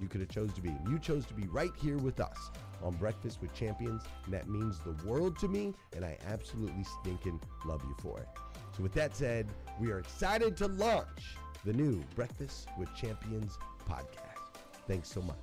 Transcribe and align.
you 0.00 0.08
could 0.08 0.20
have 0.20 0.30
chose 0.30 0.52
to 0.54 0.60
be. 0.60 0.74
You 0.88 0.98
chose 0.98 1.26
to 1.26 1.34
be 1.34 1.46
right 1.48 1.72
here 1.80 1.98
with 1.98 2.20
us 2.20 2.50
on 2.82 2.94
Breakfast 2.94 3.40
with 3.40 3.52
Champions, 3.54 4.02
and 4.24 4.34
that 4.34 4.48
means 4.48 4.78
the 4.80 4.96
world 5.06 5.38
to 5.40 5.48
me, 5.48 5.74
and 5.94 6.04
I 6.04 6.18
absolutely 6.26 6.84
stinking 7.00 7.40
love 7.64 7.82
you 7.84 7.94
for 8.00 8.18
it. 8.18 8.28
So 8.76 8.82
with 8.82 8.92
that 8.94 9.16
said, 9.16 9.48
we 9.80 9.90
are 9.90 9.98
excited 9.98 10.56
to 10.58 10.68
launch 10.68 11.36
the 11.64 11.72
new 11.72 12.02
Breakfast 12.14 12.68
with 12.78 12.94
Champions 12.94 13.58
podcast. 13.88 14.62
Thanks 14.86 15.10
so 15.10 15.20
much. 15.22 15.36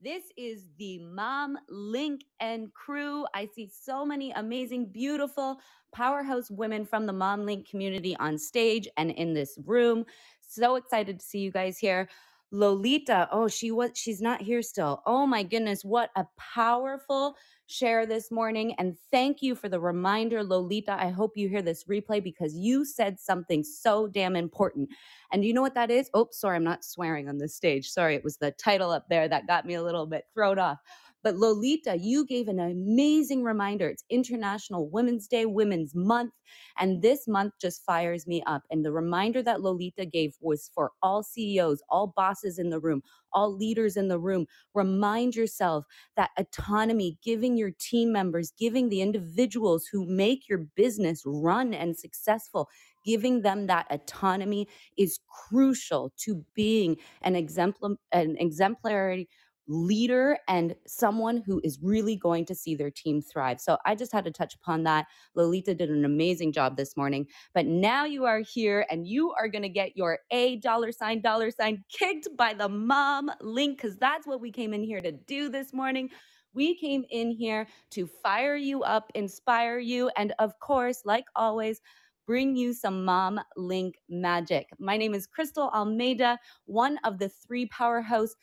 This 0.00 0.22
is 0.36 0.68
the 0.78 1.00
Mom 1.00 1.58
Link 1.68 2.22
and 2.38 2.72
crew. 2.72 3.26
I 3.34 3.48
see 3.52 3.68
so 3.68 4.06
many 4.06 4.30
amazing, 4.30 4.92
beautiful, 4.92 5.58
powerhouse 5.92 6.52
women 6.52 6.86
from 6.86 7.04
the 7.04 7.12
Mom 7.12 7.44
Link 7.44 7.68
community 7.68 8.16
on 8.20 8.38
stage 8.38 8.88
and 8.96 9.10
in 9.10 9.34
this 9.34 9.58
room. 9.66 10.04
So 10.40 10.76
excited 10.76 11.18
to 11.18 11.26
see 11.26 11.40
you 11.40 11.50
guys 11.50 11.78
here. 11.78 12.08
Lolita, 12.50 13.28
oh, 13.30 13.48
she 13.48 13.70
was 13.70 13.90
she's 13.94 14.20
not 14.22 14.40
here 14.40 14.62
still. 14.62 15.02
Oh 15.06 15.26
my 15.26 15.42
goodness, 15.42 15.84
what 15.84 16.10
a 16.16 16.26
powerful 16.36 17.36
share 17.68 18.06
this 18.06 18.32
morning 18.32 18.74
and 18.78 18.96
thank 19.12 19.42
you 19.42 19.54
for 19.54 19.68
the 19.68 19.78
reminder 19.78 20.42
Lolita. 20.42 20.92
I 20.92 21.10
hope 21.10 21.36
you 21.36 21.50
hear 21.50 21.60
this 21.60 21.84
replay 21.84 22.22
because 22.22 22.56
you 22.56 22.84
said 22.84 23.20
something 23.20 23.62
so 23.62 24.08
damn 24.08 24.36
important. 24.36 24.88
And 25.32 25.44
you 25.44 25.52
know 25.52 25.60
what 25.60 25.74
that 25.74 25.90
is? 25.90 26.10
Oh, 26.14 26.28
sorry, 26.32 26.56
I'm 26.56 26.64
not 26.64 26.82
swearing 26.82 27.28
on 27.28 27.36
this 27.36 27.54
stage. 27.54 27.90
Sorry, 27.90 28.14
it 28.14 28.24
was 28.24 28.38
the 28.38 28.52
title 28.52 28.90
up 28.90 29.04
there 29.10 29.28
that 29.28 29.46
got 29.46 29.66
me 29.66 29.74
a 29.74 29.82
little 29.82 30.06
bit 30.06 30.24
thrown 30.34 30.58
off. 30.58 30.78
But 31.22 31.36
Lolita, 31.36 31.98
you 31.98 32.24
gave 32.24 32.48
an 32.48 32.60
amazing 32.60 33.42
reminder. 33.42 33.88
It's 33.88 34.04
International 34.08 34.88
Women's 34.88 35.26
Day, 35.28 35.46
Women's 35.46 35.94
Month, 35.94 36.32
and 36.78 37.02
this 37.02 37.28
month 37.28 37.54
just 37.60 37.84
fires 37.84 38.26
me 38.26 38.42
up. 38.46 38.62
And 38.70 38.84
the 38.84 38.92
reminder 38.92 39.42
that 39.42 39.60
Lolita 39.60 40.06
gave 40.06 40.36
was 40.40 40.70
for 40.74 40.92
all 41.02 41.22
CEOs, 41.22 41.82
all 41.90 42.14
bosses 42.16 42.58
in 42.58 42.70
the 42.70 42.80
room, 42.80 43.02
all 43.32 43.54
leaders 43.54 43.96
in 43.96 44.08
the 44.08 44.18
room. 44.18 44.46
Remind 44.74 45.34
yourself 45.34 45.84
that 46.16 46.30
autonomy, 46.38 47.18
giving 47.22 47.56
your 47.56 47.70
team 47.78 48.12
members, 48.12 48.52
giving 48.58 48.88
the 48.88 49.02
individuals 49.02 49.86
who 49.86 50.06
make 50.06 50.48
your 50.48 50.58
business 50.76 51.22
run 51.26 51.74
and 51.74 51.96
successful, 51.98 52.68
giving 53.04 53.42
them 53.42 53.66
that 53.66 53.86
autonomy 53.90 54.68
is 54.96 55.20
crucial 55.28 56.12
to 56.18 56.44
being 56.54 56.96
an 57.22 57.36
exemplar 57.36 57.96
an 58.12 58.36
exemplary 58.38 59.28
leader 59.68 60.38
and 60.48 60.74
someone 60.86 61.42
who 61.46 61.60
is 61.64 61.78
really 61.82 62.16
going 62.16 62.46
to 62.46 62.54
see 62.56 62.74
their 62.74 62.90
team 62.90 63.22
thrive. 63.22 63.60
So 63.60 63.78
I 63.86 63.94
just 63.94 64.12
had 64.12 64.24
to 64.26 64.32
touch 64.32 64.54
upon 64.56 64.84
that. 64.84 65.06
Lolita 65.36 65.74
did 65.74 65.90
an 65.90 66.04
amazing 66.04 66.52
job 66.52 66.76
this 66.76 66.96
morning. 66.96 67.26
But 67.54 67.66
now 67.66 68.06
you 68.06 68.26
are 68.26 68.40
here 68.40 68.86
and 68.90 69.06
you 69.06 69.32
are 69.32 69.48
going 69.48 69.62
to 69.62 69.70
get 69.70 69.96
your 69.96 70.20
A 70.32 70.56
dollar 70.58 70.92
sign, 70.92 71.22
dollar 71.22 71.50
sign 71.52 71.84
kicked 71.92 72.28
by 72.36 72.54
the 72.54 72.68
mom 72.68 73.30
link 73.42 73.78
because 73.80 73.98
that's 73.98 74.26
what 74.26 74.40
we 74.40 74.52
came 74.52 74.74
in 74.74 74.82
here 74.84 75.00
to 75.00 75.12
do 75.12 75.50
this 75.50 75.72
morning. 75.74 76.10
We 76.54 76.76
came 76.78 77.04
in 77.10 77.32
here 77.32 77.68
to 77.92 78.08
fire 78.22 78.56
you 78.56 78.82
up, 78.82 79.10
inspire 79.14 79.78
you, 79.78 80.10
and 80.16 80.34
of 80.38 80.58
course, 80.60 81.02
like 81.04 81.26
always, 81.36 81.80
bring 82.26 82.56
you 82.56 82.74
some 82.74 83.04
Mom 83.04 83.40
Link 83.56 83.96
magic. 84.08 84.68
My 84.78 84.96
name 84.96 85.14
is 85.14 85.26
Crystal 85.26 85.70
Almeida, 85.74 86.38
one 86.66 86.98
of 87.04 87.18
the 87.18 87.28
three 87.28 87.66
powerhouse 87.66 88.34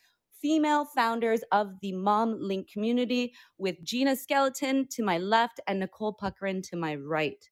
female 0.41 0.85
founders 0.85 1.41
of 1.51 1.79
the 1.81 1.91
Mom 1.93 2.37
Link 2.39 2.69
community, 2.71 3.33
with 3.57 3.83
Gina 3.83 4.15
Skelton 4.15 4.87
to 4.91 5.03
my 5.03 5.17
left 5.17 5.59
and 5.67 5.79
Nicole 5.79 6.15
Puckrin 6.15 6.61
to 6.69 6.75
my 6.75 6.95
right. 6.95 7.49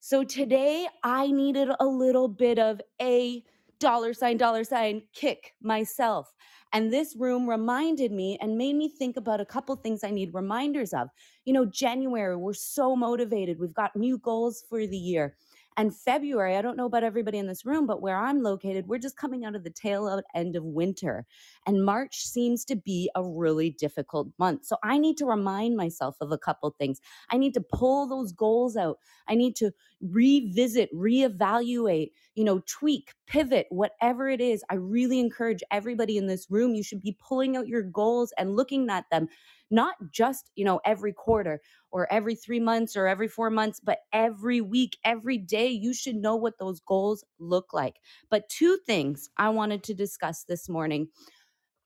So 0.00 0.22
today 0.22 0.86
I 1.02 1.28
needed 1.30 1.70
a 1.80 1.86
little 1.86 2.28
bit 2.28 2.58
of 2.58 2.80
a 3.00 3.42
dollar 3.80 4.12
sign, 4.12 4.36
dollar 4.36 4.64
sign 4.64 5.02
kick 5.14 5.54
myself. 5.62 6.32
And 6.72 6.92
this 6.92 7.14
room 7.16 7.48
reminded 7.48 8.12
me 8.12 8.36
and 8.40 8.58
made 8.58 8.74
me 8.74 8.88
think 8.88 9.16
about 9.16 9.40
a 9.40 9.46
couple 9.46 9.76
things 9.76 10.02
I 10.02 10.10
need 10.10 10.34
reminders 10.34 10.92
of. 10.92 11.08
You 11.44 11.52
know, 11.52 11.64
January, 11.64 12.36
we're 12.36 12.52
so 12.52 12.96
motivated. 12.96 13.60
We've 13.60 13.74
got 13.74 13.94
new 13.94 14.18
goals 14.18 14.64
for 14.68 14.86
the 14.86 14.96
year. 14.96 15.36
And 15.76 15.94
February, 15.94 16.56
I 16.56 16.62
don't 16.62 16.76
know 16.76 16.86
about 16.86 17.02
everybody 17.02 17.38
in 17.38 17.48
this 17.48 17.64
room, 17.64 17.86
but 17.86 18.00
where 18.00 18.16
I'm 18.16 18.42
located, 18.42 18.86
we're 18.86 18.98
just 18.98 19.16
coming 19.16 19.44
out 19.44 19.56
of 19.56 19.64
the 19.64 19.70
tail 19.70 20.20
end 20.34 20.54
of 20.54 20.64
winter. 20.64 21.26
And 21.66 21.84
March 21.84 22.16
seems 22.18 22.64
to 22.66 22.76
be 22.76 23.10
a 23.16 23.24
really 23.24 23.70
difficult 23.70 24.28
month. 24.38 24.66
So 24.66 24.76
I 24.84 24.98
need 24.98 25.16
to 25.18 25.26
remind 25.26 25.76
myself 25.76 26.16
of 26.20 26.30
a 26.30 26.38
couple 26.38 26.70
things. 26.78 27.00
I 27.30 27.38
need 27.38 27.54
to 27.54 27.60
pull 27.60 28.06
those 28.06 28.30
goals 28.30 28.76
out. 28.76 28.98
I 29.26 29.34
need 29.34 29.56
to 29.56 29.72
revisit, 30.10 30.92
reevaluate, 30.94 32.10
you 32.34 32.44
know, 32.44 32.60
tweak, 32.66 33.12
pivot, 33.26 33.66
whatever 33.70 34.28
it 34.28 34.40
is. 34.40 34.64
I 34.70 34.74
really 34.74 35.20
encourage 35.20 35.62
everybody 35.70 36.16
in 36.16 36.26
this 36.26 36.46
room, 36.50 36.74
you 36.74 36.82
should 36.82 37.02
be 37.02 37.16
pulling 37.20 37.56
out 37.56 37.68
your 37.68 37.82
goals 37.82 38.32
and 38.38 38.56
looking 38.56 38.88
at 38.90 39.04
them 39.10 39.28
not 39.70 39.96
just, 40.12 40.50
you 40.54 40.64
know, 40.64 40.80
every 40.84 41.12
quarter 41.12 41.60
or 41.90 42.10
every 42.12 42.34
three 42.34 42.60
months 42.60 42.96
or 42.96 43.06
every 43.06 43.28
four 43.28 43.50
months, 43.50 43.80
but 43.80 44.00
every 44.12 44.60
week, 44.60 44.96
every 45.04 45.38
day, 45.38 45.68
you 45.68 45.92
should 45.94 46.16
know 46.16 46.36
what 46.36 46.58
those 46.58 46.80
goals 46.80 47.24
look 47.38 47.72
like. 47.72 47.96
But 48.30 48.48
two 48.48 48.78
things 48.86 49.28
I 49.36 49.48
wanted 49.48 49.82
to 49.84 49.94
discuss 49.94 50.44
this 50.44 50.68
morning 50.68 51.08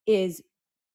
is 0.06 0.42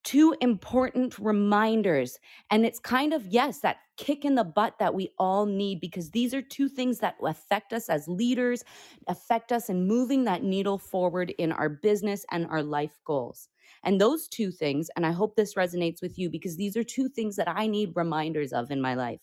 two 0.04 0.36
important 0.40 1.18
reminders. 1.18 2.18
And 2.50 2.64
it's 2.64 2.78
kind 2.78 3.12
of, 3.12 3.26
yes, 3.26 3.60
that 3.60 3.78
kick 3.96 4.24
in 4.24 4.34
the 4.34 4.44
butt 4.44 4.78
that 4.78 4.94
we 4.94 5.10
all 5.18 5.46
need 5.46 5.80
because 5.80 6.10
these 6.10 6.34
are 6.34 6.42
two 6.42 6.68
things 6.68 6.98
that 6.98 7.16
affect 7.22 7.72
us 7.72 7.88
as 7.88 8.06
leaders, 8.06 8.64
affect 9.08 9.50
us 9.50 9.70
in 9.70 9.88
moving 9.88 10.24
that 10.24 10.42
needle 10.42 10.78
forward 10.78 11.30
in 11.38 11.52
our 11.52 11.68
business 11.68 12.26
and 12.30 12.46
our 12.46 12.62
life 12.62 12.98
goals. 13.04 13.48
And 13.82 14.00
those 14.00 14.28
two 14.28 14.50
things, 14.50 14.90
and 14.94 15.06
I 15.06 15.12
hope 15.12 15.36
this 15.36 15.54
resonates 15.54 16.02
with 16.02 16.18
you 16.18 16.28
because 16.28 16.56
these 16.56 16.76
are 16.76 16.84
two 16.84 17.08
things 17.08 17.36
that 17.36 17.48
I 17.48 17.66
need 17.66 17.92
reminders 17.94 18.52
of 18.52 18.70
in 18.70 18.80
my 18.80 18.94
life. 18.94 19.20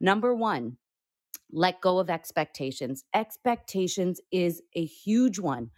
Number 0.00 0.34
one, 0.34 0.76
let 1.50 1.80
go 1.80 1.98
of 1.98 2.10
expectations. 2.10 3.04
Expectations 3.14 4.20
is 4.30 4.62
a 4.74 4.84
huge 4.84 5.38
one. 5.38 5.70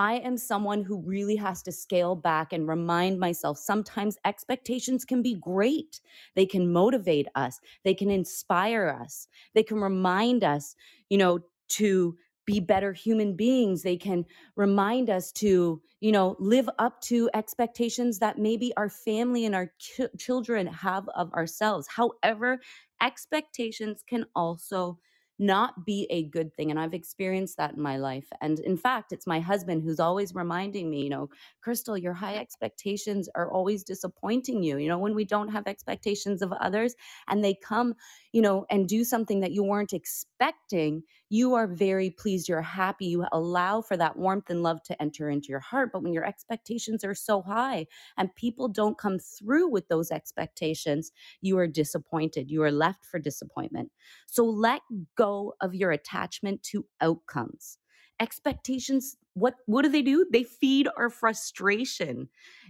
I 0.00 0.14
am 0.14 0.38
someone 0.38 0.82
who 0.82 1.02
really 1.02 1.36
has 1.36 1.62
to 1.64 1.72
scale 1.72 2.16
back 2.16 2.54
and 2.54 2.66
remind 2.66 3.20
myself 3.20 3.58
sometimes 3.58 4.16
expectations 4.24 5.04
can 5.04 5.20
be 5.20 5.34
great. 5.34 6.00
They 6.34 6.46
can 6.46 6.72
motivate 6.72 7.28
us, 7.34 7.60
they 7.84 7.92
can 7.92 8.10
inspire 8.10 8.88
us, 8.88 9.28
they 9.54 9.62
can 9.62 9.78
remind 9.78 10.42
us, 10.42 10.74
you 11.10 11.18
know, 11.18 11.40
to 11.80 12.16
be 12.46 12.60
better 12.60 12.94
human 12.94 13.36
beings. 13.36 13.82
They 13.82 13.98
can 13.98 14.24
remind 14.56 15.10
us 15.10 15.32
to, 15.32 15.82
you 16.00 16.12
know, 16.12 16.34
live 16.38 16.70
up 16.78 17.02
to 17.02 17.28
expectations 17.34 18.20
that 18.20 18.38
maybe 18.38 18.72
our 18.78 18.88
family 18.88 19.44
and 19.44 19.54
our 19.54 19.70
ch- 19.78 20.00
children 20.18 20.66
have 20.66 21.10
of 21.10 21.30
ourselves. 21.34 21.86
However, 21.94 22.62
expectations 23.02 24.02
can 24.08 24.24
also 24.34 24.98
not 25.40 25.86
be 25.86 26.06
a 26.10 26.24
good 26.24 26.54
thing. 26.54 26.70
And 26.70 26.78
I've 26.78 26.94
experienced 26.94 27.56
that 27.56 27.74
in 27.74 27.82
my 27.82 27.96
life. 27.96 28.28
And 28.42 28.60
in 28.60 28.76
fact, 28.76 29.12
it's 29.12 29.26
my 29.26 29.40
husband 29.40 29.82
who's 29.82 30.00
always 30.00 30.34
reminding 30.34 30.90
me, 30.90 31.02
you 31.02 31.10
know, 31.10 31.30
Crystal, 31.62 31.98
your 31.98 32.12
high 32.12 32.36
expectations 32.36 33.28
are 33.34 33.50
always 33.50 33.82
disappointing 33.82 34.62
you. 34.62 34.78
You 34.78 34.88
know, 34.88 34.98
when 34.98 35.14
we 35.14 35.24
don't 35.24 35.48
have 35.48 35.66
expectations 35.66 36.42
of 36.42 36.52
others 36.52 36.94
and 37.28 37.42
they 37.42 37.54
come, 37.54 37.94
you 38.32 38.40
know, 38.40 38.64
and 38.70 38.88
do 38.88 39.04
something 39.04 39.40
that 39.40 39.52
you 39.52 39.64
weren't 39.64 39.92
expecting, 39.92 41.02
you 41.28 41.54
are 41.54 41.66
very 41.66 42.10
pleased, 42.10 42.48
you're 42.48 42.62
happy, 42.62 43.06
you 43.06 43.26
allow 43.32 43.80
for 43.80 43.96
that 43.96 44.16
warmth 44.16 44.50
and 44.50 44.62
love 44.62 44.82
to 44.84 45.02
enter 45.02 45.28
into 45.28 45.48
your 45.48 45.60
heart. 45.60 45.90
But 45.92 46.02
when 46.02 46.12
your 46.12 46.24
expectations 46.24 47.04
are 47.04 47.14
so 47.14 47.42
high 47.42 47.86
and 48.16 48.34
people 48.34 48.68
don't 48.68 48.98
come 48.98 49.18
through 49.18 49.68
with 49.68 49.88
those 49.88 50.10
expectations, 50.10 51.12
you 51.40 51.58
are 51.58 51.66
disappointed. 51.66 52.50
You 52.50 52.62
are 52.62 52.72
left 52.72 53.04
for 53.04 53.18
disappointment. 53.18 53.90
So 54.26 54.44
let 54.44 54.82
go 55.16 55.54
of 55.60 55.74
your 55.74 55.90
attachment 55.90 56.62
to 56.64 56.86
outcomes. 57.00 57.78
Expectations, 58.20 59.16
what, 59.34 59.54
what 59.66 59.82
do 59.82 59.88
they 59.88 60.02
do? 60.02 60.26
They 60.30 60.42
feed 60.42 60.88
our 60.96 61.08
frustration. 61.08 62.28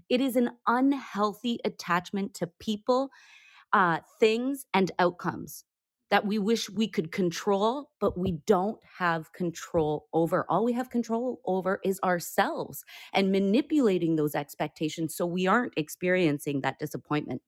It 0.08 0.20
is 0.20 0.36
an 0.36 0.50
unhealthy 0.66 1.58
attachment 1.64 2.34
to 2.34 2.46
people, 2.46 3.10
uh, 3.72 4.00
things, 4.18 4.66
and 4.74 4.90
outcomes 4.98 5.64
that 6.10 6.26
we 6.26 6.38
wish 6.38 6.68
we 6.68 6.88
could 6.88 7.12
control, 7.12 7.90
but 8.00 8.18
we 8.18 8.32
don't 8.46 8.80
have 8.98 9.32
control 9.32 10.08
over. 10.12 10.44
All 10.48 10.64
we 10.64 10.72
have 10.72 10.90
control 10.90 11.40
over 11.46 11.80
is 11.84 12.00
ourselves 12.02 12.84
and 13.12 13.30
manipulating 13.30 14.16
those 14.16 14.34
expectations 14.34 15.14
so 15.14 15.24
we 15.24 15.46
aren't 15.46 15.72
experiencing 15.76 16.62
that 16.62 16.80
disappointment. 16.80 17.42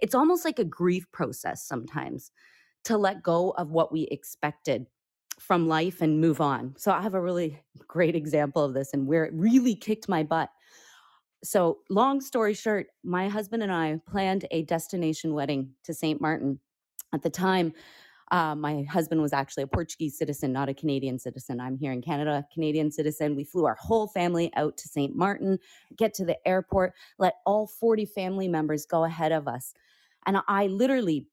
It's 0.00 0.14
almost 0.14 0.44
like 0.44 0.58
a 0.58 0.64
grief 0.64 1.10
process 1.12 1.66
sometimes 1.66 2.30
to 2.84 2.96
let 2.96 3.22
go 3.22 3.50
of 3.50 3.70
what 3.70 3.92
we 3.92 4.02
expected 4.10 4.86
from 5.38 5.68
life 5.68 6.00
and 6.00 6.20
move 6.20 6.40
on. 6.40 6.74
So 6.78 6.92
I 6.92 7.02
have 7.02 7.14
a 7.14 7.20
really 7.20 7.60
great 7.86 8.16
example 8.16 8.64
of 8.64 8.74
this 8.74 8.92
and 8.94 9.06
where 9.06 9.24
it 9.24 9.34
really 9.34 9.74
kicked 9.74 10.08
my 10.08 10.22
butt. 10.22 10.48
So, 11.44 11.78
long 11.90 12.20
story 12.20 12.54
short, 12.54 12.88
my 13.04 13.28
husband 13.28 13.62
and 13.62 13.72
I 13.72 14.00
planned 14.08 14.46
a 14.50 14.62
destination 14.62 15.34
wedding 15.34 15.70
to 15.84 15.94
St. 15.94 16.20
Martin 16.20 16.58
at 17.12 17.22
the 17.22 17.30
time, 17.30 17.72
uh, 18.32 18.54
my 18.54 18.82
husband 18.84 19.22
was 19.22 19.32
actually 19.32 19.62
a 19.62 19.68
Portuguese 19.68 20.18
citizen, 20.18 20.52
not 20.52 20.68
a 20.68 20.74
Canadian 20.74 21.18
citizen. 21.18 21.60
I'm 21.60 21.78
here 21.78 21.92
in 21.92 22.02
Canada, 22.02 22.44
Canadian 22.52 22.90
citizen. 22.90 23.36
We 23.36 23.44
flew 23.44 23.66
our 23.66 23.76
whole 23.78 24.08
family 24.08 24.50
out 24.56 24.76
to 24.78 24.88
St. 24.88 25.14
Martin, 25.14 25.58
get 25.96 26.12
to 26.14 26.24
the 26.24 26.36
airport, 26.46 26.94
let 27.18 27.34
all 27.46 27.66
40 27.66 28.04
family 28.06 28.48
members 28.48 28.84
go 28.84 29.04
ahead 29.04 29.30
of 29.30 29.46
us. 29.46 29.74
And 30.26 30.38
I 30.48 30.66
literally 30.66 31.28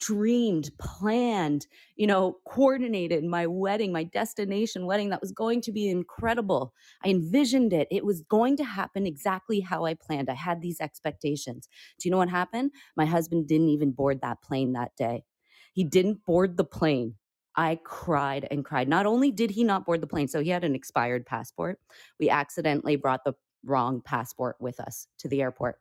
dreamed, 0.00 0.70
planned, 0.78 1.66
you 1.96 2.06
know, 2.06 2.38
coordinated 2.46 3.24
my 3.24 3.46
wedding, 3.46 3.92
my 3.92 4.04
destination 4.04 4.86
wedding 4.86 5.10
that 5.10 5.20
was 5.20 5.32
going 5.32 5.60
to 5.62 5.72
be 5.72 5.88
incredible. 5.88 6.74
I 7.04 7.08
envisioned 7.08 7.72
it. 7.72 7.88
It 7.90 8.04
was 8.04 8.22
going 8.22 8.56
to 8.58 8.64
happen 8.64 9.06
exactly 9.06 9.60
how 9.60 9.84
I 9.84 9.94
planned. 9.94 10.28
I 10.30 10.34
had 10.34 10.60
these 10.60 10.80
expectations. 10.80 11.68
Do 11.98 12.08
you 12.08 12.10
know 12.10 12.18
what 12.18 12.28
happened? 12.28 12.72
My 12.96 13.06
husband 13.06 13.48
didn't 13.48 13.70
even 13.70 13.92
board 13.92 14.20
that 14.22 14.42
plane 14.42 14.72
that 14.72 14.92
day. 14.96 15.24
He 15.72 15.84
didn't 15.84 16.24
board 16.24 16.56
the 16.56 16.64
plane. 16.64 17.14
I 17.56 17.78
cried 17.84 18.46
and 18.50 18.64
cried. 18.64 18.88
Not 18.88 19.06
only 19.06 19.30
did 19.30 19.50
he 19.50 19.64
not 19.64 19.86
board 19.86 20.02
the 20.02 20.06
plane, 20.06 20.28
so 20.28 20.42
he 20.42 20.50
had 20.50 20.64
an 20.64 20.74
expired 20.74 21.24
passport, 21.24 21.80
we 22.20 22.28
accidentally 22.28 22.96
brought 22.96 23.24
the 23.24 23.34
wrong 23.64 24.02
passport 24.02 24.56
with 24.60 24.78
us 24.78 25.08
to 25.18 25.28
the 25.28 25.40
airport. 25.40 25.78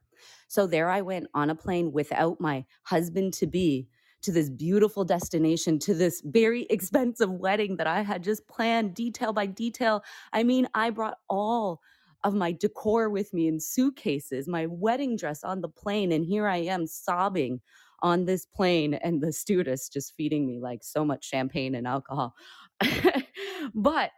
So 0.47 0.67
there 0.67 0.89
I 0.89 1.01
went 1.01 1.27
on 1.33 1.49
a 1.49 1.55
plane 1.55 1.91
without 1.91 2.39
my 2.39 2.65
husband 2.83 3.33
to 3.35 3.47
be 3.47 3.87
to 4.25 4.31
this 4.31 4.49
beautiful 4.49 5.05
destination, 5.05 5.79
to 5.79 5.93
this 5.93 6.21
very 6.25 6.63
expensive 6.69 7.31
wedding 7.31 7.77
that 7.77 7.87
I 7.87 8.01
had 8.01 8.23
just 8.23 8.47
planned 8.47 8.95
detail 8.95 9.33
by 9.33 9.45
detail. 9.45 10.03
I 10.33 10.43
mean, 10.43 10.67
I 10.73 10.89
brought 10.89 11.17
all 11.29 11.81
of 12.23 12.33
my 12.33 12.51
decor 12.51 13.09
with 13.09 13.33
me 13.33 13.47
in 13.47 13.59
suitcases, 13.59 14.47
my 14.47 14.65
wedding 14.65 15.15
dress 15.15 15.43
on 15.43 15.61
the 15.61 15.69
plane, 15.69 16.11
and 16.11 16.25
here 16.25 16.47
I 16.47 16.57
am 16.57 16.87
sobbing 16.87 17.61
on 18.01 18.25
this 18.25 18.45
plane, 18.47 18.95
and 18.95 19.21
the 19.21 19.31
stewardess 19.31 19.89
just 19.89 20.15
feeding 20.15 20.47
me 20.47 20.59
like 20.59 20.83
so 20.83 21.05
much 21.05 21.23
champagne 21.23 21.75
and 21.75 21.87
alcohol. 21.87 22.33
but 23.75 24.11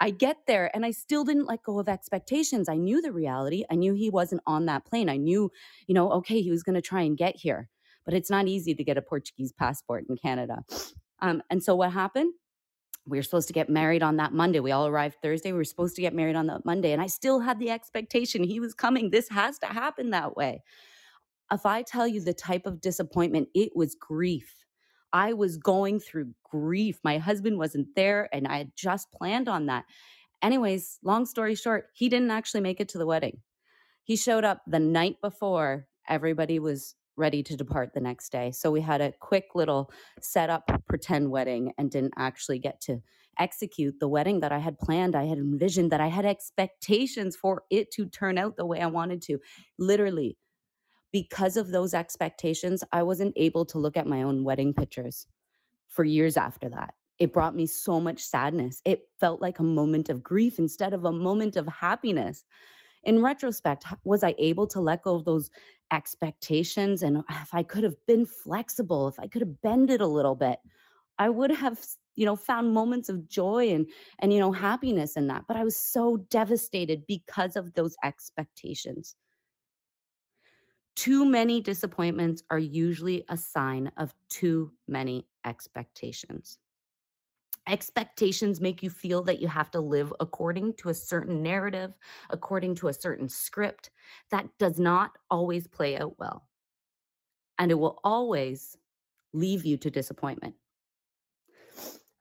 I 0.00 0.10
get 0.10 0.38
there 0.46 0.74
and 0.74 0.84
I 0.84 0.90
still 0.90 1.22
didn't 1.22 1.46
let 1.46 1.62
go 1.62 1.78
of 1.78 1.88
expectations. 1.88 2.68
I 2.68 2.76
knew 2.76 3.00
the 3.00 3.12
reality. 3.12 3.64
I 3.70 3.76
knew 3.76 3.94
he 3.94 4.10
wasn't 4.10 4.42
on 4.46 4.66
that 4.66 4.84
plane. 4.84 5.08
I 5.08 5.16
knew, 5.16 5.52
you 5.86 5.94
know, 5.94 6.10
okay, 6.12 6.40
he 6.40 6.50
was 6.50 6.64
going 6.64 6.74
to 6.74 6.82
try 6.82 7.02
and 7.02 7.16
get 7.16 7.36
here 7.36 7.68
but 8.10 8.16
it's 8.16 8.28
not 8.30 8.48
easy 8.48 8.74
to 8.74 8.82
get 8.82 8.98
a 8.98 9.02
Portuguese 9.02 9.52
passport 9.52 10.04
in 10.08 10.16
Canada. 10.16 10.64
Um, 11.22 11.44
and 11.48 11.62
so 11.62 11.76
what 11.76 11.92
happened? 11.92 12.32
we 13.06 13.18
were 13.18 13.22
supposed 13.22 13.48
to 13.48 13.54
get 13.54 13.68
married 13.68 14.02
on 14.02 14.16
that 14.16 14.32
Monday. 14.32 14.60
We 14.60 14.72
all 14.72 14.86
arrived 14.86 15.16
Thursday. 15.22 15.52
We 15.52 15.58
were 15.58 15.64
supposed 15.64 15.96
to 15.96 16.02
get 16.02 16.14
married 16.14 16.36
on 16.36 16.48
that 16.48 16.64
Monday. 16.64 16.92
And 16.92 17.00
I 17.00 17.06
still 17.06 17.40
had 17.40 17.58
the 17.60 17.70
expectation 17.70 18.42
he 18.44 18.60
was 18.60 18.74
coming. 18.74 19.10
This 19.10 19.28
has 19.30 19.58
to 19.60 19.66
happen 19.66 20.10
that 20.10 20.36
way. 20.36 20.62
If 21.52 21.66
I 21.66 21.82
tell 21.82 22.06
you 22.06 22.20
the 22.20 22.34
type 22.34 22.66
of 22.66 22.80
disappointment, 22.80 23.48
it 23.54 23.72
was 23.74 23.96
grief. 23.96 24.64
I 25.12 25.32
was 25.32 25.56
going 25.56 26.00
through 26.00 26.34
grief. 26.44 27.00
My 27.02 27.18
husband 27.18 27.58
wasn't 27.58 27.88
there, 27.96 28.28
and 28.32 28.46
I 28.46 28.58
had 28.58 28.72
just 28.76 29.10
planned 29.12 29.48
on 29.48 29.66
that. 29.66 29.84
Anyways, 30.42 30.98
long 31.02 31.26
story 31.26 31.54
short, 31.56 31.86
he 31.94 32.08
didn't 32.08 32.30
actually 32.30 32.60
make 32.60 32.80
it 32.80 32.90
to 32.90 32.98
the 32.98 33.06
wedding. 33.06 33.38
He 34.04 34.16
showed 34.16 34.44
up 34.44 34.62
the 34.66 34.78
night 34.78 35.16
before 35.20 35.86
everybody 36.08 36.60
was 36.60 36.94
ready 37.20 37.42
to 37.44 37.56
depart 37.56 37.94
the 37.94 38.00
next 38.00 38.32
day. 38.32 38.50
So 38.50 38.70
we 38.70 38.80
had 38.80 39.00
a 39.00 39.12
quick 39.20 39.48
little 39.54 39.92
setup 40.20 40.68
pretend 40.88 41.30
wedding 41.30 41.72
and 41.78 41.90
didn't 41.90 42.14
actually 42.16 42.58
get 42.58 42.80
to 42.82 43.00
execute 43.38 44.00
the 44.00 44.08
wedding 44.08 44.40
that 44.40 44.52
I 44.52 44.58
had 44.58 44.78
planned. 44.78 45.14
I 45.14 45.24
had 45.24 45.38
envisioned 45.38 45.92
that 45.92 46.00
I 46.00 46.08
had 46.08 46.26
expectations 46.26 47.36
for 47.36 47.62
it 47.70 47.90
to 47.92 48.06
turn 48.06 48.38
out 48.38 48.56
the 48.56 48.66
way 48.66 48.80
I 48.80 48.86
wanted 48.86 49.22
to. 49.22 49.38
Literally, 49.78 50.36
because 51.12 51.56
of 51.56 51.70
those 51.70 51.94
expectations, 51.94 52.82
I 52.92 53.02
wasn't 53.02 53.34
able 53.36 53.64
to 53.66 53.78
look 53.78 53.96
at 53.96 54.06
my 54.06 54.22
own 54.22 54.44
wedding 54.44 54.74
pictures 54.74 55.26
for 55.88 56.04
years 56.04 56.36
after 56.36 56.68
that. 56.70 56.94
It 57.18 57.32
brought 57.32 57.54
me 57.54 57.66
so 57.66 58.00
much 58.00 58.20
sadness. 58.20 58.80
It 58.84 59.02
felt 59.18 59.42
like 59.42 59.58
a 59.58 59.64
moment 59.64 60.08
of 60.08 60.22
grief 60.22 60.58
instead 60.58 60.94
of 60.94 61.04
a 61.04 61.12
moment 61.12 61.56
of 61.56 61.66
happiness 61.66 62.44
in 63.04 63.22
retrospect, 63.22 63.84
was 64.04 64.22
I 64.22 64.34
able 64.38 64.66
to 64.68 64.80
let 64.80 65.02
go 65.02 65.14
of 65.16 65.24
those 65.24 65.50
expectations? 65.92 67.02
And 67.02 67.22
ah, 67.28 67.42
if 67.42 67.54
I 67.54 67.62
could 67.62 67.84
have 67.84 67.96
been 68.06 68.26
flexible, 68.26 69.08
if 69.08 69.18
I 69.18 69.26
could 69.26 69.42
have 69.42 69.60
bended 69.62 70.00
a 70.00 70.06
little 70.06 70.34
bit, 70.34 70.58
I 71.18 71.28
would 71.28 71.50
have, 71.50 71.78
you 72.16 72.24
know, 72.26 72.36
found 72.36 72.72
moments 72.72 73.08
of 73.08 73.28
joy 73.28 73.70
and 73.70 73.86
and 74.20 74.32
you 74.32 74.40
know 74.40 74.52
happiness 74.52 75.16
in 75.16 75.26
that. 75.28 75.44
But 75.46 75.56
I 75.56 75.64
was 75.64 75.76
so 75.76 76.18
devastated 76.30 77.06
because 77.06 77.56
of 77.56 77.72
those 77.74 77.96
expectations. 78.04 79.16
Too 80.96 81.24
many 81.24 81.60
disappointments 81.60 82.42
are 82.50 82.58
usually 82.58 83.24
a 83.28 83.36
sign 83.36 83.90
of 83.96 84.14
too 84.28 84.72
many 84.86 85.26
expectations. 85.46 86.58
Expectations 87.68 88.60
make 88.60 88.82
you 88.82 88.90
feel 88.90 89.22
that 89.24 89.40
you 89.40 89.48
have 89.48 89.70
to 89.70 89.80
live 89.80 90.12
according 90.18 90.74
to 90.74 90.88
a 90.88 90.94
certain 90.94 91.42
narrative, 91.42 91.92
according 92.30 92.74
to 92.76 92.88
a 92.88 92.92
certain 92.92 93.28
script. 93.28 93.90
That 94.30 94.48
does 94.58 94.78
not 94.78 95.12
always 95.30 95.66
play 95.66 95.98
out 95.98 96.18
well. 96.18 96.46
And 97.58 97.70
it 97.70 97.74
will 97.74 98.00
always 98.02 98.76
leave 99.32 99.64
you 99.64 99.76
to 99.76 99.90
disappointment. 99.90 100.54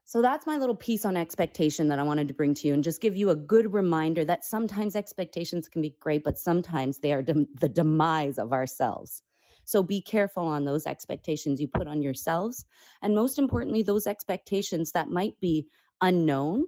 So 0.05 0.23
that's 0.23 0.47
my 0.47 0.57
little 0.57 0.75
piece 0.75 1.05
on 1.05 1.15
expectation 1.15 1.87
that 1.89 1.99
I 1.99 2.03
wanted 2.03 2.27
to 2.29 2.33
bring 2.33 2.55
to 2.55 2.67
you 2.67 2.73
and 2.73 2.83
just 2.83 2.99
give 2.99 3.15
you 3.15 3.29
a 3.29 3.35
good 3.35 3.71
reminder 3.73 4.25
that 4.25 4.43
sometimes 4.43 4.95
expectations 4.95 5.69
can 5.69 5.83
be 5.83 5.95
great, 5.99 6.23
but 6.23 6.39
sometimes 6.39 6.97
they 6.97 7.13
are 7.13 7.21
de- 7.21 7.45
the 7.59 7.69
demise 7.69 8.39
of 8.39 8.51
ourselves. 8.51 9.21
So 9.69 9.83
be 9.83 10.01
careful 10.01 10.47
on 10.47 10.65
those 10.65 10.87
expectations 10.87 11.61
you 11.61 11.67
put 11.67 11.87
on 11.87 12.01
yourselves. 12.01 12.65
And 13.03 13.13
most 13.13 13.37
importantly, 13.37 13.83
those 13.83 14.07
expectations 14.07 14.91
that 14.93 15.11
might 15.11 15.39
be 15.39 15.67
unknown 16.01 16.65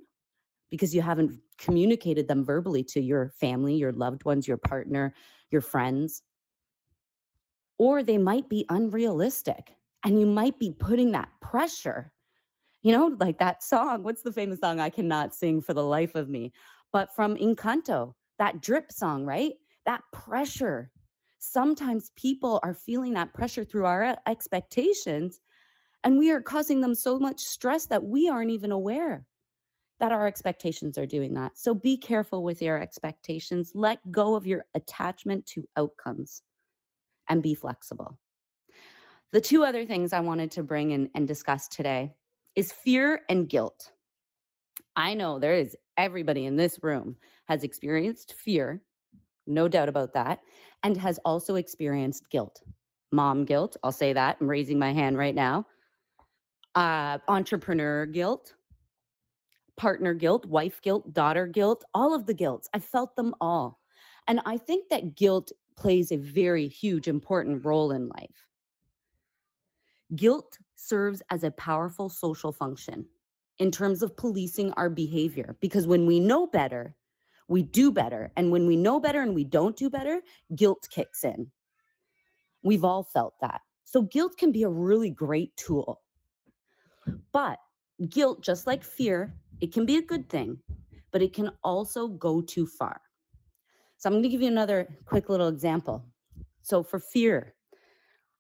because 0.69 0.93
you 0.93 1.01
haven't 1.01 1.39
communicated 1.57 2.27
them 2.27 2.45
verbally 2.45 2.83
to 2.83 3.01
your 3.01 3.31
family, 3.39 3.73
your 3.73 3.91
loved 3.91 4.23
ones, 4.23 4.47
your 4.47 4.57
partner, 4.57 5.15
your 5.49 5.61
friends. 5.61 6.21
Or 7.79 8.03
they 8.03 8.19
might 8.19 8.47
be 8.49 8.67
unrealistic 8.69 9.75
and 10.05 10.19
you 10.19 10.27
might 10.27 10.59
be 10.59 10.69
putting 10.69 11.11
that 11.13 11.29
pressure. 11.41 12.13
You 12.83 12.91
know, 12.91 13.17
like 13.19 13.39
that 13.39 13.63
song. 13.63 14.03
What's 14.03 14.21
the 14.21 14.31
famous 14.31 14.59
song 14.59 14.79
I 14.79 14.91
cannot 14.91 15.33
sing 15.33 15.59
for 15.59 15.73
the 15.73 15.83
life 15.83 16.13
of 16.13 16.29
me? 16.29 16.53
But 16.93 17.15
from 17.15 17.35
Encanto, 17.35 18.13
that 18.37 18.61
drip 18.61 18.91
song, 18.91 19.25
right? 19.25 19.53
That 19.87 20.03
pressure 20.13 20.91
sometimes 21.41 22.11
people 22.15 22.59
are 22.61 22.73
feeling 22.73 23.13
that 23.13 23.33
pressure 23.33 23.65
through 23.65 23.85
our 23.85 24.03
uh, 24.03 24.15
expectations 24.27 25.41
and 26.03 26.17
we 26.17 26.31
are 26.31 26.41
causing 26.41 26.81
them 26.81 26.95
so 26.95 27.19
much 27.19 27.39
stress 27.39 27.87
that 27.87 28.03
we 28.03 28.29
aren't 28.29 28.51
even 28.51 28.71
aware 28.71 29.25
that 29.99 30.11
our 30.11 30.25
expectations 30.25 30.97
are 30.97 31.05
doing 31.05 31.33
that. 31.35 31.51
So 31.57 31.75
be 31.75 31.97
careful 31.97 32.43
with 32.43 32.61
your 32.61 32.81
expectations. 32.81 33.71
Let 33.75 33.99
go 34.11 34.35
of 34.35 34.47
your 34.47 34.65
attachment 34.73 35.45
to 35.47 35.67
outcomes 35.77 36.41
and 37.29 37.43
be 37.43 37.53
flexible. 37.53 38.17
The 39.31 39.41
two 39.41 39.63
other 39.63 39.85
things 39.85 40.11
I 40.11 40.19
wanted 40.19 40.51
to 40.51 40.63
bring 40.63 40.91
in 40.91 41.09
and 41.13 41.27
discuss 41.27 41.67
today 41.67 42.13
is 42.55 42.71
fear 42.71 43.21
and 43.29 43.47
guilt. 43.47 43.91
I 44.95 45.13
know 45.13 45.39
there 45.39 45.55
is 45.55 45.77
everybody 45.97 46.45
in 46.45 46.55
this 46.55 46.79
room 46.81 47.15
has 47.45 47.63
experienced 47.63 48.33
fear 48.33 48.81
no 49.47 49.67
doubt 49.67 49.89
about 49.89 50.13
that, 50.13 50.39
and 50.83 50.97
has 50.97 51.19
also 51.25 51.55
experienced 51.55 52.29
guilt. 52.29 52.61
Mom 53.11 53.45
guilt, 53.45 53.75
I'll 53.83 53.91
say 53.91 54.13
that. 54.13 54.37
I'm 54.39 54.49
raising 54.49 54.79
my 54.79 54.93
hand 54.93 55.17
right 55.17 55.35
now. 55.35 55.65
Uh, 56.75 57.17
entrepreneur 57.27 58.05
guilt, 58.05 58.53
partner 59.75 60.13
guilt, 60.13 60.45
wife 60.45 60.81
guilt, 60.81 61.13
daughter 61.13 61.47
guilt, 61.47 61.83
all 61.93 62.13
of 62.13 62.25
the 62.25 62.33
guilts. 62.33 62.69
I 62.73 62.79
felt 62.79 63.15
them 63.15 63.33
all. 63.41 63.79
And 64.27 64.39
I 64.45 64.57
think 64.57 64.89
that 64.89 65.15
guilt 65.15 65.51
plays 65.75 66.11
a 66.11 66.17
very 66.17 66.67
huge, 66.67 67.07
important 67.07 67.65
role 67.65 67.91
in 67.91 68.07
life. 68.07 68.47
Guilt 70.15 70.57
serves 70.75 71.21
as 71.29 71.43
a 71.43 71.51
powerful 71.51 72.09
social 72.09 72.51
function 72.51 73.05
in 73.59 73.71
terms 73.71 74.01
of 74.01 74.15
policing 74.15 74.71
our 74.73 74.89
behavior 74.89 75.55
because 75.61 75.87
when 75.87 76.05
we 76.05 76.19
know 76.19 76.47
better, 76.47 76.95
we 77.51 77.61
do 77.61 77.91
better. 77.91 78.31
And 78.37 78.49
when 78.49 78.65
we 78.65 78.77
know 78.77 78.99
better 78.99 79.21
and 79.21 79.35
we 79.35 79.43
don't 79.43 79.75
do 79.75 79.89
better, 79.89 80.21
guilt 80.55 80.87
kicks 80.89 81.25
in. 81.25 81.51
We've 82.63 82.85
all 82.85 83.03
felt 83.03 83.33
that. 83.41 83.59
So, 83.83 84.03
guilt 84.03 84.37
can 84.37 84.53
be 84.53 84.63
a 84.63 84.69
really 84.69 85.09
great 85.09 85.55
tool. 85.57 86.01
But 87.33 87.59
guilt, 88.09 88.41
just 88.41 88.67
like 88.67 88.83
fear, 88.83 89.33
it 89.59 89.73
can 89.73 89.85
be 89.85 89.97
a 89.97 90.01
good 90.01 90.29
thing, 90.29 90.59
but 91.11 91.21
it 91.21 91.33
can 91.33 91.51
also 91.61 92.07
go 92.07 92.41
too 92.41 92.65
far. 92.65 93.01
So, 93.97 94.07
I'm 94.07 94.13
going 94.13 94.23
to 94.23 94.29
give 94.29 94.41
you 94.41 94.47
another 94.47 94.87
quick 95.05 95.27
little 95.27 95.49
example. 95.49 96.05
So, 96.61 96.83
for 96.83 96.99
fear, 96.99 97.53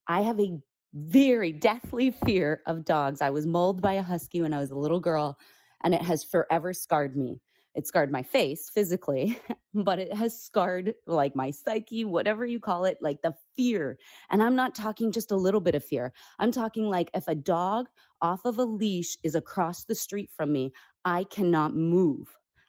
I 0.07 0.21
have 0.21 0.39
a 0.39 0.57
very 0.93 1.51
deathly 1.67 2.11
fear 2.11 2.61
of 2.65 2.85
dogs. 2.85 3.21
I 3.21 3.29
was 3.29 3.45
mauled 3.45 3.81
by 3.81 3.93
a 3.93 4.03
husky 4.03 4.41
when 4.41 4.53
I 4.53 4.59
was 4.59 4.71
a 4.71 4.77
little 4.77 5.01
girl, 5.01 5.37
and 5.83 5.93
it 5.93 6.01
has 6.01 6.23
forever 6.23 6.71
scarred 6.71 7.17
me 7.17 7.41
it 7.73 7.87
scarred 7.87 8.11
my 8.11 8.21
face 8.21 8.69
physically, 8.69 9.39
but 9.73 9.99
it 9.99 10.13
has 10.13 10.37
scarred 10.37 10.93
like 11.07 11.35
my 11.35 11.51
psyche, 11.51 12.05
whatever 12.05 12.45
you 12.45 12.59
call 12.59 12.85
it, 12.85 12.97
like 13.01 13.21
the 13.21 13.33
fear. 13.55 13.97
And 14.29 14.43
I'm 14.43 14.55
not 14.55 14.75
talking 14.75 15.11
just 15.11 15.31
a 15.31 15.37
little 15.37 15.61
bit 15.61 15.75
of 15.75 15.83
fear. 15.83 16.13
I'm 16.39 16.51
talking 16.51 16.89
like 16.89 17.09
if 17.13 17.27
a 17.27 17.35
dog 17.35 17.87
off 18.21 18.45
of 18.45 18.57
a 18.57 18.63
leash 18.63 19.17
is 19.23 19.35
across 19.35 19.85
the 19.85 19.95
street 19.95 20.29
from 20.35 20.51
me, 20.51 20.73
I 21.05 21.23
cannot 21.25 21.75
move. 21.75 22.27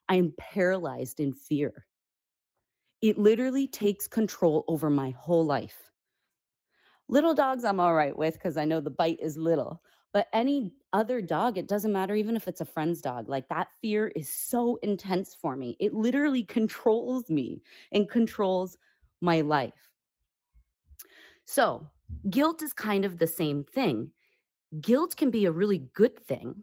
I 0.08 0.16
am 0.16 0.34
paralyzed 0.38 1.20
in 1.20 1.32
fear. 1.32 1.86
It 3.00 3.18
literally 3.18 3.66
takes 3.66 4.06
control 4.06 4.64
over 4.68 4.88
my 4.88 5.10
whole 5.10 5.44
life. 5.44 5.90
Little 7.08 7.34
dogs, 7.34 7.64
I'm 7.64 7.80
all 7.80 7.94
right 7.94 8.16
with 8.16 8.34
because 8.34 8.56
I 8.56 8.64
know 8.64 8.80
the 8.80 8.90
bite 8.90 9.18
is 9.20 9.36
little. 9.36 9.82
But 10.12 10.28
any 10.32 10.72
other 10.92 11.20
dog, 11.20 11.58
it 11.58 11.68
doesn't 11.68 11.92
matter, 11.92 12.14
even 12.14 12.36
if 12.36 12.48
it's 12.48 12.60
a 12.60 12.66
friend's 12.66 13.00
dog, 13.00 13.28
like 13.28 13.48
that 13.48 13.68
fear 13.80 14.08
is 14.08 14.28
so 14.28 14.76
intense 14.82 15.34
for 15.34 15.56
me. 15.56 15.76
It 15.80 15.94
literally 15.94 16.44
controls 16.58 17.28
me 17.30 17.62
and 17.92 18.08
controls 18.08 18.76
my 19.20 19.40
life. 19.40 19.90
So, 21.44 21.86
guilt 22.30 22.62
is 22.62 22.72
kind 22.72 23.04
of 23.04 23.18
the 23.18 23.26
same 23.26 23.64
thing. 23.64 24.10
Guilt 24.80 25.16
can 25.16 25.30
be 25.30 25.44
a 25.44 25.52
really 25.52 25.78
good 25.94 26.18
thing. 26.18 26.62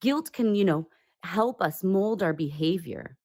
Guilt 0.00 0.32
can, 0.32 0.54
you 0.54 0.64
know, 0.64 0.88
help 1.22 1.62
us 1.62 1.84
mold 1.84 2.22
our 2.22 2.32
behavior. 2.32 3.16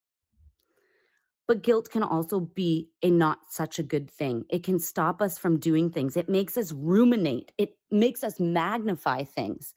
But 1.47 1.63
guilt 1.63 1.89
can 1.89 2.03
also 2.03 2.41
be 2.41 2.89
a 3.01 3.09
not 3.09 3.39
such 3.49 3.79
a 3.79 3.83
good 3.83 4.11
thing. 4.11 4.45
It 4.49 4.63
can 4.63 4.79
stop 4.79 5.21
us 5.21 5.37
from 5.37 5.59
doing 5.59 5.89
things. 5.89 6.17
It 6.17 6.27
makes 6.27 6.57
us 6.57 6.73
ruminate. 6.73 7.53
It 7.57 7.77
makes 7.89 8.23
us 8.23 8.39
magnify 8.39 9.23
things. 9.23 9.73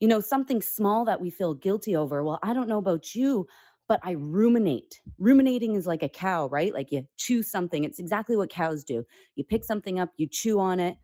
You 0.00 0.08
know, 0.08 0.20
something 0.20 0.60
small 0.60 1.04
that 1.04 1.20
we 1.20 1.30
feel 1.30 1.54
guilty 1.54 1.96
over. 1.96 2.22
Well, 2.24 2.38
I 2.42 2.52
don't 2.52 2.68
know 2.68 2.78
about 2.78 3.14
you, 3.14 3.46
but 3.88 4.00
I 4.02 4.12
ruminate. 4.12 5.00
Ruminating 5.18 5.74
is 5.74 5.86
like 5.86 6.02
a 6.02 6.08
cow, 6.08 6.48
right? 6.48 6.72
Like 6.72 6.90
you 6.90 7.06
chew 7.16 7.42
something. 7.42 7.84
It's 7.84 7.98
exactly 7.98 8.36
what 8.36 8.50
cows 8.50 8.84
do. 8.84 9.04
You 9.36 9.44
pick 9.44 9.64
something 9.64 9.98
up, 10.00 10.10
you 10.16 10.26
chew 10.26 10.58
on 10.58 10.80
it. 10.80 10.96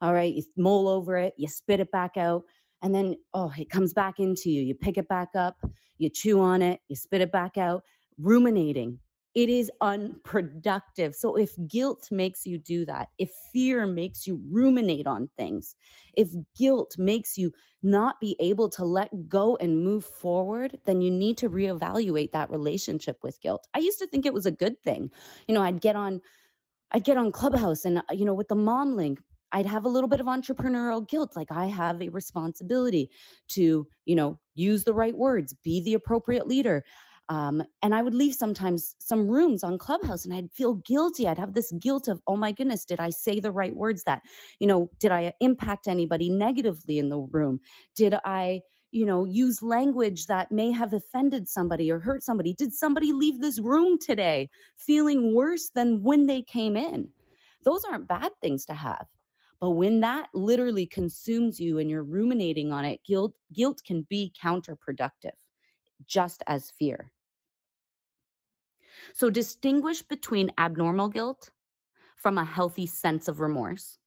All 0.00 0.14
right, 0.14 0.32
you 0.32 0.44
mull 0.56 0.88
over 0.88 1.16
it, 1.16 1.34
you 1.36 1.48
spit 1.48 1.80
it 1.80 1.90
back 1.90 2.16
out, 2.16 2.44
and 2.82 2.94
then, 2.94 3.16
oh, 3.34 3.52
it 3.58 3.68
comes 3.68 3.92
back 3.92 4.20
into 4.20 4.48
you. 4.48 4.62
You 4.62 4.74
pick 4.74 4.96
it 4.96 5.08
back 5.08 5.30
up, 5.34 5.56
you 5.98 6.08
chew 6.08 6.40
on 6.40 6.62
it, 6.62 6.80
you 6.88 6.94
spit 6.94 7.20
it 7.20 7.32
back 7.32 7.58
out. 7.58 7.82
Ruminating 8.16 9.00
it 9.34 9.48
is 9.48 9.70
unproductive. 9.80 11.14
So, 11.14 11.36
if 11.36 11.52
guilt 11.68 12.08
makes 12.10 12.46
you 12.46 12.58
do 12.58 12.86
that, 12.86 13.08
if 13.18 13.30
fear 13.52 13.86
makes 13.86 14.26
you 14.26 14.40
ruminate 14.50 15.06
on 15.06 15.28
things, 15.36 15.76
if 16.16 16.28
guilt 16.58 16.96
makes 16.98 17.38
you 17.38 17.52
not 17.82 18.20
be 18.20 18.36
able 18.40 18.68
to 18.70 18.84
let 18.84 19.10
go 19.28 19.56
and 19.56 19.84
move 19.84 20.04
forward, 20.04 20.78
then 20.86 21.00
you 21.00 21.10
need 21.10 21.38
to 21.38 21.50
reevaluate 21.50 22.32
that 22.32 22.50
relationship 22.50 23.18
with 23.22 23.40
guilt. 23.40 23.66
I 23.74 23.80
used 23.80 23.98
to 24.00 24.06
think 24.08 24.26
it 24.26 24.34
was 24.34 24.46
a 24.46 24.50
good 24.52 24.82
thing. 24.82 25.10
You 25.48 25.54
know, 25.54 25.62
I'd 25.62 25.80
get 25.80 25.96
on. 25.96 26.20
I'd 26.92 27.04
get 27.04 27.16
on 27.18 27.32
Clubhouse 27.32 27.84
and, 27.84 27.98
uh, 27.98 28.02
you 28.12 28.24
know, 28.24 28.34
with 28.34 28.48
the 28.48 28.54
mom 28.54 28.96
link, 28.96 29.20
I'd 29.52 29.66
have 29.66 29.84
a 29.84 29.88
little 29.88 30.08
bit 30.08 30.20
of 30.20 30.26
entrepreneurial 30.26 31.06
guilt. 31.06 31.36
Like 31.36 31.50
I 31.50 31.66
have 31.66 32.00
a 32.02 32.08
responsibility 32.10 33.10
to, 33.50 33.86
you 34.04 34.14
know, 34.16 34.38
use 34.54 34.84
the 34.84 34.94
right 34.94 35.16
words, 35.16 35.54
be 35.64 35.82
the 35.82 35.94
appropriate 35.94 36.46
leader. 36.46 36.84
Um, 37.28 37.62
and 37.82 37.94
I 37.94 38.02
would 38.02 38.14
leave 38.14 38.34
sometimes 38.34 38.94
some 38.98 39.28
rooms 39.28 39.62
on 39.62 39.78
Clubhouse 39.78 40.24
and 40.24 40.34
I'd 40.34 40.52
feel 40.52 40.74
guilty. 40.76 41.28
I'd 41.28 41.38
have 41.38 41.54
this 41.54 41.72
guilt 41.80 42.08
of, 42.08 42.22
oh 42.26 42.36
my 42.36 42.52
goodness, 42.52 42.84
did 42.84 43.00
I 43.00 43.10
say 43.10 43.38
the 43.40 43.52
right 43.52 43.74
words 43.74 44.02
that, 44.04 44.22
you 44.60 44.66
know, 44.66 44.90
did 44.98 45.12
I 45.12 45.32
impact 45.40 45.88
anybody 45.88 46.30
negatively 46.30 46.98
in 46.98 47.10
the 47.10 47.18
room? 47.18 47.60
Did 47.96 48.14
I, 48.24 48.62
you 48.92 49.04
know, 49.04 49.26
use 49.26 49.62
language 49.62 50.26
that 50.26 50.50
may 50.50 50.70
have 50.72 50.94
offended 50.94 51.48
somebody 51.48 51.90
or 51.90 51.98
hurt 51.98 52.22
somebody? 52.22 52.54
Did 52.54 52.72
somebody 52.72 53.12
leave 53.12 53.40
this 53.40 53.60
room 53.60 53.98
today 53.98 54.48
feeling 54.78 55.34
worse 55.34 55.70
than 55.74 56.02
when 56.02 56.26
they 56.26 56.42
came 56.42 56.76
in? 56.76 57.08
Those 57.64 57.84
aren't 57.84 58.08
bad 58.08 58.32
things 58.40 58.64
to 58.66 58.74
have. 58.74 59.06
But 59.60 59.70
when 59.70 60.00
that 60.00 60.28
literally 60.34 60.86
consumes 60.86 61.60
you 61.60 61.78
and 61.78 61.90
you're 61.90 62.04
ruminating 62.04 62.72
on 62.72 62.84
it, 62.84 63.00
guilt 63.04 63.34
guilt 63.52 63.82
can 63.84 64.06
be 64.08 64.32
counterproductive, 64.40 65.32
just 66.06 66.42
as 66.46 66.70
fear. 66.70 67.10
So 69.14 69.30
distinguish 69.30 70.02
between 70.02 70.52
abnormal 70.58 71.08
guilt 71.08 71.50
from 72.16 72.38
a 72.38 72.44
healthy 72.44 72.86
sense 72.86 73.28
of 73.28 73.40
remorse. 73.40 73.98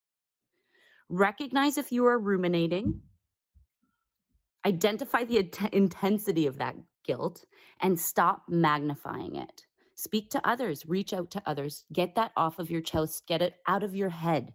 Recognize 1.09 1.77
if 1.77 1.91
you 1.91 2.05
are 2.05 2.19
ruminating. 2.19 3.01
Identify 4.65 5.23
the 5.25 5.37
int- 5.37 5.73
intensity 5.73 6.47
of 6.47 6.57
that 6.59 6.75
guilt 7.05 7.45
and 7.81 7.99
stop 7.99 8.43
magnifying 8.47 9.35
it. 9.35 9.65
Speak 9.95 10.29
to 10.31 10.47
others, 10.47 10.85
reach 10.85 11.13
out 11.13 11.31
to 11.31 11.41
others, 11.45 11.83
get 11.91 12.15
that 12.15 12.31
off 12.35 12.59
of 12.59 12.71
your 12.71 12.81
chest, 12.81 13.27
get 13.27 13.41
it 13.41 13.55
out 13.67 13.83
of 13.83 13.95
your 13.95 14.09
head. 14.09 14.53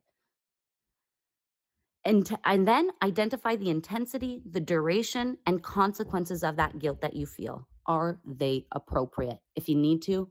And, 2.04 2.28
and 2.44 2.66
then 2.66 2.90
identify 3.02 3.56
the 3.56 3.70
intensity, 3.70 4.40
the 4.48 4.60
duration, 4.60 5.38
and 5.46 5.62
consequences 5.62 6.44
of 6.44 6.56
that 6.56 6.78
guilt 6.78 7.00
that 7.00 7.14
you 7.14 7.26
feel. 7.26 7.66
Are 7.86 8.18
they 8.24 8.66
appropriate? 8.72 9.38
If 9.54 9.68
you 9.68 9.76
need 9.76 10.02
to, 10.02 10.28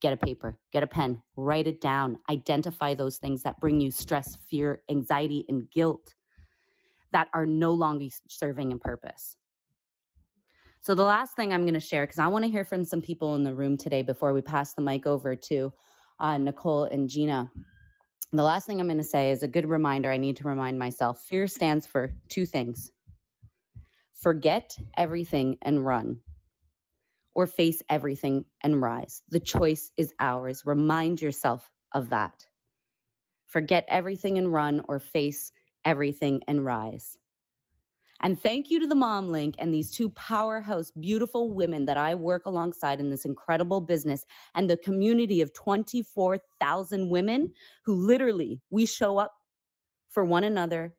get 0.00 0.12
a 0.12 0.16
paper, 0.16 0.58
get 0.72 0.82
a 0.82 0.86
pen, 0.86 1.22
write 1.36 1.66
it 1.66 1.80
down, 1.80 2.18
identify 2.30 2.94
those 2.94 3.16
things 3.16 3.42
that 3.42 3.60
bring 3.60 3.80
you 3.80 3.90
stress, 3.90 4.36
fear, 4.48 4.82
anxiety, 4.90 5.44
and 5.48 5.70
guilt 5.70 6.14
that 7.12 7.28
are 7.32 7.46
no 7.46 7.72
longer 7.72 8.06
serving 8.28 8.72
a 8.72 8.76
purpose. 8.76 9.36
So, 10.80 10.94
the 10.94 11.04
last 11.04 11.34
thing 11.36 11.52
I'm 11.52 11.62
going 11.62 11.74
to 11.74 11.80
share, 11.80 12.04
because 12.04 12.18
I 12.18 12.26
want 12.26 12.44
to 12.44 12.50
hear 12.50 12.64
from 12.64 12.84
some 12.84 13.00
people 13.00 13.34
in 13.36 13.44
the 13.44 13.54
room 13.54 13.78
today 13.78 14.02
before 14.02 14.34
we 14.34 14.42
pass 14.42 14.74
the 14.74 14.82
mic 14.82 15.06
over 15.06 15.34
to 15.34 15.72
uh, 16.20 16.36
Nicole 16.36 16.84
and 16.84 17.08
Gina. 17.08 17.50
The 18.32 18.42
last 18.42 18.66
thing 18.66 18.80
I'm 18.80 18.86
going 18.86 18.98
to 18.98 19.04
say 19.04 19.30
is 19.30 19.42
a 19.42 19.48
good 19.48 19.66
reminder 19.66 20.10
I 20.10 20.16
need 20.18 20.36
to 20.36 20.48
remind 20.48 20.78
myself 20.78 21.22
fear 21.22 21.46
stands 21.46 21.86
for 21.86 22.12
two 22.28 22.44
things 22.44 22.90
forget 24.24 24.74
everything 24.96 25.56
and 25.62 25.84
run 25.84 26.18
or 27.34 27.46
face 27.46 27.82
everything 27.88 28.44
and 28.62 28.80
rise. 28.80 29.22
The 29.30 29.40
choice 29.40 29.90
is 29.96 30.12
ours. 30.20 30.62
Remind 30.64 31.20
yourself 31.20 31.68
of 31.92 32.10
that. 32.10 32.46
Forget 33.46 33.84
everything 33.88 34.38
and 34.38 34.52
run 34.52 34.82
or 34.88 34.98
face 34.98 35.52
everything 35.84 36.42
and 36.48 36.64
rise. 36.64 37.18
And 38.20 38.40
thank 38.40 38.70
you 38.70 38.80
to 38.80 38.86
the 38.86 38.94
Mom 38.94 39.30
Link 39.30 39.56
and 39.58 39.74
these 39.74 39.90
two 39.90 40.08
powerhouse, 40.10 40.90
beautiful 40.92 41.52
women 41.52 41.84
that 41.86 41.96
I 41.96 42.14
work 42.14 42.46
alongside 42.46 43.00
in 43.00 43.10
this 43.10 43.24
incredible 43.24 43.80
business 43.80 44.24
and 44.54 44.70
the 44.70 44.76
community 44.78 45.40
of 45.40 45.52
24,000 45.52 47.10
women 47.10 47.52
who 47.84 47.94
literally 47.94 48.60
we 48.70 48.86
show 48.86 49.18
up 49.18 49.32
for 50.08 50.24
one 50.24 50.44
another 50.44 50.94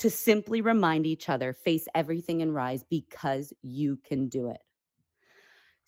to 0.00 0.10
simply 0.10 0.60
remind 0.60 1.06
each 1.06 1.28
other 1.28 1.52
face 1.52 1.86
everything 1.94 2.42
and 2.42 2.54
rise 2.54 2.84
because 2.90 3.52
you 3.62 3.98
can 4.04 4.28
do 4.28 4.50
it. 4.50 4.58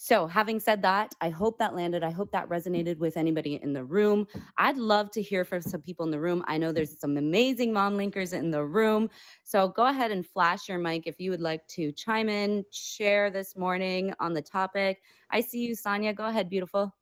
So, 0.03 0.27
having 0.27 0.61
said 0.61 0.81
that, 0.83 1.15
I 1.21 1.29
hope 1.29 1.59
that 1.59 1.75
landed. 1.75 2.03
I 2.03 2.11
hope 2.11 2.33
that 2.33 2.49
resonated 2.49 2.97
with 2.99 3.19
anybody 3.19 3.61
in 3.63 3.75
the 3.75 3.85
room. 3.85 4.27
I'd 4.57 4.79
love 4.79 5.11
to 5.13 5.21
hear 5.23 5.45
from 5.45 5.61
some 5.61 5.83
people 5.83 6.07
in 6.07 6.11
the 6.11 6.19
room. 6.21 6.43
I 6.49 6.57
know 6.57 6.73
there's 6.73 6.99
some 6.99 7.19
amazing 7.19 7.75
mom 7.75 7.99
linkers 7.99 8.33
in 8.33 8.51
the 8.51 8.65
room. 8.65 9.11
So, 9.45 9.69
go 9.69 9.87
ahead 9.87 10.11
and 10.11 10.27
flash 10.27 10.69
your 10.71 10.79
mic 10.79 11.07
if 11.07 11.21
you 11.21 11.31
would 11.31 11.43
like 11.43 11.67
to 11.69 11.93
chime 11.93 12.31
in, 12.31 12.65
share 12.73 13.31
this 13.31 13.57
morning 13.57 14.15
on 14.21 14.33
the 14.33 14.41
topic. 14.43 15.03
I 15.31 15.43
see 15.43 15.61
you, 15.61 15.75
Sonia. 15.75 16.15
Go 16.15 16.25
ahead, 16.27 16.49
beautiful. 16.49 16.95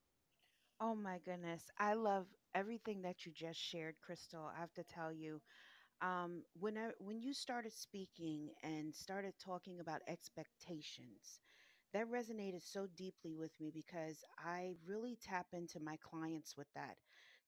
Oh 0.81 0.94
my 0.94 1.18
goodness. 1.25 1.70
I 1.79 1.94
love 1.94 2.27
everything 2.55 3.03
that 3.03 3.25
you 3.27 3.33
just 3.33 3.59
shared, 3.61 3.96
Crystal. 4.01 4.51
I 4.55 4.61
have 4.61 4.72
to 4.75 4.85
tell 4.85 5.12
you, 5.12 5.40
um, 6.03 6.42
when 6.59 6.77
I, 6.79 6.90
when 6.99 7.20
you 7.20 7.33
started 7.33 7.72
speaking 7.72 8.51
and 8.62 8.94
started 8.94 9.35
talking 9.38 9.81
about 9.81 10.03
expectations, 10.09 11.40
that 11.92 12.07
resonated 12.11 12.62
so 12.62 12.87
deeply 12.96 13.35
with 13.35 13.53
me 13.61 13.70
because 13.72 14.24
I 14.38 14.74
really 14.87 15.16
tap 15.22 15.46
into 15.53 15.81
my 15.81 15.96
clients 15.96 16.57
with 16.57 16.68
that 16.74 16.96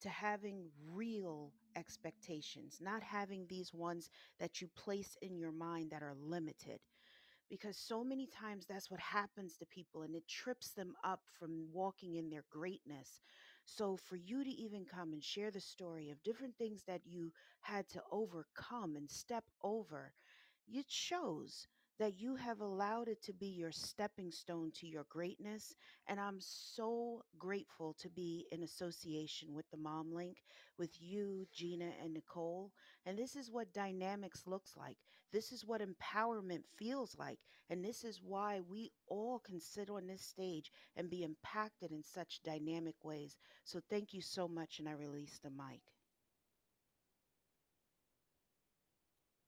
to 0.00 0.08
having 0.08 0.70
real 0.92 1.52
expectations, 1.76 2.78
not 2.80 3.02
having 3.02 3.46
these 3.46 3.72
ones 3.74 4.10
that 4.38 4.60
you 4.60 4.68
place 4.76 5.16
in 5.22 5.36
your 5.36 5.52
mind 5.52 5.90
that 5.90 6.02
are 6.02 6.14
limited. 6.14 6.80
Because 7.48 7.76
so 7.76 8.02
many 8.04 8.26
times 8.26 8.66
that's 8.66 8.90
what 8.90 9.00
happens 9.00 9.56
to 9.56 9.66
people 9.66 10.02
and 10.02 10.14
it 10.14 10.26
trips 10.28 10.70
them 10.70 10.94
up 11.04 11.20
from 11.38 11.66
walking 11.72 12.14
in 12.14 12.30
their 12.30 12.44
greatness. 12.50 13.20
So, 13.64 13.96
for 13.96 14.16
you 14.16 14.44
to 14.44 14.50
even 14.50 14.84
come 14.84 15.12
and 15.12 15.22
share 15.22 15.50
the 15.50 15.60
story 15.60 16.10
of 16.10 16.22
different 16.22 16.56
things 16.56 16.84
that 16.84 17.02
you 17.06 17.32
had 17.60 17.88
to 17.90 18.02
overcome 18.10 18.96
and 18.96 19.10
step 19.10 19.44
over, 19.62 20.12
it 20.68 20.86
shows 20.90 21.66
that 22.00 22.18
you 22.18 22.34
have 22.34 22.60
allowed 22.60 23.08
it 23.08 23.22
to 23.22 23.32
be 23.34 23.46
your 23.46 23.70
stepping 23.70 24.32
stone 24.32 24.72
to 24.74 24.86
your 24.86 25.04
greatness. 25.10 25.76
And 26.08 26.18
I'm 26.18 26.38
so 26.40 27.22
grateful 27.38 27.94
to 28.00 28.08
be 28.08 28.46
in 28.50 28.62
association 28.62 29.54
with 29.54 29.66
the 29.70 29.76
Mom 29.76 30.12
Link, 30.12 30.38
with 30.78 30.90
you, 30.98 31.46
Gina, 31.52 31.90
and 32.02 32.14
Nicole. 32.14 32.72
And 33.06 33.18
this 33.18 33.36
is 33.36 33.52
what 33.52 33.74
dynamics 33.74 34.44
looks 34.46 34.76
like. 34.78 34.96
This 35.30 35.52
is 35.52 35.64
what 35.66 35.82
empowerment 35.82 36.62
feels 36.78 37.16
like. 37.18 37.38
And 37.68 37.84
this 37.84 38.02
is 38.02 38.22
why 38.24 38.60
we 38.68 38.92
all 39.06 39.38
can 39.38 39.60
sit 39.60 39.90
on 39.90 40.06
this 40.06 40.22
stage 40.24 40.72
and 40.96 41.10
be 41.10 41.22
impacted 41.22 41.92
in 41.92 42.02
such 42.02 42.40
dynamic 42.42 42.96
ways. 43.04 43.36
So 43.64 43.80
thank 43.90 44.14
you 44.14 44.22
so 44.22 44.48
much. 44.48 44.78
And 44.78 44.88
I 44.88 44.92
release 44.92 45.38
the 45.44 45.50
mic. 45.50 45.82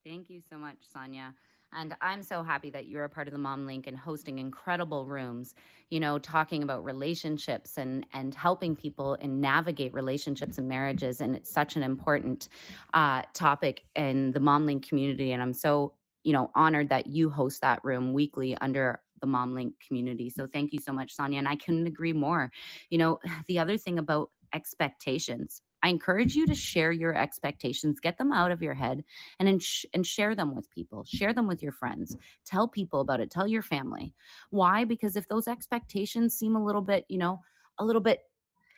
Thank 0.05 0.31
you 0.31 0.43
so 0.51 0.59
much, 0.59 0.79
Sonia. 0.93 1.35
And 1.75 1.97
I'm 2.01 2.23
so 2.23 2.43
happy 2.43 2.71
that 2.71 2.87
you're 2.87 3.05
a 3.05 3.09
part 3.09 3.29
of 3.29 3.33
the 3.33 3.39
Mom 3.39 3.67
Link 3.67 3.87
and 3.87 3.97
hosting 3.97 4.39
incredible 4.39 5.07
rooms, 5.07 5.55
you 5.91 6.01
know, 6.01 6.19
talking 6.19 6.63
about 6.63 6.85
relationships 6.85 7.79
and 7.79 8.07
and 8.13 8.35
helping 8.35 8.77
people 8.77 9.17
and 9.21 9.41
navigate 9.41 9.95
relationships 9.95 10.59
and 10.59 10.69
marriages. 10.69 11.21
And 11.21 11.35
it's 11.37 11.51
such 11.51 11.77
an 11.77 11.83
important 11.83 12.49
uh, 12.95 13.23
topic 13.35 13.85
in 13.97 14.33
the 14.33 14.41
Mom 14.41 14.67
Link 14.67 14.87
community. 14.87 15.33
And 15.33 15.43
I'm 15.43 15.55
so, 15.55 15.95
you 16.25 16.33
know, 16.33 16.51
honored 16.55 16.89
that 16.91 17.07
you 17.07 17.31
host 17.31 17.61
that 17.63 17.85
room 17.85 18.13
weekly 18.13 18.57
under 18.61 19.01
the 19.21 19.27
Mom 19.27 19.55
Link 19.55 19.75
community. 19.87 20.29
So 20.29 20.47
thank 20.47 20.73
you 20.73 20.81
so 20.81 20.93
much, 20.93 21.13
Sonia. 21.13 21.39
And 21.39 21.49
I 21.49 21.57
couldn't 21.57 21.87
agree 21.87 22.13
more. 22.13 22.51
You 22.91 22.99
know, 22.99 23.19
the 23.47 23.59
other 23.59 23.79
thing 23.79 23.99
about 23.99 24.31
expectations 24.55 25.63
I 25.83 25.89
encourage 25.89 26.35
you 26.35 26.47
to 26.47 26.55
share 26.55 26.93
your 26.93 27.15
expectations, 27.15 28.01
get 28.01 28.19
them 28.19 28.33
out 28.33 28.51
of 28.53 28.63
your 28.63 28.75
head, 28.75 29.05
and 29.39 29.49
and 29.95 30.07
share 30.07 30.35
them 30.35 30.55
with 30.55 30.71
people. 30.71 31.05
Share 31.05 31.33
them 31.33 31.47
with 31.47 31.63
your 31.63 31.73
friends. 31.73 32.17
Tell 32.45 32.69
people 32.69 33.01
about 33.01 33.21
it. 33.21 33.31
Tell 33.31 33.47
your 33.47 33.63
family. 33.63 34.15
Why? 34.51 34.85
Because 34.85 35.17
if 35.17 35.29
those 35.29 35.49
expectations 35.49 36.35
seem 36.35 36.57
a 36.57 36.65
little 36.65 36.83
bit, 36.83 37.05
you 37.09 37.19
know, 37.19 37.41
a 37.79 37.85
little 37.85 38.03
bit 38.03 38.21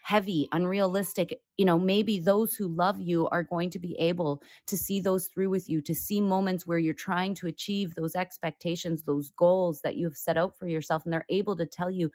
heavy, 0.05 0.47
unrealistic, 0.53 1.41
you 1.57 1.65
know, 1.65 1.79
maybe 1.79 2.19
those 2.19 2.55
who 2.55 2.69
love 2.69 3.01
you 3.01 3.27
are 3.29 3.43
going 3.43 3.71
to 3.71 3.79
be 3.79 3.99
able 3.99 4.43
to 4.67 4.77
see 4.77 5.01
those 5.01 5.29
through 5.29 5.49
with 5.49 5.67
you, 5.69 5.81
to 5.81 5.95
see 5.95 6.21
moments 6.21 6.67
where 6.67 6.79
you're 6.79 6.93
trying 6.93 7.35
to 7.35 7.47
achieve 7.47 7.95
those 7.95 8.15
expectations, 8.15 9.03
those 9.03 9.31
goals 9.31 9.81
that 9.81 9.97
you 9.97 10.05
have 10.05 10.17
set 10.17 10.37
out 10.37 10.59
for 10.59 10.69
yourself, 10.69 11.05
and 11.05 11.13
they're 11.13 11.25
able 11.31 11.57
to 11.57 11.65
tell 11.65 11.91
you, 11.91 12.11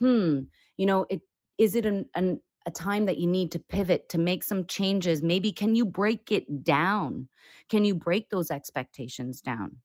hmm, 0.00 0.40
you 0.76 0.84
know, 0.84 1.06
it 1.10 1.22
is 1.58 1.76
it 1.76 1.86
an, 1.86 2.06
an 2.14 2.40
a 2.68 2.70
time 2.70 3.06
that 3.06 3.18
you 3.18 3.26
need 3.26 3.50
to 3.50 3.58
pivot 3.58 4.08
to 4.10 4.18
make 4.18 4.44
some 4.44 4.66
changes 4.66 5.22
maybe 5.22 5.50
can 5.50 5.74
you 5.74 5.86
break 5.86 6.30
it 6.30 6.64
down 6.64 7.26
can 7.70 7.84
you 7.84 7.94
break 7.94 8.28
those 8.30 8.50
expectations 8.50 9.40
down 9.40 9.76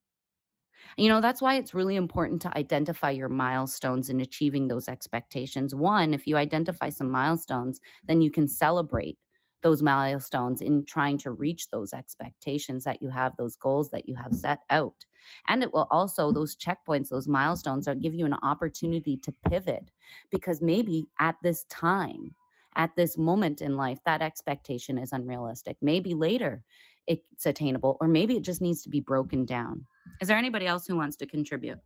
You 0.97 1.09
know, 1.09 1.21
that's 1.21 1.41
why 1.41 1.55
it's 1.55 1.73
really 1.73 1.95
important 1.95 2.41
to 2.43 2.57
identify 2.57 3.09
your 3.11 3.29
milestones 3.29 4.09
in 4.09 4.21
achieving 4.21 4.67
those 4.67 4.87
expectations. 4.87 5.73
One, 5.73 6.13
if 6.13 6.27
you 6.27 6.37
identify 6.37 6.89
some 6.89 7.09
milestones, 7.09 7.79
then 8.07 8.21
you 8.21 8.29
can 8.29 8.47
celebrate 8.47 9.17
those 9.63 9.81
milestones 9.81 10.61
in 10.61 10.85
trying 10.85 11.17
to 11.19 11.31
reach 11.31 11.69
those 11.69 11.93
expectations 11.93 12.83
that 12.83 13.01
you 13.01 13.09
have, 13.09 13.35
those 13.37 13.55
goals 13.55 13.89
that 13.91 14.07
you 14.07 14.15
have 14.15 14.33
set 14.33 14.59
out. 14.69 15.05
And 15.47 15.63
it 15.63 15.73
will 15.73 15.87
also, 15.89 16.31
those 16.31 16.55
checkpoints, 16.57 17.09
those 17.09 17.29
milestones, 17.29 17.87
are 17.87 17.95
give 17.95 18.13
you 18.13 18.25
an 18.25 18.37
opportunity 18.43 19.17
to 19.17 19.33
pivot 19.49 19.89
because 20.29 20.61
maybe 20.61 21.07
at 21.19 21.35
this 21.41 21.63
time, 21.69 22.35
at 22.75 22.95
this 22.95 23.17
moment 23.17 23.61
in 23.61 23.77
life, 23.77 23.99
that 24.05 24.21
expectation 24.21 24.97
is 24.97 25.11
unrealistic. 25.11 25.77
Maybe 25.81 26.13
later 26.13 26.63
it's 27.07 27.45
attainable, 27.45 27.97
or 27.99 28.07
maybe 28.07 28.37
it 28.37 28.43
just 28.43 28.61
needs 28.61 28.81
to 28.83 28.89
be 28.89 29.01
broken 29.01 29.45
down. 29.45 29.85
Is 30.21 30.27
there 30.27 30.37
anybody 30.37 30.67
else 30.67 30.87
who 30.87 30.95
wants 30.95 31.17
to 31.17 31.25
contribute? 31.25 31.79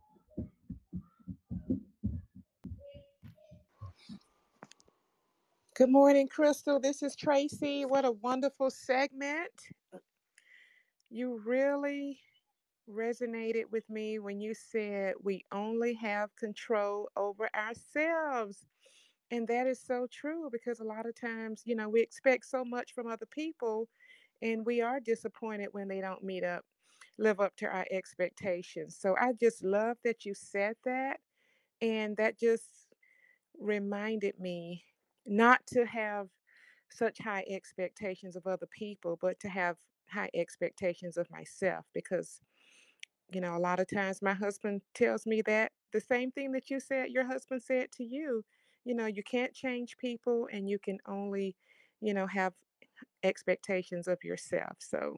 Good 5.74 5.90
morning, 5.90 6.26
Crystal. 6.26 6.80
This 6.80 7.02
is 7.02 7.14
Tracy. 7.14 7.84
What 7.84 8.04
a 8.04 8.10
wonderful 8.10 8.70
segment. 8.70 9.52
You 11.08 11.40
really 11.44 12.18
resonated 12.90 13.64
with 13.70 13.88
me 13.88 14.18
when 14.18 14.40
you 14.40 14.54
said 14.54 15.14
we 15.22 15.44
only 15.52 15.94
have 15.94 16.34
control 16.36 17.08
over 17.16 17.48
ourselves. 17.54 18.66
And 19.30 19.46
that 19.48 19.66
is 19.66 19.80
so 19.82 20.06
true 20.10 20.48
because 20.50 20.80
a 20.80 20.84
lot 20.84 21.06
of 21.06 21.14
times, 21.14 21.62
you 21.66 21.74
know, 21.76 21.88
we 21.88 22.00
expect 22.00 22.46
so 22.46 22.64
much 22.64 22.92
from 22.94 23.06
other 23.06 23.26
people 23.26 23.88
and 24.40 24.64
we 24.64 24.80
are 24.80 25.00
disappointed 25.00 25.68
when 25.72 25.88
they 25.88 26.00
don't 26.00 26.22
meet 26.24 26.44
up, 26.44 26.64
live 27.18 27.40
up 27.40 27.54
to 27.56 27.66
our 27.66 27.86
expectations. 27.90 28.96
So 28.98 29.16
I 29.20 29.32
just 29.38 29.62
love 29.62 29.98
that 30.04 30.24
you 30.24 30.34
said 30.34 30.76
that. 30.84 31.20
And 31.82 32.16
that 32.16 32.38
just 32.38 32.88
reminded 33.58 34.38
me 34.40 34.84
not 35.26 35.60
to 35.68 35.86
have 35.86 36.28
such 36.90 37.18
high 37.18 37.44
expectations 37.48 38.36
of 38.36 38.46
other 38.46 38.66
people, 38.66 39.18
but 39.20 39.40
to 39.40 39.48
have 39.48 39.76
high 40.10 40.30
expectations 40.34 41.16
of 41.18 41.30
myself 41.30 41.86
because 41.94 42.40
you 43.32 43.40
know 43.40 43.56
a 43.56 43.58
lot 43.58 43.80
of 43.80 43.86
times 43.88 44.22
my 44.22 44.34
husband 44.34 44.80
tells 44.94 45.26
me 45.26 45.42
that 45.42 45.72
the 45.92 46.00
same 46.00 46.30
thing 46.30 46.52
that 46.52 46.70
you 46.70 46.80
said 46.80 47.10
your 47.10 47.26
husband 47.26 47.62
said 47.62 47.90
to 47.92 48.04
you 48.04 48.44
you 48.88 48.94
know 48.96 49.06
you 49.06 49.22
can't 49.24 49.54
change 49.54 49.96
people 49.98 50.48
and 50.52 50.68
you 50.70 50.78
can 50.80 50.98
only 51.06 51.56
you 52.00 52.14
know 52.14 52.26
have 52.26 52.54
expectations 53.22 54.08
of 54.08 54.18
yourself 54.24 54.76
so 54.80 55.16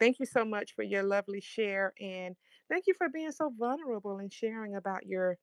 thank 0.00 0.20
you 0.20 0.26
so 0.26 0.44
much 0.44 0.74
for 0.74 0.84
your 0.84 1.02
lovely 1.02 1.40
share 1.40 1.92
and 2.00 2.36
thank 2.70 2.84
you 2.86 2.94
for 2.94 3.08
being 3.10 3.32
so 3.32 3.52
vulnerable 3.58 4.18
and 4.18 4.32
sharing 4.32 4.76
about 4.76 5.06
your 5.06 5.36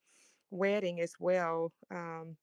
wedding 0.51 1.01
as 1.01 1.13
well 1.19 1.71
um, 1.91 2.37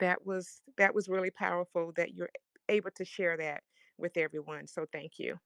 that 0.00 0.26
was 0.26 0.62
that 0.78 0.94
was 0.94 1.08
really 1.08 1.30
powerful 1.30 1.92
that 1.96 2.14
you're 2.14 2.30
able 2.68 2.90
to 2.96 3.04
share 3.04 3.36
that 3.36 3.62
with 3.98 4.16
everyone. 4.16 4.66
So 4.66 4.86
thank 4.92 5.12
you. 5.18 5.38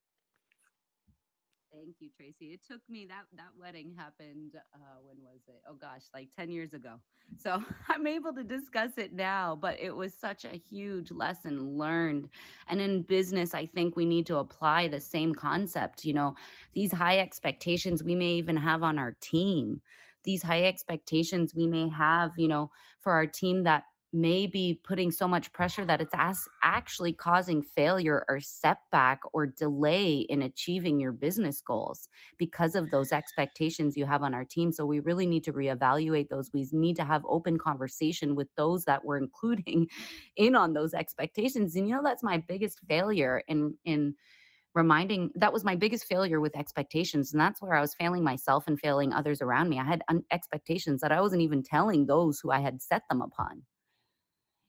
Thank 1.77 1.97
you, 2.01 2.09
Tracy. 2.17 2.55
It 2.55 2.61
took 2.67 2.81
me 2.89 3.05
that 3.07 3.25
that 3.37 3.51
wedding 3.61 3.93
happened. 3.95 4.53
Uh, 4.75 4.79
when 5.05 5.17
was 5.23 5.41
it? 5.47 5.61
Oh 5.69 5.75
gosh, 5.75 6.05
like 6.15 6.31
ten 6.35 6.51
years 6.51 6.73
ago. 6.73 6.95
So 7.39 7.63
I'm 7.89 8.07
able 8.07 8.33
to 8.33 8.43
discuss 8.43 8.93
it 8.97 9.13
now. 9.13 9.59
But 9.61 9.79
it 9.79 9.95
was 9.95 10.15
such 10.15 10.47
a 10.47 10.57
huge 10.71 11.11
lesson 11.11 11.77
learned. 11.77 12.31
And 12.69 12.81
in 12.81 13.03
business, 13.03 13.55
I 13.55 13.67
think 13.67 13.95
we 13.95 14.07
need 14.07 14.25
to 14.27 14.39
apply 14.39 14.89
the 14.89 15.01
same 15.01 15.35
concept. 15.35 16.05
You 16.07 16.15
know, 16.15 16.35
these 16.73 16.93
high 16.93 17.19
expectations 17.19 18.03
we 18.03 18.15
may 18.15 18.33
even 18.33 18.57
have 18.57 18.83
on 18.83 18.99
our 18.99 19.15
team. 19.21 19.83
These 20.25 20.43
high 20.43 20.65
expectations 20.65 21.55
we 21.55 21.67
may 21.67 21.89
have, 21.91 22.33
you 22.39 22.49
know, 22.49 22.71
for 23.01 23.13
our 23.13 23.27
team 23.27 23.65
that 23.65 23.85
may 24.13 24.47
be 24.47 24.81
putting 24.85 25.11
so 25.11 25.27
much 25.29 25.53
pressure 25.53 25.85
that 25.85 26.01
it's 26.01 26.15
as 26.17 26.45
actually 26.63 27.13
causing 27.13 27.63
failure 27.63 28.25
or 28.29 28.41
setback 28.41 29.21
or 29.33 29.47
delay 29.47 30.19
in 30.29 30.43
achieving 30.43 30.99
your 31.01 31.13
business 31.13 31.61
goals 31.61 32.09
because 32.39 32.75
of 32.75 32.91
those 32.91 33.13
expectations 33.13 33.97
you 33.97 34.07
have 34.07 34.23
on 34.23 34.35
our 34.35 34.45
team. 34.45 34.73
So 34.73 34.87
we 34.87 35.01
really 35.01 35.27
need 35.27 35.45
to 35.45 35.53
reevaluate 35.53 36.29
those. 36.29 36.51
We 36.53 36.69
need 36.73 36.97
to 36.97 37.05
have 37.05 37.23
open 37.29 37.59
conversation 37.59 38.35
with 38.35 38.49
those 38.57 38.85
that 38.85 39.05
we're 39.05 39.19
including 39.19 39.89
in 40.37 40.55
on 40.55 40.73
those 40.73 40.95
expectations. 40.95 41.75
And 41.77 41.89
you 41.89 41.95
know 41.95 42.03
that's 42.03 42.23
my 42.23 42.39
biggest 42.39 42.81
failure 42.89 43.43
in 43.49 43.75
in 43.85 44.15
reminding 44.75 45.31
that 45.35 45.55
was 45.55 45.65
my 45.65 45.75
biggest 45.75 46.05
failure 46.05 46.41
with 46.41 46.57
expectations. 46.57 47.33
And 47.33 47.41
that's 47.41 47.63
where 47.63 47.75
i 47.75 47.81
was 47.81 47.95
failing 47.95 48.23
myself 48.23 48.65
and 48.67 48.79
failing 48.79 49.13
others 49.13 49.41
around 49.41 49.71
me. 49.71 49.79
I 49.81 49.85
had 49.85 50.03
un- 50.09 50.25
expectations 50.31 51.01
that 51.01 51.13
i 51.13 51.21
wasn't 51.21 51.43
even 51.43 51.63
telling 51.63 52.07
those 52.07 52.41
who 52.41 52.51
i 52.51 52.61
had 52.61 52.83
set 52.83 53.03
them 53.09 53.23
upon 53.23 53.63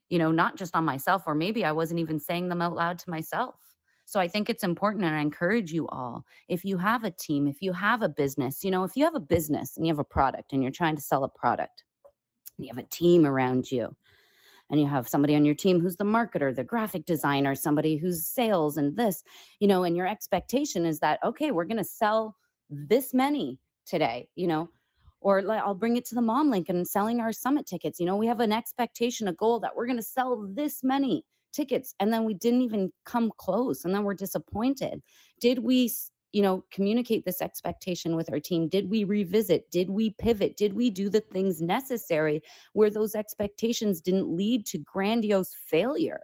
you 0.09 0.19
know, 0.19 0.31
not 0.31 0.55
just 0.55 0.75
on 0.75 0.85
myself, 0.85 1.23
or 1.27 1.35
maybe 1.35 1.65
I 1.65 1.71
wasn't 1.71 1.99
even 1.99 2.19
saying 2.19 2.49
them 2.49 2.61
out 2.61 2.75
loud 2.75 2.99
to 2.99 3.09
myself. 3.09 3.55
So 4.05 4.21
I 4.21 4.27
think 4.27 4.49
it's 4.49 4.63
important 4.63 5.03
and 5.03 5.15
I 5.15 5.19
encourage 5.19 5.73
you 5.73 5.87
all 5.89 6.23
if 6.47 6.63
you 6.63 6.77
have 6.77 7.03
a 7.03 7.11
team, 7.11 7.45
if 7.45 7.61
you 7.61 7.73
have 7.73 8.01
a 8.01 8.09
business, 8.09 8.63
you 8.63 8.71
know, 8.71 8.85
if 8.85 8.95
you 8.95 9.03
have 9.03 9.15
a 9.15 9.19
business 9.19 9.75
and 9.75 9.85
you 9.85 9.91
have 9.91 9.99
a 9.99 10.05
product 10.05 10.53
and 10.53 10.63
you're 10.63 10.71
trying 10.71 10.95
to 10.95 11.01
sell 11.01 11.25
a 11.25 11.29
product, 11.29 11.83
you 12.57 12.69
have 12.69 12.77
a 12.77 12.87
team 12.87 13.25
around 13.25 13.69
you, 13.69 13.93
and 14.69 14.79
you 14.79 14.87
have 14.87 15.07
somebody 15.07 15.35
on 15.35 15.45
your 15.45 15.55
team 15.55 15.79
who's 15.79 15.97
the 15.97 16.03
marketer, 16.03 16.55
the 16.55 16.63
graphic 16.63 17.05
designer, 17.05 17.55
somebody 17.55 17.97
who's 17.97 18.25
sales 18.25 18.77
and 18.77 18.97
this, 18.97 19.23
you 19.59 19.67
know, 19.67 19.83
and 19.83 19.95
your 19.95 20.07
expectation 20.07 20.85
is 20.85 20.99
that, 20.99 21.19
okay, 21.23 21.51
we're 21.51 21.65
going 21.65 21.77
to 21.77 21.83
sell 21.83 22.35
this 22.69 23.13
many 23.13 23.59
today, 23.85 24.27
you 24.35 24.47
know, 24.47 24.69
or 25.27 25.43
I'll 25.51 25.75
bring 25.75 25.97
it 25.97 26.05
to 26.05 26.15
the 26.15 26.21
mom 26.21 26.49
link 26.49 26.69
and 26.69 26.87
selling 26.87 27.19
our 27.19 27.33
summit 27.33 27.65
tickets. 27.65 27.99
You 27.99 28.05
know, 28.05 28.15
we 28.15 28.27
have 28.27 28.39
an 28.39 28.53
expectation, 28.53 29.27
a 29.27 29.33
goal 29.33 29.59
that 29.59 29.75
we're 29.75 29.85
going 29.85 29.97
to 29.97 30.01
sell 30.01 30.47
this 30.53 30.85
many 30.85 31.25
tickets 31.51 31.93
and 31.99 32.13
then 32.13 32.23
we 32.23 32.33
didn't 32.33 32.61
even 32.61 32.93
come 33.05 33.33
close 33.37 33.83
and 33.83 33.93
then 33.93 34.05
we're 34.05 34.13
disappointed. 34.13 35.01
Did 35.41 35.59
we 35.59 35.91
you 36.31 36.41
know 36.41 36.63
communicate 36.71 37.25
this 37.25 37.41
expectation 37.41 38.15
with 38.15 38.31
our 38.31 38.39
team 38.39 38.67
did 38.67 38.89
we 38.89 39.05
revisit 39.05 39.71
did 39.71 39.89
we 39.89 40.13
pivot 40.19 40.57
did 40.57 40.73
we 40.73 40.89
do 40.89 41.09
the 41.09 41.21
things 41.21 41.61
necessary 41.61 42.41
where 42.73 42.89
those 42.89 43.15
expectations 43.15 44.01
didn't 44.01 44.27
lead 44.27 44.65
to 44.65 44.77
grandiose 44.79 45.55
failure 45.67 46.19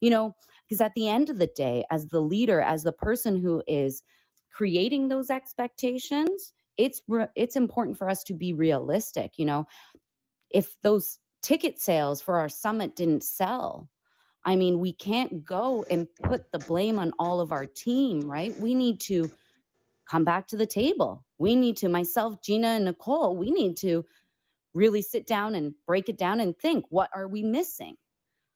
you 0.00 0.08
know 0.08 0.34
because 0.66 0.80
at 0.80 0.94
the 0.96 1.06
end 1.06 1.28
of 1.28 1.38
the 1.38 1.50
day 1.54 1.84
as 1.90 2.06
the 2.06 2.18
leader 2.20 2.62
as 2.62 2.82
the 2.82 2.92
person 2.92 3.36
who 3.36 3.62
is 3.68 4.02
creating 4.50 5.08
those 5.08 5.28
expectations 5.28 6.54
it's 6.76 7.02
it's 7.34 7.56
important 7.56 7.98
for 7.98 8.08
us 8.08 8.22
to 8.24 8.34
be 8.34 8.52
realistic 8.52 9.32
you 9.38 9.44
know? 9.44 9.66
If 10.50 10.74
those 10.82 11.18
ticket 11.42 11.80
sales 11.80 12.20
for 12.20 12.38
our 12.38 12.48
summit 12.48 12.94
didn't 12.94 13.24
sell 13.24 13.88
i 14.44 14.54
mean 14.54 14.78
we 14.78 14.92
can't 14.92 15.44
go 15.44 15.84
and 15.90 16.06
put 16.22 16.50
the 16.52 16.58
blame 16.60 16.98
on 16.98 17.12
all 17.18 17.40
of 17.40 17.52
our 17.52 17.66
team 17.66 18.30
right? 18.30 18.58
We 18.60 18.74
need 18.74 19.00
to 19.02 19.30
come 20.08 20.24
back 20.24 20.46
to 20.48 20.56
the 20.56 20.66
table. 20.66 21.24
We 21.38 21.56
need 21.56 21.76
to 21.78 21.88
myself 21.88 22.40
gina 22.42 22.68
and 22.68 22.84
nicole 22.84 23.36
we 23.36 23.50
need 23.50 23.76
to 23.78 24.04
really 24.74 25.02
sit 25.02 25.26
down 25.26 25.54
and 25.54 25.74
break 25.86 26.08
it 26.08 26.16
down 26.16 26.40
and 26.40 26.56
think 26.56 26.84
what 26.90 27.10
are 27.14 27.28
we 27.28 27.42
missing? 27.42 27.96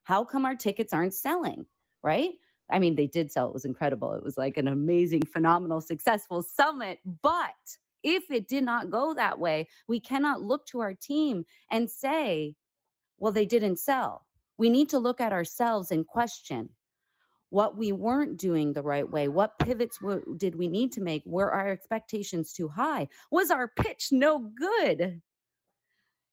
How 0.04 0.24
come 0.24 0.44
our 0.46 0.54
tickets 0.56 0.92
aren't 0.92 1.14
selling 1.14 1.66
right? 2.02 2.30
I 2.70 2.78
mean 2.78 2.94
they 2.94 3.06
did 3.06 3.32
sell. 3.32 3.48
It 3.48 3.54
was 3.54 3.64
incredible. 3.64 4.12
It 4.12 4.22
was 4.22 4.36
like 4.36 4.56
an 4.56 4.68
amazing 4.68 5.22
phenomenal 5.22 5.80
successful 5.80 6.42
summit 6.42 7.00
but 7.22 7.54
if 8.06 8.30
it 8.30 8.48
did 8.48 8.62
not 8.62 8.90
go 8.90 9.12
that 9.14 9.38
way, 9.38 9.68
we 9.88 9.98
cannot 9.98 10.40
look 10.40 10.64
to 10.66 10.80
our 10.80 10.94
team 10.94 11.44
and 11.72 11.90
say, 11.90 12.54
well, 13.18 13.32
they 13.32 13.46
didn't 13.46 13.80
sell. 13.80 14.24
We 14.58 14.70
need 14.70 14.88
to 14.90 14.98
look 14.98 15.20
at 15.20 15.32
ourselves 15.32 15.90
and 15.90 16.06
question 16.06 16.68
what 17.50 17.76
we 17.76 17.90
weren't 17.92 18.38
doing 18.38 18.72
the 18.72 18.82
right 18.82 19.08
way. 19.10 19.28
What 19.28 19.58
pivots 19.58 19.98
did 20.36 20.54
we 20.54 20.68
need 20.68 20.92
to 20.92 21.00
make? 21.00 21.22
Were 21.26 21.52
our 21.52 21.68
expectations 21.68 22.52
too 22.52 22.68
high? 22.68 23.08
Was 23.30 23.50
our 23.50 23.68
pitch 23.68 24.08
no 24.12 24.38
good? 24.38 25.20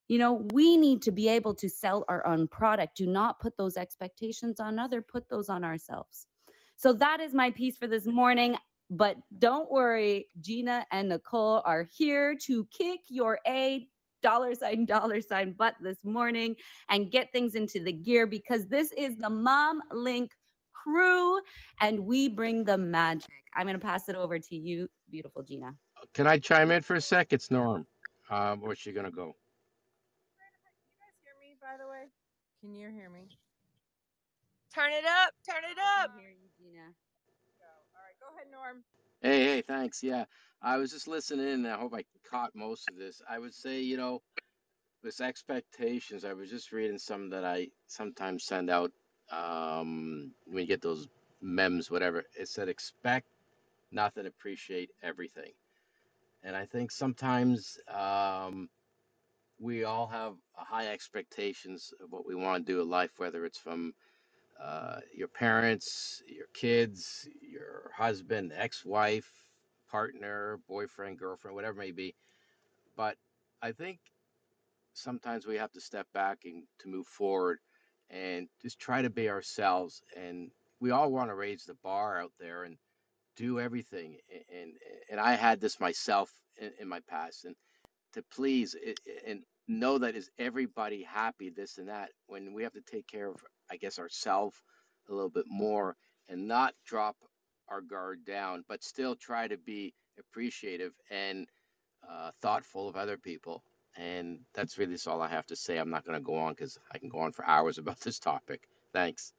You 0.06 0.18
know, 0.18 0.46
we 0.52 0.76
need 0.76 1.02
to 1.02 1.12
be 1.12 1.28
able 1.28 1.54
to 1.54 1.68
sell 1.68 2.04
our 2.08 2.26
own 2.26 2.46
product. 2.46 2.96
Do 2.96 3.06
not 3.06 3.40
put 3.40 3.56
those 3.56 3.76
expectations 3.76 4.60
on 4.60 4.78
other, 4.78 5.02
put 5.02 5.28
those 5.28 5.48
on 5.48 5.64
ourselves. 5.64 6.26
So 6.76 6.92
that 6.94 7.20
is 7.20 7.32
my 7.34 7.50
piece 7.50 7.76
for 7.76 7.86
this 7.86 8.06
morning. 8.06 8.56
But 8.90 9.16
don't 9.38 9.70
worry, 9.70 10.28
Gina 10.40 10.86
and 10.92 11.08
Nicole 11.08 11.62
are 11.64 11.88
here 11.96 12.36
to 12.46 12.66
kick 12.66 13.00
your 13.08 13.38
A 13.46 13.88
dollar 14.22 14.54
sign, 14.54 14.84
dollar 14.86 15.20
sign 15.20 15.52
butt 15.52 15.74
this 15.80 16.04
morning 16.04 16.56
and 16.88 17.10
get 17.10 17.32
things 17.32 17.54
into 17.54 17.82
the 17.82 17.92
gear 17.92 18.26
because 18.26 18.66
this 18.66 18.92
is 18.96 19.16
the 19.16 19.30
Mom 19.30 19.80
Link 19.92 20.32
crew 20.72 21.40
and 21.80 22.00
we 22.00 22.28
bring 22.28 22.64
the 22.64 22.76
magic. 22.76 23.30
I'm 23.54 23.66
going 23.66 23.78
to 23.78 23.84
pass 23.84 24.08
it 24.08 24.16
over 24.16 24.38
to 24.38 24.56
you, 24.56 24.88
beautiful 25.10 25.42
Gina. 25.42 25.74
Can 26.12 26.26
I 26.26 26.38
chime 26.38 26.70
in 26.70 26.82
for 26.82 26.96
a 26.96 27.00
sec? 27.00 27.32
It's 27.32 27.50
Norm. 27.50 27.86
Um, 28.30 28.60
where's 28.60 28.78
she 28.78 28.92
going 28.92 29.06
to 29.06 29.12
go? 29.12 29.36
Can 30.36 30.74
you 30.82 30.96
guys 30.98 31.16
hear 31.22 31.36
me, 31.40 31.56
by 31.60 31.76
the 31.78 31.88
way? 31.88 32.10
Can 32.60 32.74
you 32.74 32.90
hear 32.90 33.08
me? 33.10 33.28
Turn 34.74 34.90
it 34.90 35.04
up. 35.06 35.30
Turn 35.46 35.62
it 35.62 35.78
up. 35.78 36.10
I 36.16 36.20
hear 36.20 36.34
you, 36.34 36.50
Gina. 36.58 36.90
Go. 37.62 37.70
All 37.94 38.02
right, 38.02 38.18
go 38.18 38.33
ahead, 38.44 38.52
Norm. 38.52 38.84
Hey, 39.22 39.44
hey, 39.44 39.62
thanks. 39.62 40.02
Yeah, 40.02 40.24
I 40.62 40.76
was 40.76 40.90
just 40.90 41.08
listening 41.08 41.48
and 41.48 41.66
I 41.68 41.78
hope 41.78 41.94
I 41.94 42.04
caught 42.28 42.54
most 42.54 42.88
of 42.90 42.98
this. 42.98 43.22
I 43.28 43.38
would 43.38 43.54
say, 43.54 43.80
you 43.80 43.96
know, 43.96 44.22
this 45.02 45.20
expectations, 45.20 46.24
I 46.24 46.32
was 46.32 46.50
just 46.50 46.72
reading 46.72 46.98
some 46.98 47.30
that 47.30 47.44
I 47.44 47.68
sometimes 47.86 48.44
send 48.44 48.70
out 48.70 48.92
um, 49.30 50.32
when 50.46 50.62
you 50.62 50.66
get 50.68 50.82
those 50.82 51.08
memes, 51.40 51.90
whatever. 51.90 52.24
It 52.38 52.48
said, 52.48 52.68
expect 52.68 53.28
nothing, 53.92 54.26
appreciate 54.26 54.90
everything. 55.02 55.52
And 56.42 56.56
I 56.56 56.66
think 56.66 56.90
sometimes 56.90 57.78
um, 57.88 58.68
we 59.58 59.84
all 59.84 60.06
have 60.08 60.34
high 60.54 60.88
expectations 60.88 61.92
of 62.02 62.10
what 62.12 62.26
we 62.26 62.34
want 62.34 62.66
to 62.66 62.72
do 62.72 62.82
in 62.82 62.88
life, 62.90 63.12
whether 63.18 63.44
it's 63.44 63.58
from 63.58 63.94
uh, 64.62 65.00
your 65.14 65.28
parents, 65.28 66.22
your 66.28 66.46
kids, 66.54 67.28
your 67.42 67.90
husband, 67.96 68.52
ex 68.54 68.84
wife, 68.84 69.30
partner, 69.90 70.60
boyfriend, 70.68 71.18
girlfriend, 71.18 71.54
whatever 71.54 71.80
it 71.80 71.86
may 71.86 71.92
be. 71.92 72.14
But 72.96 73.16
I 73.62 73.72
think 73.72 73.98
sometimes 74.92 75.46
we 75.46 75.56
have 75.56 75.72
to 75.72 75.80
step 75.80 76.06
back 76.14 76.40
and 76.44 76.64
to 76.80 76.88
move 76.88 77.06
forward 77.06 77.58
and 78.10 78.48
just 78.62 78.78
try 78.78 79.02
to 79.02 79.10
be 79.10 79.28
ourselves. 79.28 80.02
And 80.16 80.50
we 80.80 80.90
all 80.90 81.10
want 81.10 81.30
to 81.30 81.34
raise 81.34 81.64
the 81.64 81.76
bar 81.82 82.20
out 82.20 82.32
there 82.38 82.64
and 82.64 82.76
do 83.36 83.60
everything. 83.60 84.18
And 84.52 84.72
and 85.10 85.20
I 85.20 85.34
had 85.34 85.60
this 85.60 85.80
myself 85.80 86.30
in, 86.60 86.70
in 86.80 86.88
my 86.88 87.00
past. 87.08 87.44
And 87.44 87.56
to 88.14 88.22
please 88.34 88.76
and 89.26 89.42
know 89.66 89.98
that 89.98 90.14
is 90.14 90.30
everybody 90.38 91.02
happy, 91.02 91.50
this 91.50 91.78
and 91.78 91.88
that, 91.88 92.10
when 92.26 92.52
we 92.54 92.62
have 92.62 92.72
to 92.74 92.80
take 92.82 93.06
care 93.08 93.28
of, 93.28 93.36
I 93.70 93.76
guess, 93.76 93.98
ourselves 93.98 94.62
a 95.08 95.14
little 95.14 95.30
bit 95.30 95.46
more 95.48 95.96
and 96.28 96.48
not 96.48 96.74
drop 96.86 97.16
our 97.68 97.80
guard 97.82 98.24
down, 98.24 98.64
but 98.68 98.82
still 98.84 99.16
try 99.16 99.48
to 99.48 99.58
be 99.58 99.94
appreciative 100.18 100.94
and 101.10 101.48
uh, 102.08 102.32
thoughtful 102.42 102.88
of 102.88 102.96
other 102.96 103.18
people. 103.18 103.64
And 103.96 104.40
that's 104.54 104.78
really 104.78 104.96
all 105.06 105.22
I 105.22 105.28
have 105.28 105.46
to 105.48 105.56
say. 105.56 105.78
I'm 105.78 105.90
not 105.90 106.04
going 106.06 106.18
to 106.18 106.24
go 106.24 106.36
on 106.36 106.52
because 106.54 106.78
I 106.92 106.98
can 106.98 107.08
go 107.10 107.20
on 107.20 107.32
for 107.32 107.46
hours 107.46 107.78
about 107.80 108.00
this 108.00 108.20
topic. 108.20 108.68
Thanks. 108.92 109.32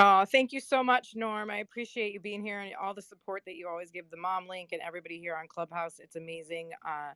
Oh, 0.00 0.26
thank 0.26 0.52
you 0.52 0.60
so 0.60 0.84
much, 0.84 1.16
Norm. 1.16 1.50
I 1.50 1.58
appreciate 1.58 2.12
you 2.12 2.20
being 2.20 2.44
here 2.44 2.60
and 2.60 2.74
all 2.76 2.94
the 2.94 3.02
support 3.02 3.44
that 3.46 3.56
you 3.56 3.68
always 3.68 3.90
give 3.90 4.10
the 4.10 4.16
Mom 4.18 4.46
Link 4.48 4.70
and 4.72 4.82
everybody 4.82 5.18
here 5.18 5.36
on 5.36 5.48
Clubhouse. 5.48 5.98
It's 5.98 6.16
amazing. 6.16 6.72
Uh, 6.86 7.12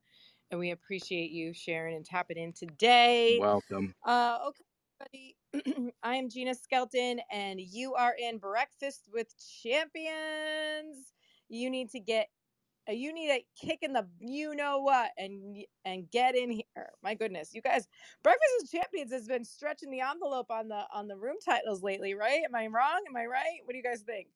and 0.51 0.61
we 0.61 0.71
appreciate 0.71 1.31
you 1.31 1.53
sharing 1.53 1.97
and 1.97 2.05
tapping 2.07 2.39
in 2.39 2.53
today. 2.55 3.39
Welcome. 3.39 3.95
Uh, 4.05 4.39
okay, 4.49 4.65
everybody. 4.99 5.37
I 6.03 6.17
am 6.17 6.29
Gina 6.29 6.55
Skelton, 6.55 7.21
and 7.31 7.61
you 7.61 7.95
are 7.95 8.15
in 8.19 8.39
Breakfast 8.39 9.09
with 9.13 9.35
Champions. 9.63 11.13
You 11.49 11.71
need 11.71 11.91
to 11.91 12.01
get 12.01 12.29
uh, 12.89 12.93
you 12.93 13.13
need 13.13 13.31
a 13.31 13.45
kick 13.61 13.79
in 13.83 13.93
the 13.93 14.07
you 14.19 14.55
know 14.55 14.81
what 14.81 15.11
and 15.19 15.65
and 15.85 16.11
get 16.11 16.35
in 16.35 16.51
here 16.51 16.91
my 17.03 17.15
goodness 17.15 17.55
you 17.55 17.61
guys 17.61 17.87
breakfast 18.23 18.51
with 18.61 18.71
champions 18.71 19.13
has 19.13 19.27
been 19.27 19.45
stretching 19.45 19.91
the 19.91 20.01
envelope 20.01 20.51
on 20.51 20.69
the 20.69 20.85
on 20.93 21.07
the 21.07 21.17
room 21.17 21.37
titles 21.45 21.83
lately 21.83 22.15
right 22.15 22.41
am 22.45 22.55
i 22.55 22.67
wrong 22.67 23.01
am 23.09 23.17
i 23.17 23.27
right 23.27 23.61
what 23.65 23.73
do 23.73 23.77
you 23.77 23.83
guys 23.83 24.03
think 24.03 24.29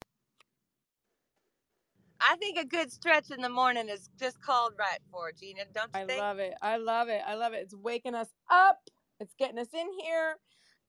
I 2.25 2.37
think 2.37 2.57
a 2.57 2.65
good 2.65 2.89
stretch 2.89 3.31
in 3.31 3.41
the 3.41 3.49
morning 3.49 3.89
is 3.89 4.09
just 4.17 4.41
called 4.41 4.73
right 4.79 4.99
for 5.11 5.27
it, 5.27 5.37
Gina. 5.37 5.63
Don't 5.73 5.89
you 5.93 6.05
think? 6.05 6.11
I 6.11 6.13
think? 6.13 6.21
love 6.21 6.39
it. 6.39 6.53
I 6.61 6.77
love 6.77 7.09
it. 7.09 7.21
I 7.27 7.35
love 7.35 7.51
it. 7.51 7.57
It's 7.57 7.75
waking 7.75 8.15
us 8.15 8.29
up. 8.49 8.77
It's 9.19 9.33
getting 9.37 9.59
us 9.59 9.73
in 9.73 9.87
here. 10.01 10.37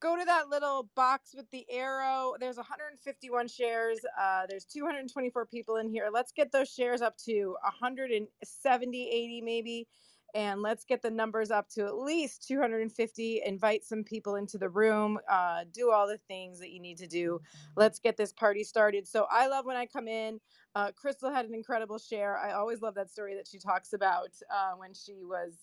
Go 0.00 0.16
to 0.16 0.24
that 0.26 0.50
little 0.50 0.90
box 0.94 1.35
with 1.35 1.50
the 1.50 1.66
arrow. 1.70 2.35
There's 2.38 2.57
151 2.59 3.48
shares. 3.48 4.00
Uh, 4.20 4.42
there's 4.48 4.66
224 4.66 5.46
people 5.46 5.76
in 5.76 5.88
here. 5.88 6.09
Let's 6.12 6.33
get 6.33 6.52
those 6.52 6.70
shares 6.72 7.00
up 7.00 7.16
to 7.24 7.57
170, 7.62 9.11
80 9.11 9.40
maybe. 9.40 9.88
And 10.35 10.61
let's 10.61 10.85
get 10.85 11.00
the 11.00 11.11
numbers 11.11 11.50
up 11.50 11.70
to 11.70 11.87
at 11.87 11.96
least 11.96 12.46
250. 12.46 13.40
Invite 13.46 13.85
some 13.85 14.04
people 14.04 14.37
into 14.37 14.59
the 14.59 14.68
room. 14.68 15.18
Uh, 15.30 15.64
do 15.72 15.90
all 15.90 16.07
the 16.07 16.18
things 16.28 16.61
that 16.61 16.70
you 16.70 16.80
need 16.80 16.98
to 16.98 17.07
do. 17.07 17.40
Let's 17.76 17.98
get 17.98 18.18
this 18.18 18.33
party 18.35 18.64
started. 18.64 19.09
So 19.09 19.26
I 19.30 19.48
love 19.48 19.64
when 19.64 19.76
I 19.76 19.87
come 19.87 20.09
in. 20.09 20.40
Uh, 20.74 20.92
Crystal 20.94 21.30
had 21.33 21.46
an 21.46 21.54
incredible 21.54 21.98
share. 21.98 22.37
I 22.37 22.52
always 22.52 22.83
love 22.83 22.94
that 22.96 23.11
story 23.11 23.35
that 23.37 23.48
she 23.48 23.59
talks 23.59 23.94
about 23.94 24.30
uh, 24.52 24.72
when 24.76 24.92
she 24.92 25.24
was 25.24 25.54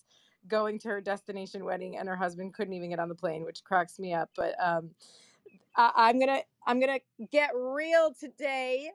going 0.48 0.78
to 0.80 0.88
her 0.88 1.00
destination 1.00 1.64
wedding 1.64 1.96
and 1.98 2.08
her 2.08 2.16
husband 2.16 2.54
couldn't 2.54 2.74
even 2.74 2.90
get 2.90 2.98
on 2.98 3.08
the 3.08 3.14
plane, 3.14 3.44
which 3.44 3.62
cracks 3.64 3.98
me 3.98 4.12
up. 4.12 4.30
But 4.36 4.54
um, 4.62 4.90
I- 5.76 5.92
I'm 5.96 6.18
gonna 6.18 6.40
I'm 6.66 6.80
gonna 6.80 7.00
get 7.30 7.50
real 7.54 8.12
today. 8.18 8.90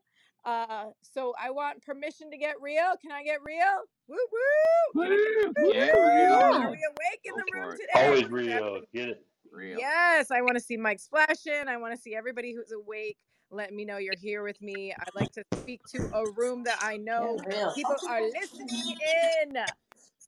Uh, 0.46 0.92
so 1.02 1.34
I 1.42 1.50
want 1.52 1.84
permission 1.84 2.32
to 2.32 2.38
get 2.38 2.56
real. 2.62 2.94
Can 3.02 3.12
I 3.12 3.24
get 3.24 3.40
real? 3.44 3.84
Woo 4.08 4.16
woo! 4.16 5.04
Can 5.04 5.12
I 5.12 5.16
get 5.16 5.56
Woo! 5.58 5.66
woo, 5.66 5.74
Yeah, 5.74 5.92
real. 5.92 6.34
Are 6.34 6.72
we 6.72 6.78
awake 6.88 7.22
in 7.26 7.34
the 7.36 7.60
room 7.60 7.72
today? 7.72 8.06
Always 8.06 8.30
real. 8.30 8.82
Get 8.94 9.10
it. 9.10 9.26
Real. 9.52 9.78
Yes, 9.80 10.32
I 10.32 10.42
want 10.42 10.56
to 10.56 10.62
see 10.62 10.78
Mike's 10.78 11.08
flashing. 11.08 11.68
I 11.68 11.78
want 11.78 11.94
to 11.96 12.00
see 12.02 12.16
everybody 12.16 12.54
who's 12.54 12.72
awake. 12.72 13.18
Let 13.50 13.74
me 13.74 13.86
know 13.86 13.98
you're 13.98 14.14
here 14.18 14.44
with 14.44 14.62
me. 14.62 14.94
I'd 15.00 15.16
like 15.16 15.32
to 15.34 15.44
speak 15.56 15.82
to 15.96 16.10
a 16.14 16.30
room 16.32 16.64
that 16.66 16.78
I 16.82 16.98
know 16.98 17.38
real. 17.48 17.72
people 17.74 17.96
are 18.08 18.22
listening 18.22 18.96
in. 19.42 19.58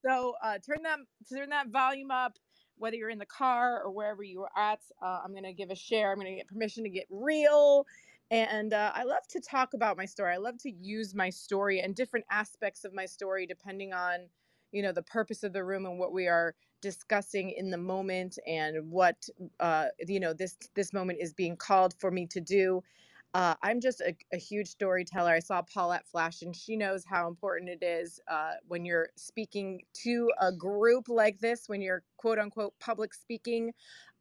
So 0.06 0.36
uh, 0.44 0.60
turn 0.60 0.84
that 0.84 1.00
turn 1.34 1.50
that 1.50 1.70
volume 1.70 2.12
up, 2.12 2.38
whether 2.78 2.96
you're 2.96 3.10
in 3.10 3.20
the 3.20 3.26
car 3.26 3.84
or 3.84 3.92
wherever 3.92 4.24
you 4.24 4.44
are 4.44 4.52
at. 4.58 4.82
Uh, 5.02 5.22
I'm 5.24 5.34
gonna 5.34 5.54
give 5.54 5.70
a 5.72 5.76
share. 5.76 6.12
I'm 6.12 6.18
gonna 6.20 6.36
get 6.36 6.48
permission 6.48 6.84
to 6.84 6.90
get 6.90 7.08
real. 7.10 7.86
And 8.32 8.74
uh, 8.74 8.92
I 8.96 9.04
love 9.04 9.28
to 9.30 9.42
talk 9.42 9.74
about 9.74 9.98
my 9.98 10.06
story. 10.06 10.34
I 10.34 10.38
love 10.38 10.58
to 10.60 10.72
use 10.72 11.16
my 11.16 11.30
story 11.32 11.82
and 11.82 11.96
different 11.96 12.26
aspects 12.30 12.86
of 12.86 12.94
my 12.94 13.06
story, 13.08 13.48
depending 13.48 13.94
on, 13.94 14.30
you 14.72 14.84
know, 14.84 14.92
the 14.92 15.04
purpose 15.04 15.44
of 15.44 15.54
the 15.54 15.64
room 15.66 15.86
and 15.86 16.00
what 16.00 16.14
we 16.14 16.28
are 16.28 16.56
discussing 16.82 17.50
in 17.52 17.72
the 17.72 17.78
moment 17.78 18.38
and 18.48 18.92
what, 18.92 19.28
uh, 19.60 19.88
you 20.08 20.20
know, 20.20 20.34
this 20.34 20.58
this 20.76 20.94
moment 20.94 21.20
is 21.22 21.34
being 21.34 21.58
called 21.58 21.96
for 22.00 22.12
me 22.12 22.28
to 22.28 22.40
do. 22.42 22.84
Uh, 23.34 23.56
I'm 23.64 23.80
just 23.80 24.02
a, 24.02 24.14
a 24.34 24.38
huge 24.38 24.68
storyteller. 24.68 25.32
I 25.32 25.40
saw 25.40 25.62
Paulette 25.62 26.06
Flash, 26.08 26.42
and 26.42 26.54
she 26.56 26.76
knows 26.76 27.06
how 27.06 27.28
important 27.30 27.70
it 27.72 27.82
is 27.84 28.20
uh, 28.28 28.54
when 28.68 28.84
you're 28.86 29.10
speaking 29.16 29.82
to 30.04 30.30
a 30.42 30.52
group 30.52 31.08
like 31.10 31.40
this, 31.40 31.70
when 31.70 31.82
you're 31.82 32.04
quote 32.18 32.40
unquote 32.40 32.74
public 32.80 33.14
speaking. 33.14 33.74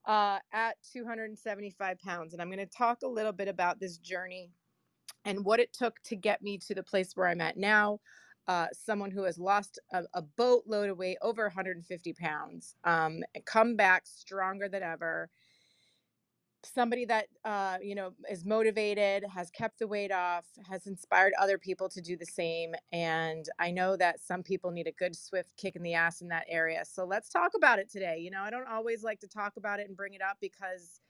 uh, 0.07 0.39
at 0.53 0.77
275 0.93 1.99
pounds. 1.99 2.33
And 2.33 2.41
I'm 2.41 2.49
going 2.49 2.59
to 2.59 2.67
talk 2.67 3.03
a 3.03 3.09
little 3.09 3.33
bit 3.33 3.49
about 3.49 3.81
this 3.81 3.99
journey 3.99 4.51
and 5.27 5.45
what 5.45 5.61
it 5.61 5.73
took 5.75 6.03
to 6.05 6.17
get 6.17 6.43
me 6.43 6.59
to 6.59 6.75
the 6.75 6.83
place 6.83 7.15
where 7.15 7.29
I'm 7.29 7.41
at 7.43 7.59
now. 7.59 8.01
Uh, 8.47 8.67
someone 8.73 9.11
who 9.11 9.25
has 9.25 9.39
lost 9.39 9.79
a, 9.93 10.03
a 10.13 10.23
boatload 10.23 10.91
of 10.91 10.99
weight, 10.99 11.17
over 11.23 11.45
150 11.45 12.13
pounds, 12.13 12.77
um, 12.85 13.23
come 13.47 13.75
back 13.75 14.03
stronger 14.07 14.69
than 14.69 14.83
ever. 14.83 15.31
Somebody 16.63 17.05
that 17.07 17.27
uh, 17.45 17.77
you 17.83 17.95
know 17.95 18.13
is 18.31 18.45
motivated, 18.45 19.25
has 19.25 19.51
kept 19.51 19.79
the 19.79 19.87
weight 19.87 20.13
off, 20.13 20.45
has 20.69 20.87
inspired 20.87 21.33
other 21.39 21.59
people 21.59 21.89
to 21.91 22.01
do 22.01 22.17
the 22.17 22.27
same. 22.27 22.75
And 22.93 23.47
I 23.59 23.71
know 23.71 23.97
that 23.97 24.21
some 24.21 24.43
people 24.43 24.71
need 24.71 24.87
a 24.87 24.93
good 24.93 25.15
swift 25.15 25.57
kick 25.57 25.77
in 25.77 25.83
the 25.83 25.95
ass 25.95 26.23
in 26.23 26.29
that 26.29 26.47
area. 26.49 26.85
So 26.85 27.05
let's 27.05 27.29
talk 27.29 27.53
about 27.57 27.79
it 27.79 27.91
today. 27.91 28.19
You 28.19 28.31
know, 28.31 28.43
I 28.43 28.51
don't 28.51 28.69
always 28.69 29.03
like 29.03 29.21
to 29.21 29.29
talk 29.29 29.55
about 29.57 29.79
it 29.81 29.89
and 29.89 29.97
bring 29.97 30.15
it 30.15 30.23
up 30.23 30.39
because 30.41 31.01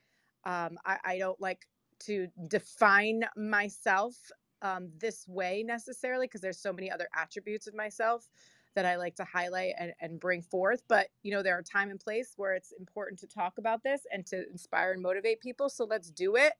um, 0.45 0.77
I, 0.85 0.99
I 1.05 1.19
don't 1.19 1.41
like 1.41 1.67
to 2.01 2.29
define 2.49 3.25
myself 3.37 4.17
um, 4.65 4.89
this 4.99 5.29
way 5.29 5.63
necessarily 5.65 6.27
because 6.27 6.41
there's 6.41 6.59
so 6.59 6.73
many 6.73 6.91
other 6.91 7.09
attributes 7.15 7.69
of 7.69 7.75
myself 7.75 8.29
that 8.75 8.87
I 8.87 8.97
like 8.97 9.15
to 9.17 9.25
highlight 9.25 9.75
and, 9.79 9.93
and 10.01 10.19
bring 10.19 10.43
forth. 10.43 10.83
But 10.89 11.09
you 11.23 11.31
know, 11.33 11.43
there 11.43 11.57
are 11.57 11.63
time 11.63 11.91
and 11.91 12.01
place 12.01 12.33
where 12.37 12.55
it's 12.55 12.73
important 12.73 13.21
to 13.21 13.29
talk 13.29 13.59
about 13.59 13.85
this 13.85 14.01
and 14.11 14.27
to 14.27 14.49
inspire 14.51 14.93
and 14.93 15.03
motivate 15.03 15.41
people. 15.41 15.69
So 15.69 15.85
let's 15.85 16.11
do 16.11 16.35
it 16.35 16.55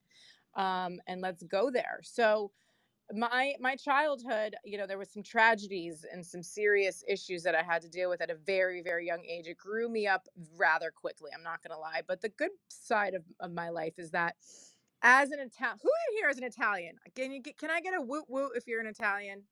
um, 0.55 1.01
and 1.09 1.21
let's 1.21 1.43
go 1.43 1.71
there. 1.71 2.01
So 2.03 2.53
my 3.13 3.55
my 3.61 3.77
childhood, 3.77 4.57
you 4.65 4.79
know, 4.79 4.87
there 4.87 4.99
was 4.99 5.11
some 5.11 5.23
tragedies 5.23 6.07
and 6.11 6.25
some 6.25 6.43
serious 6.43 7.05
issues 7.09 7.43
that 7.43 7.55
I 7.55 7.63
had 7.63 7.83
to 7.83 7.89
deal 7.89 8.09
with 8.09 8.21
at 8.21 8.31
a 8.31 8.35
very 8.35 8.83
very 8.83 9.07
young 9.07 9.25
age. 9.25 9.47
It 9.47 9.59
grew 9.59 9.89
me 9.89 10.07
up 10.07 10.29
rather 10.57 10.91
quickly. 10.91 11.31
I'm 11.37 11.43
not 11.43 11.63
gonna 11.63 11.81
lie, 11.81 12.03
but 12.07 12.21
the 12.21 12.31
good 12.31 12.53
side 12.69 13.15
of, 13.15 13.25
of 13.41 13.53
my 13.53 13.71
life 13.71 13.95
is 13.99 14.11
that 14.13 14.37
As 15.07 15.31
an 15.31 15.39
Italian, 15.39 15.79
who 15.83 15.91
in 16.09 16.17
here 16.17 16.31
is 16.31 16.39
an 16.39 16.45
Italian? 16.45 16.97
Can 17.15 17.31
you 17.31 17.43
get, 17.43 17.59
can 17.59 17.71
I 17.71 17.83
get 17.83 17.93
a 17.95 18.01
woot 18.01 18.25
woot 18.27 18.53
if 18.57 18.67
you're 18.67 18.81
an 18.81 18.87
Italian? 18.87 19.43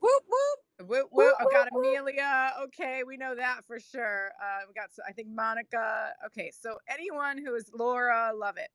Whoop 0.00 0.22
whoop. 0.28 0.88
Woot 0.88 1.06
woot. 1.10 1.34
I've 1.40 1.50
got 1.50 1.68
Amelia. 1.76 2.52
Okay, 2.64 3.02
we 3.04 3.16
know 3.16 3.34
that 3.34 3.64
for 3.66 3.80
sure. 3.80 4.30
Uh, 4.40 4.60
we 4.68 4.74
got 4.74 4.88
I 5.06 5.10
think 5.10 5.28
Monica. 5.34 6.12
Okay, 6.26 6.52
so 6.56 6.78
anyone 6.88 7.38
who 7.38 7.56
is 7.56 7.70
Laura, 7.74 8.32
love 8.34 8.56
it. 8.56 8.68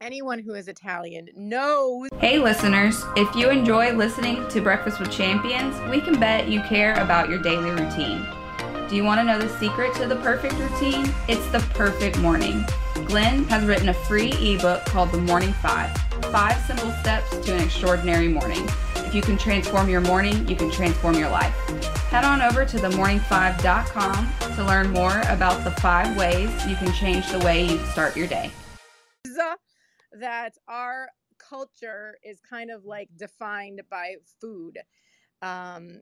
Anyone 0.00 0.38
who 0.38 0.54
is 0.54 0.68
Italian 0.68 1.28
knows. 1.36 2.08
Hey, 2.20 2.38
listeners, 2.38 3.04
if 3.16 3.34
you 3.34 3.50
enjoy 3.50 3.92
listening 3.92 4.46
to 4.48 4.60
Breakfast 4.60 5.00
with 5.00 5.10
Champions, 5.10 5.76
we 5.90 6.00
can 6.00 6.18
bet 6.20 6.48
you 6.48 6.62
care 6.62 6.94
about 7.02 7.28
your 7.28 7.38
daily 7.38 7.70
routine. 7.70 8.24
Do 8.90 8.96
you 8.96 9.04
want 9.04 9.20
to 9.20 9.24
know 9.24 9.38
the 9.38 9.48
secret 9.58 9.94
to 9.94 10.06
the 10.06 10.16
perfect 10.16 10.54
routine? 10.54 11.06
It's 11.28 11.46
the 11.52 11.60
perfect 11.74 12.18
morning. 12.18 12.66
Glenn 13.06 13.44
has 13.44 13.64
written 13.64 13.88
a 13.88 13.94
free 13.94 14.32
ebook 14.32 14.84
called 14.84 15.12
The 15.12 15.18
Morning 15.18 15.52
Five 15.54 15.96
Five 16.32 16.60
Simple 16.66 16.90
Steps 17.00 17.30
to 17.46 17.54
an 17.54 17.62
Extraordinary 17.62 18.28
Morning. 18.28 18.68
If 18.96 19.14
you 19.14 19.22
can 19.22 19.38
transform 19.38 19.88
your 19.88 20.00
morning, 20.02 20.46
you 20.46 20.56
can 20.56 20.70
transform 20.70 21.14
your 21.14 21.30
life. 21.30 21.54
Head 22.10 22.24
on 22.24 22.42
over 22.42 22.64
to 22.64 22.76
themorning5.com 22.76 24.54
to 24.56 24.64
learn 24.64 24.90
more 24.90 25.20
about 25.28 25.64
the 25.64 25.70
five 25.80 26.16
ways 26.16 26.50
you 26.66 26.76
can 26.76 26.92
change 26.92 27.30
the 27.30 27.38
way 27.38 27.64
you 27.64 27.78
start 27.86 28.16
your 28.16 28.26
day 28.26 28.50
that 30.12 30.56
our 30.68 31.08
culture 31.38 32.16
is 32.24 32.40
kind 32.40 32.70
of 32.70 32.84
like 32.84 33.08
defined 33.16 33.82
by 33.90 34.16
food. 34.40 34.78
Um, 35.42 36.00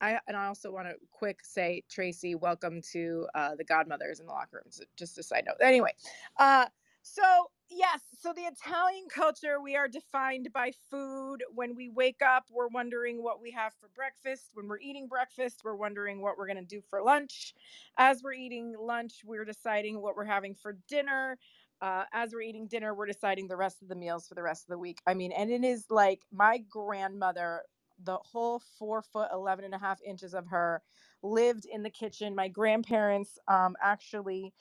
I 0.00 0.18
and 0.26 0.36
I 0.36 0.46
also 0.46 0.70
want 0.70 0.88
to 0.88 0.94
quick 1.10 1.40
say, 1.42 1.82
Tracy, 1.90 2.34
welcome 2.34 2.80
to 2.92 3.26
uh, 3.34 3.54
the 3.54 3.64
Godmothers 3.64 4.20
in 4.20 4.26
the 4.26 4.32
locker 4.32 4.62
room. 4.64 4.70
So 4.70 4.84
just 4.96 5.18
a 5.18 5.22
side 5.22 5.44
note. 5.46 5.56
Anyway, 5.60 5.92
uh, 6.38 6.66
so 7.02 7.22
yes, 7.70 8.00
so 8.18 8.32
the 8.32 8.42
Italian 8.42 9.06
culture, 9.08 9.60
we 9.60 9.76
are 9.76 9.88
defined 9.88 10.48
by 10.52 10.72
food. 10.90 11.44
When 11.54 11.74
we 11.74 11.88
wake 11.88 12.22
up, 12.22 12.46
we're 12.50 12.68
wondering 12.68 13.22
what 13.22 13.40
we 13.40 13.50
have 13.52 13.72
for 13.80 13.88
breakfast. 13.94 14.50
When 14.54 14.68
we're 14.68 14.80
eating 14.80 15.06
breakfast, 15.06 15.62
we're 15.64 15.76
wondering 15.76 16.20
what 16.20 16.38
we're 16.38 16.46
going 16.46 16.56
to 16.56 16.62
do 16.64 16.82
for 16.88 17.02
lunch. 17.02 17.54
As 17.96 18.22
we're 18.22 18.34
eating 18.34 18.74
lunch, 18.78 19.22
we're 19.24 19.44
deciding 19.44 20.00
what 20.00 20.16
we're 20.16 20.24
having 20.24 20.54
for 20.54 20.76
dinner 20.88 21.38
uh, 21.84 22.04
as 22.12 22.32
we're 22.32 22.40
eating 22.40 22.66
dinner, 22.66 22.94
we're 22.94 23.06
deciding 23.06 23.46
the 23.48 23.56
rest 23.56 23.82
of 23.82 23.88
the 23.88 23.94
meals 23.94 24.26
for 24.26 24.34
the 24.34 24.42
rest 24.42 24.64
of 24.64 24.68
the 24.68 24.78
week. 24.78 25.02
I 25.06 25.12
mean, 25.12 25.32
and 25.32 25.50
it 25.50 25.64
is 25.64 25.84
like 25.90 26.22
my 26.32 26.58
grandmother, 26.70 27.62
the 28.02 28.16
whole 28.16 28.60
four 28.78 29.02
foot, 29.02 29.28
11 29.32 29.64
and 29.64 29.74
a 29.74 29.78
half 29.78 30.00
inches 30.02 30.34
of 30.34 30.46
her 30.48 30.82
lived 31.22 31.66
in 31.66 31.82
the 31.82 31.90
kitchen. 31.90 32.34
My 32.34 32.48
grandparents 32.48 33.38
um, 33.48 33.76
actually, 33.82 34.52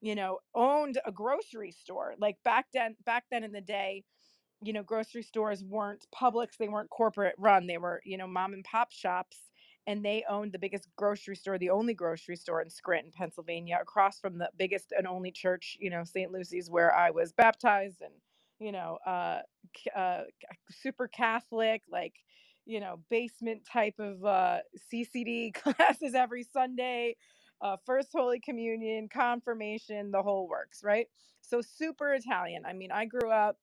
you 0.00 0.14
know, 0.14 0.38
owned 0.54 0.98
a 1.06 1.12
grocery 1.12 1.72
store. 1.72 2.14
Like 2.18 2.38
back 2.44 2.66
then, 2.72 2.96
back 3.04 3.24
then 3.30 3.44
in 3.44 3.52
the 3.52 3.60
day, 3.60 4.04
you 4.62 4.72
know, 4.72 4.82
grocery 4.82 5.22
stores 5.22 5.64
weren't 5.64 6.06
publics 6.12 6.56
they 6.56 6.68
weren't 6.68 6.90
corporate 6.90 7.34
run, 7.38 7.66
they 7.66 7.78
were, 7.78 8.00
you 8.04 8.16
know, 8.16 8.26
mom 8.26 8.54
and 8.54 8.64
pop 8.64 8.92
shops 8.92 9.50
and 9.86 10.04
they 10.04 10.24
owned 10.28 10.52
the 10.52 10.58
biggest 10.58 10.88
grocery 10.96 11.36
store, 11.36 11.58
the 11.58 11.70
only 11.70 11.94
grocery 11.94 12.36
store 12.36 12.62
in 12.62 12.70
Scranton, 12.70 13.12
Pennsylvania, 13.12 13.78
across 13.80 14.20
from 14.20 14.38
the 14.38 14.50
biggest 14.56 14.92
and 14.96 15.06
only 15.06 15.30
church, 15.32 15.76
you 15.80 15.90
know, 15.90 16.04
St. 16.04 16.30
Lucy's, 16.30 16.70
where 16.70 16.94
I 16.94 17.10
was 17.10 17.32
baptized, 17.32 18.00
and 18.00 18.14
you 18.60 18.70
know, 18.70 18.98
uh, 19.04 19.40
uh, 19.96 20.22
super 20.70 21.08
Catholic, 21.08 21.82
like 21.90 22.14
you 22.66 22.80
know, 22.80 23.00
basement 23.10 23.62
type 23.70 23.94
of 23.98 24.24
uh, 24.24 24.58
CCD 24.92 25.54
classes 25.54 26.14
every 26.14 26.44
Sunday, 26.44 27.16
uh, 27.60 27.76
First 27.84 28.08
Holy 28.12 28.40
Communion, 28.40 29.08
confirmation, 29.08 30.10
the 30.10 30.22
whole 30.22 30.48
works, 30.48 30.82
right? 30.82 31.06
So 31.40 31.60
super 31.60 32.14
Italian. 32.14 32.64
I 32.66 32.72
mean, 32.72 32.90
I 32.90 33.04
grew 33.06 33.30
up 33.30 33.56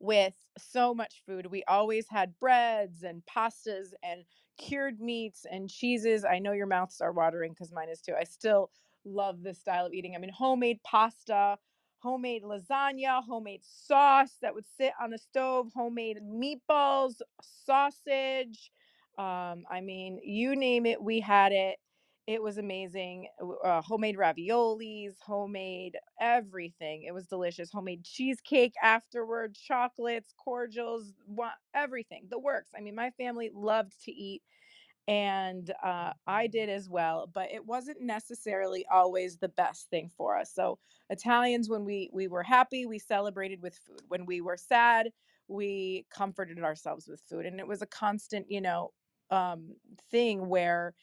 with 0.00 0.34
so 0.58 0.94
much 0.94 1.22
food. 1.26 1.46
We 1.46 1.64
always 1.64 2.06
had 2.08 2.38
breads 2.38 3.02
and 3.02 3.22
pastas 3.26 3.88
and 4.02 4.24
cured 4.58 5.00
meats 5.00 5.44
and 5.50 5.68
cheeses. 5.68 6.24
I 6.24 6.38
know 6.38 6.52
your 6.52 6.66
mouths 6.66 7.00
are 7.00 7.12
watering 7.12 7.52
because 7.52 7.72
mine 7.72 7.88
is 7.88 8.00
too. 8.00 8.14
I 8.18 8.24
still 8.24 8.70
love 9.04 9.42
this 9.42 9.58
style 9.58 9.86
of 9.86 9.92
eating. 9.92 10.14
I 10.14 10.18
mean, 10.18 10.30
homemade 10.30 10.80
pasta, 10.84 11.56
homemade 12.00 12.42
lasagna, 12.42 13.22
homemade 13.24 13.62
sauce 13.64 14.36
that 14.42 14.54
would 14.54 14.66
sit 14.76 14.92
on 15.00 15.10
the 15.10 15.18
stove, 15.18 15.72
homemade 15.74 16.18
meatballs, 16.22 17.20
sausage. 17.42 18.70
Um, 19.18 19.64
I 19.70 19.80
mean, 19.82 20.20
you 20.22 20.54
name 20.56 20.86
it, 20.86 21.02
we 21.02 21.20
had 21.20 21.52
it. 21.52 21.78
It 22.26 22.42
was 22.42 22.58
amazing. 22.58 23.28
Uh, 23.64 23.80
homemade 23.80 24.16
raviolis, 24.18 25.14
homemade 25.24 25.96
everything. 26.20 27.04
It 27.04 27.12
was 27.12 27.26
delicious. 27.26 27.70
Homemade 27.72 28.04
cheesecake 28.04 28.74
afterward, 28.82 29.54
chocolates, 29.54 30.34
cordials, 30.36 31.14
everything. 31.74 32.26
The 32.30 32.38
works. 32.38 32.70
I 32.76 32.82
mean, 32.82 32.94
my 32.94 33.10
family 33.12 33.50
loved 33.54 33.94
to 34.04 34.12
eat 34.12 34.42
and 35.08 35.72
uh, 35.82 36.12
I 36.28 36.48
did 36.48 36.70
as 36.70 36.88
well, 36.90 37.30
but 37.34 37.50
it 37.52 37.66
wasn't 37.66 38.02
necessarily 38.02 38.86
always 38.92 39.38
the 39.38 39.48
best 39.48 39.90
thing 39.90 40.10
for 40.16 40.38
us. 40.38 40.52
So 40.54 40.78
Italians, 41.10 41.70
when 41.70 41.84
we 41.86 42.10
we 42.12 42.28
were 42.28 42.44
happy, 42.44 42.86
we 42.86 43.00
celebrated 43.00 43.62
with 43.62 43.76
food. 43.76 44.02
When 44.08 44.26
we 44.26 44.42
were 44.42 44.58
sad, 44.58 45.10
we 45.48 46.06
comforted 46.14 46.60
ourselves 46.62 47.08
with 47.08 47.22
food, 47.28 47.46
and 47.46 47.60
it 47.60 47.68
was 47.68 47.82
a 47.82 47.86
constant, 47.86 48.46
you 48.50 48.60
know, 48.62 48.92
um, 49.30 49.76
thing 50.12 50.48
where 50.48 50.94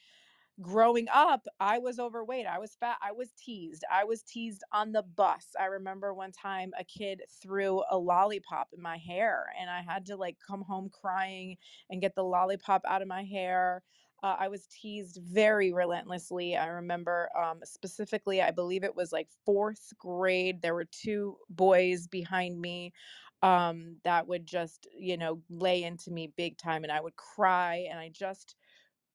growing 0.60 1.06
up, 1.12 1.46
I 1.60 1.78
was 1.78 1.98
overweight. 1.98 2.46
I 2.46 2.58
was 2.58 2.74
fat. 2.74 2.98
I 3.02 3.12
was 3.12 3.32
teased. 3.32 3.84
I 3.92 4.04
was 4.04 4.22
teased 4.22 4.62
on 4.72 4.92
the 4.92 5.02
bus. 5.02 5.48
I 5.58 5.66
remember 5.66 6.14
one 6.14 6.32
time 6.32 6.72
a 6.78 6.84
kid 6.84 7.22
threw 7.42 7.82
a 7.90 7.98
lollipop 7.98 8.68
in 8.74 8.82
my 8.82 8.96
hair, 8.96 9.52
and 9.60 9.68
I 9.70 9.82
had 9.82 10.06
to 10.06 10.16
like 10.16 10.38
come 10.46 10.62
home 10.62 10.88
crying 10.90 11.56
and 11.90 12.00
get 12.00 12.14
the 12.14 12.24
lollipop 12.24 12.82
out 12.86 13.02
of 13.02 13.08
my 13.08 13.24
hair. 13.24 13.82
Uh, 14.22 14.34
I 14.38 14.48
was 14.48 14.66
teased 14.66 15.20
very 15.22 15.72
relentlessly. 15.72 16.56
I 16.56 16.66
remember 16.68 17.28
um, 17.36 17.60
specifically, 17.64 18.40
I 18.40 18.50
believe 18.50 18.82
it 18.82 18.96
was 18.96 19.12
like 19.12 19.28
fourth 19.44 19.92
grade. 19.98 20.62
There 20.62 20.74
were 20.74 20.86
two 20.86 21.36
boys 21.50 22.06
behind 22.08 22.58
me 22.60 22.92
um, 23.42 23.96
that 24.04 24.26
would 24.26 24.46
just, 24.46 24.86
you 24.96 25.16
know, 25.18 25.42
lay 25.50 25.82
into 25.82 26.10
me 26.10 26.32
big 26.36 26.56
time, 26.56 26.82
and 26.82 26.92
I 26.92 27.00
would 27.00 27.16
cry, 27.16 27.86
and 27.90 27.98
I 27.98 28.08
just 28.08 28.56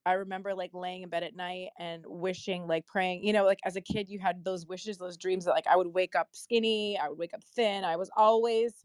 I 0.06 0.14
remember 0.14 0.54
like 0.56 0.74
laying 0.74 1.04
in 1.04 1.10
bed 1.10 1.24
at 1.24 1.36
night 1.36 1.70
and 1.78 2.04
wishing, 2.08 2.68
like 2.68 2.88
praying, 2.88 3.24
you 3.24 3.34
know, 3.34 3.46
like 3.46 3.60
as 3.66 3.76
a 3.76 3.82
kid, 3.82 4.10
you 4.10 4.20
had 4.20 4.44
those 4.44 4.66
wishes, 4.66 4.98
those 4.98 5.18
dreams 5.18 5.46
that 5.46 5.52
like 5.52 5.68
I 5.68 5.76
would 5.78 5.88
wake 5.94 6.16
up 6.16 6.30
skinny, 6.34 6.98
I 6.98 7.10
would 7.10 7.20
wake 7.20 7.34
up 7.34 7.44
thin. 7.44 7.84
I 7.84 7.98
was 7.98 8.10
always 8.18 8.84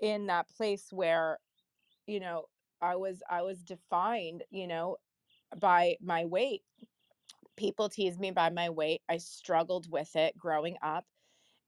in 0.00 0.26
that 0.26 0.48
place 0.48 0.92
where, 0.92 1.38
you 2.06 2.20
know, 2.20 2.46
I 2.82 2.96
was 2.96 3.22
I 3.30 3.42
was 3.42 3.64
defined, 3.64 4.44
you 4.50 4.66
know, 4.68 4.98
by 5.58 5.96
my 6.00 6.26
weight. 6.26 6.62
People 7.56 7.88
teased 7.88 8.20
me 8.20 8.30
by 8.30 8.50
my 8.50 8.70
weight. 8.70 9.02
I 9.08 9.18
struggled 9.18 9.90
with 9.90 10.14
it 10.16 10.36
growing 10.36 10.76
up. 10.82 11.06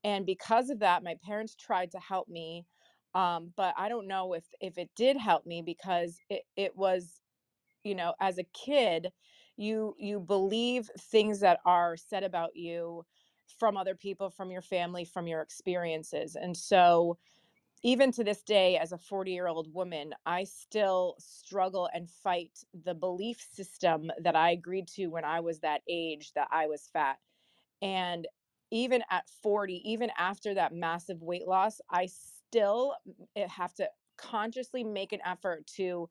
And 0.05 0.27
because 0.27 0.71
of 0.71 0.81
that, 0.81 1.05
my 1.05 1.17
parents 1.23 1.57
tried 1.57 1.93
to 1.93 2.01
help 2.01 2.29
me. 2.29 2.67
Um, 3.15 3.53
but 3.57 3.75
I 3.79 3.89
don't 3.89 4.09
know 4.09 4.35
if 4.35 4.47
if 4.61 4.79
it 4.79 4.91
did 4.97 5.17
help 5.19 5.47
me 5.47 5.63
because 5.63 6.21
it, 6.31 6.45
it 6.57 6.77
was 6.77 7.20
you 7.85 7.95
know 7.95 8.15
as 8.21 8.39
a 8.39 8.45
kid 8.45 9.13
you 9.57 9.95
you 9.99 10.21
believe 10.21 10.91
things 10.99 11.41
that 11.41 11.61
are 11.65 11.97
said 11.97 12.25
about 12.25 12.57
you 12.57 13.05
from 13.59 13.77
other 13.77 13.95
people 13.95 14.31
from 14.31 14.51
your 14.51 14.63
family 14.63 15.05
from 15.05 15.27
your 15.27 15.41
experiences 15.43 16.37
and 16.37 16.57
so 16.57 17.19
even 17.83 18.13
to 18.13 18.25
this 18.25 18.43
day 18.43 18.77
as 18.77 18.93
a 18.93 18.99
40 18.99 19.33
year 19.33 19.49
old 19.49 19.73
woman 19.73 20.15
i 20.27 20.45
still 20.45 21.17
struggle 21.19 21.89
and 21.95 22.11
fight 22.11 22.59
the 22.75 22.95
belief 22.95 23.41
system 23.41 24.11
that 24.23 24.37
i 24.37 24.51
agreed 24.51 24.89
to 24.89 25.09
when 25.09 25.25
i 25.25 25.41
was 25.41 25.61
that 25.61 25.83
age 25.89 26.33
that 26.35 26.49
i 26.51 26.67
was 26.67 26.89
fat 26.93 27.19
and 27.83 28.29
even 28.71 29.03
at 29.11 29.29
40 29.43 29.83
even 29.91 30.11
after 30.19 30.55
that 30.55 30.73
massive 30.75 31.23
weight 31.23 31.47
loss 31.47 31.81
i 31.91 32.07
still 32.07 32.95
eh, 33.37 33.49
have 33.49 33.75
to 33.75 33.89
consciously 34.17 34.85
make 34.85 35.13
an 35.13 35.21
effort 35.25 35.67
to 35.67 36.09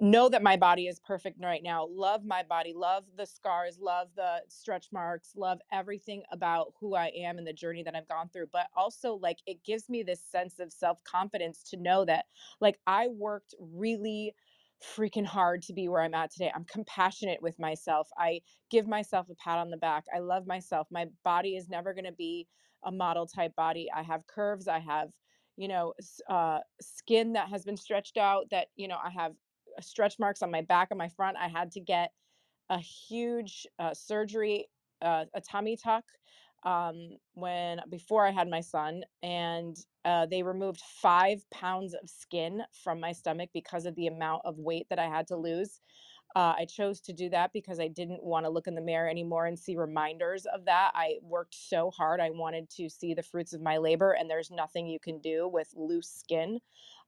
know 0.00 0.28
that 0.28 0.42
my 0.42 0.56
body 0.56 0.88
is 0.88 1.00
perfect 1.00 1.38
right 1.42 1.62
now 1.62 1.86
love 1.90 2.24
my 2.24 2.42
body 2.42 2.74
love 2.76 3.04
the 3.16 3.26
scars 3.26 3.78
love 3.80 4.08
the 4.16 4.42
stretch 4.48 4.88
marks 4.92 5.32
love 5.36 5.58
everything 5.72 6.22
about 6.32 6.72
who 6.80 6.94
i 6.94 7.10
am 7.16 7.38
and 7.38 7.46
the 7.46 7.52
journey 7.52 7.82
that 7.82 7.94
i've 7.94 8.08
gone 8.08 8.28
through 8.28 8.46
but 8.52 8.66
also 8.76 9.14
like 9.14 9.38
it 9.46 9.64
gives 9.64 9.88
me 9.88 10.02
this 10.02 10.20
sense 10.22 10.58
of 10.60 10.72
self-confidence 10.72 11.62
to 11.62 11.78
know 11.78 12.04
that 12.04 12.26
like 12.60 12.78
i 12.86 13.08
worked 13.08 13.54
really 13.58 14.34
freaking 14.96 15.24
hard 15.24 15.62
to 15.62 15.72
be 15.72 15.88
where 15.88 16.02
i'm 16.02 16.14
at 16.14 16.30
today. 16.30 16.52
I'm 16.54 16.64
compassionate 16.64 17.40
with 17.40 17.58
myself. 17.58 18.08
I 18.18 18.42
give 18.70 18.86
myself 18.86 19.28
a 19.30 19.34
pat 19.36 19.58
on 19.58 19.70
the 19.70 19.76
back. 19.78 20.04
I 20.14 20.18
love 20.18 20.46
myself. 20.46 20.88
My 20.90 21.06
body 21.24 21.56
is 21.56 21.70
never 21.70 21.94
going 21.94 22.04
to 22.04 22.12
be 22.12 22.48
a 22.84 22.92
model 22.92 23.26
type 23.26 23.54
body. 23.56 23.88
I 23.94 24.02
have 24.02 24.26
curves. 24.26 24.68
I 24.68 24.80
have 24.80 25.10
you 25.56 25.68
know 25.68 25.94
uh, 26.28 26.58
skin 26.80 27.32
that 27.34 27.48
has 27.48 27.64
been 27.64 27.76
stretched 27.76 28.16
out 28.18 28.46
that 28.50 28.68
you 28.76 28.88
know 28.88 28.98
i 29.02 29.10
have 29.10 29.32
stretch 29.82 30.18
marks 30.18 30.42
on 30.42 30.50
my 30.50 30.62
back 30.62 30.88
and 30.90 30.98
my 30.98 31.08
front. 31.08 31.36
I 31.38 31.48
had 31.48 31.72
to 31.72 31.80
get 31.80 32.12
a 32.70 32.78
huge 32.78 33.66
uh, 33.78 33.94
surgery, 33.94 34.66
uh, 35.02 35.26
a 35.34 35.40
tummy 35.40 35.76
tuck. 35.76 36.04
um, 36.64 37.18
when 37.34 37.80
before 37.90 38.26
I 38.26 38.30
had 38.30 38.48
my 38.48 38.60
son, 38.60 39.04
and 39.22 39.76
uh, 40.04 40.26
they 40.26 40.42
removed 40.42 40.80
five 40.80 41.48
pounds 41.50 41.94
of 41.94 42.08
skin 42.08 42.62
from 42.72 43.00
my 43.00 43.12
stomach 43.12 43.50
because 43.52 43.86
of 43.86 43.94
the 43.96 44.06
amount 44.06 44.42
of 44.44 44.58
weight 44.58 44.86
that 44.90 44.98
I 44.98 45.06
had 45.06 45.26
to 45.28 45.36
lose. 45.36 45.80
Uh, 46.36 46.54
I 46.58 46.66
chose 46.66 47.00
to 47.02 47.12
do 47.12 47.30
that 47.30 47.52
because 47.52 47.80
I 47.80 47.88
didn't 47.88 48.22
want 48.24 48.46
to 48.46 48.50
look 48.50 48.66
in 48.66 48.74
the 48.74 48.80
mirror 48.82 49.08
anymore 49.08 49.46
and 49.46 49.58
see 49.58 49.76
reminders 49.76 50.46
of 50.46 50.64
that. 50.66 50.92
I 50.94 51.16
worked 51.22 51.54
so 51.54 51.90
hard. 51.90 52.20
I 52.20 52.30
wanted 52.30 52.70
to 52.70 52.88
see 52.88 53.14
the 53.14 53.22
fruits 53.22 53.52
of 53.52 53.62
my 53.62 53.78
labor, 53.78 54.12
and 54.12 54.30
there's 54.30 54.50
nothing 54.50 54.86
you 54.86 55.00
can 55.00 55.20
do 55.20 55.48
with 55.48 55.72
loose 55.76 56.08
skin. 56.10 56.60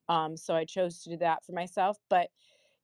Um, 0.09 0.37
so 0.37 0.55
I 0.55 0.65
chose 0.65 1.03
to 1.03 1.11
do 1.11 1.17
that 1.19 1.45
for 1.45 1.53
myself. 1.53 1.99
But, 2.11 2.31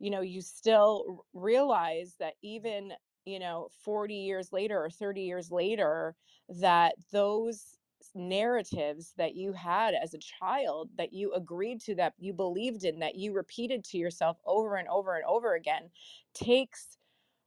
you 0.02 0.10
know, 0.10 0.20
you 0.20 0.40
still 0.42 1.24
realize 1.32 2.16
that 2.18 2.34
even, 2.42 2.92
you 3.24 3.38
know, 3.38 3.68
40 3.84 4.16
years 4.16 4.52
later 4.52 4.84
or 4.84 4.90
30 4.90 5.22
years 5.22 5.52
later, 5.52 6.16
that 6.48 6.96
those 7.12 7.78
narratives 8.16 9.14
that 9.16 9.36
you 9.36 9.52
had 9.52 9.94
as 9.94 10.12
a 10.12 10.18
child 10.18 10.90
that 10.98 11.12
you 11.12 11.32
agreed 11.34 11.80
to 11.82 11.94
that 11.94 12.14
you 12.18 12.32
believed 12.32 12.82
in 12.84 12.98
that 12.98 13.14
you 13.14 13.32
repeated 13.32 13.84
to 13.84 13.96
yourself 13.96 14.38
over 14.44 14.74
and 14.74 14.88
over 14.88 15.14
and 15.14 15.24
over 15.24 15.54
again 15.54 15.88
takes 16.34 16.98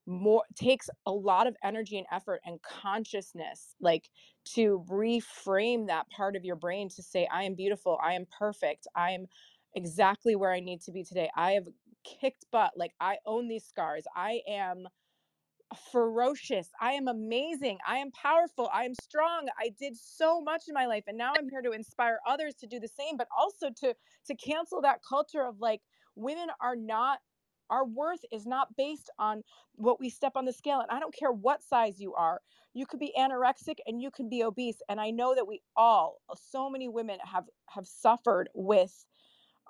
more 0.07 0.43
takes 0.55 0.87
a 1.07 1.11
lot 1.11 1.47
of 1.47 1.55
energy 1.63 1.97
and 1.97 2.05
effort 2.11 2.39
and 2.45 2.61
consciousness 2.61 3.75
like 3.81 4.09
to 4.45 4.85
reframe 4.89 5.87
that 5.87 6.07
part 6.09 6.35
of 6.35 6.45
your 6.45 6.55
brain 6.55 6.87
to 6.87 7.01
say 7.01 7.27
i 7.31 7.43
am 7.43 7.55
beautiful 7.55 7.99
i 8.03 8.13
am 8.13 8.25
perfect 8.37 8.87
i 8.95 9.11
am 9.11 9.25
exactly 9.75 10.35
where 10.37 10.53
I 10.53 10.61
need 10.61 10.79
to 10.83 10.91
be 10.93 11.03
today. 11.03 11.29
I 11.35 11.51
have 11.51 11.67
kicked 12.05 12.45
butt. 12.51 12.73
Like 12.75 12.93
I 12.99 13.17
own 13.25 13.47
these 13.47 13.65
scars. 13.65 14.03
I 14.15 14.41
am 14.47 14.87
ferocious. 15.91 16.69
I 16.79 16.91
am 16.93 17.07
amazing. 17.07 17.79
I 17.87 17.97
am 17.97 18.11
powerful. 18.11 18.69
I 18.73 18.85
am 18.85 18.93
strong. 19.01 19.47
I 19.59 19.69
did 19.79 19.95
so 19.97 20.41
much 20.41 20.63
in 20.67 20.73
my 20.73 20.85
life 20.85 21.03
and 21.07 21.17
now 21.17 21.33
I'm 21.37 21.49
here 21.49 21.61
to 21.61 21.71
inspire 21.71 22.19
others 22.27 22.55
to 22.55 22.67
do 22.67 22.79
the 22.79 22.87
same 22.87 23.17
but 23.17 23.27
also 23.37 23.69
to 23.81 23.95
to 24.27 24.35
cancel 24.35 24.81
that 24.81 25.01
culture 25.07 25.43
of 25.43 25.59
like 25.59 25.81
women 26.15 26.47
are 26.61 26.75
not 26.75 27.19
our 27.71 27.85
worth 27.85 28.19
is 28.31 28.45
not 28.45 28.75
based 28.77 29.09
on 29.17 29.41
what 29.73 29.99
we 29.99 30.07
step 30.09 30.33
on 30.35 30.45
the 30.45 30.53
scale 30.53 30.81
and 30.81 30.91
I 30.91 30.99
don't 30.99 31.15
care 31.15 31.31
what 31.31 31.63
size 31.63 31.99
you 31.99 32.13
are. 32.13 32.41
You 32.75 32.85
could 32.85 32.99
be 32.99 33.13
anorexic 33.17 33.77
and 33.87 33.99
you 34.01 34.11
can 34.11 34.29
be 34.29 34.43
obese 34.43 34.77
and 34.87 35.01
I 35.01 35.09
know 35.09 35.33
that 35.33 35.47
we 35.47 35.61
all 35.75 36.21
so 36.35 36.69
many 36.69 36.87
women 36.87 37.17
have 37.23 37.45
have 37.69 37.87
suffered 37.87 38.49
with 38.53 39.05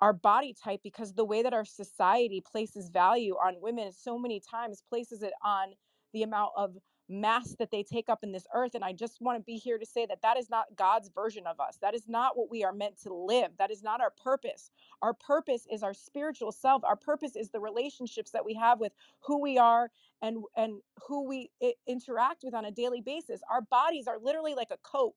our 0.00 0.12
body 0.12 0.54
type 0.62 0.80
because 0.82 1.14
the 1.14 1.24
way 1.24 1.42
that 1.42 1.54
our 1.54 1.64
society 1.64 2.42
places 2.50 2.88
value 2.88 3.34
on 3.34 3.54
women 3.60 3.92
so 3.92 4.18
many 4.18 4.40
times 4.40 4.82
places 4.88 5.22
it 5.22 5.32
on 5.44 5.68
the 6.12 6.22
amount 6.22 6.52
of 6.56 6.76
mass 7.08 7.54
that 7.58 7.70
they 7.70 7.84
take 7.84 8.08
up 8.08 8.20
in 8.24 8.32
this 8.32 8.46
earth 8.54 8.74
and 8.74 8.84
i 8.84 8.92
just 8.92 9.18
want 9.20 9.38
to 9.38 9.44
be 9.44 9.56
here 9.56 9.78
to 9.78 9.86
say 9.86 10.06
that 10.06 10.20
that 10.22 10.36
is 10.36 10.50
not 10.50 10.66
god's 10.76 11.10
version 11.14 11.46
of 11.46 11.60
us. 11.60 11.78
That 11.80 11.94
is 11.94 12.08
not 12.08 12.36
what 12.36 12.50
we 12.50 12.64
are 12.64 12.72
meant 12.72 13.00
to 13.02 13.14
live. 13.14 13.50
That 13.58 13.70
is 13.70 13.82
not 13.82 14.00
our 14.00 14.12
purpose. 14.22 14.70
Our 15.02 15.14
purpose 15.14 15.66
is 15.70 15.82
our 15.82 15.94
spiritual 15.94 16.52
self. 16.52 16.84
Our 16.84 16.96
purpose 16.96 17.36
is 17.36 17.50
the 17.50 17.60
relationships 17.60 18.30
that 18.32 18.44
we 18.44 18.54
have 18.54 18.80
with 18.80 18.92
who 19.20 19.40
we 19.40 19.58
are 19.58 19.90
and 20.22 20.38
and 20.56 20.80
who 21.06 21.26
we 21.26 21.50
interact 21.86 22.42
with 22.44 22.54
on 22.54 22.64
a 22.64 22.70
daily 22.70 23.00
basis. 23.00 23.40
Our 23.50 23.62
bodies 23.62 24.06
are 24.06 24.18
literally 24.18 24.54
like 24.54 24.70
a 24.70 24.78
coat 24.78 25.14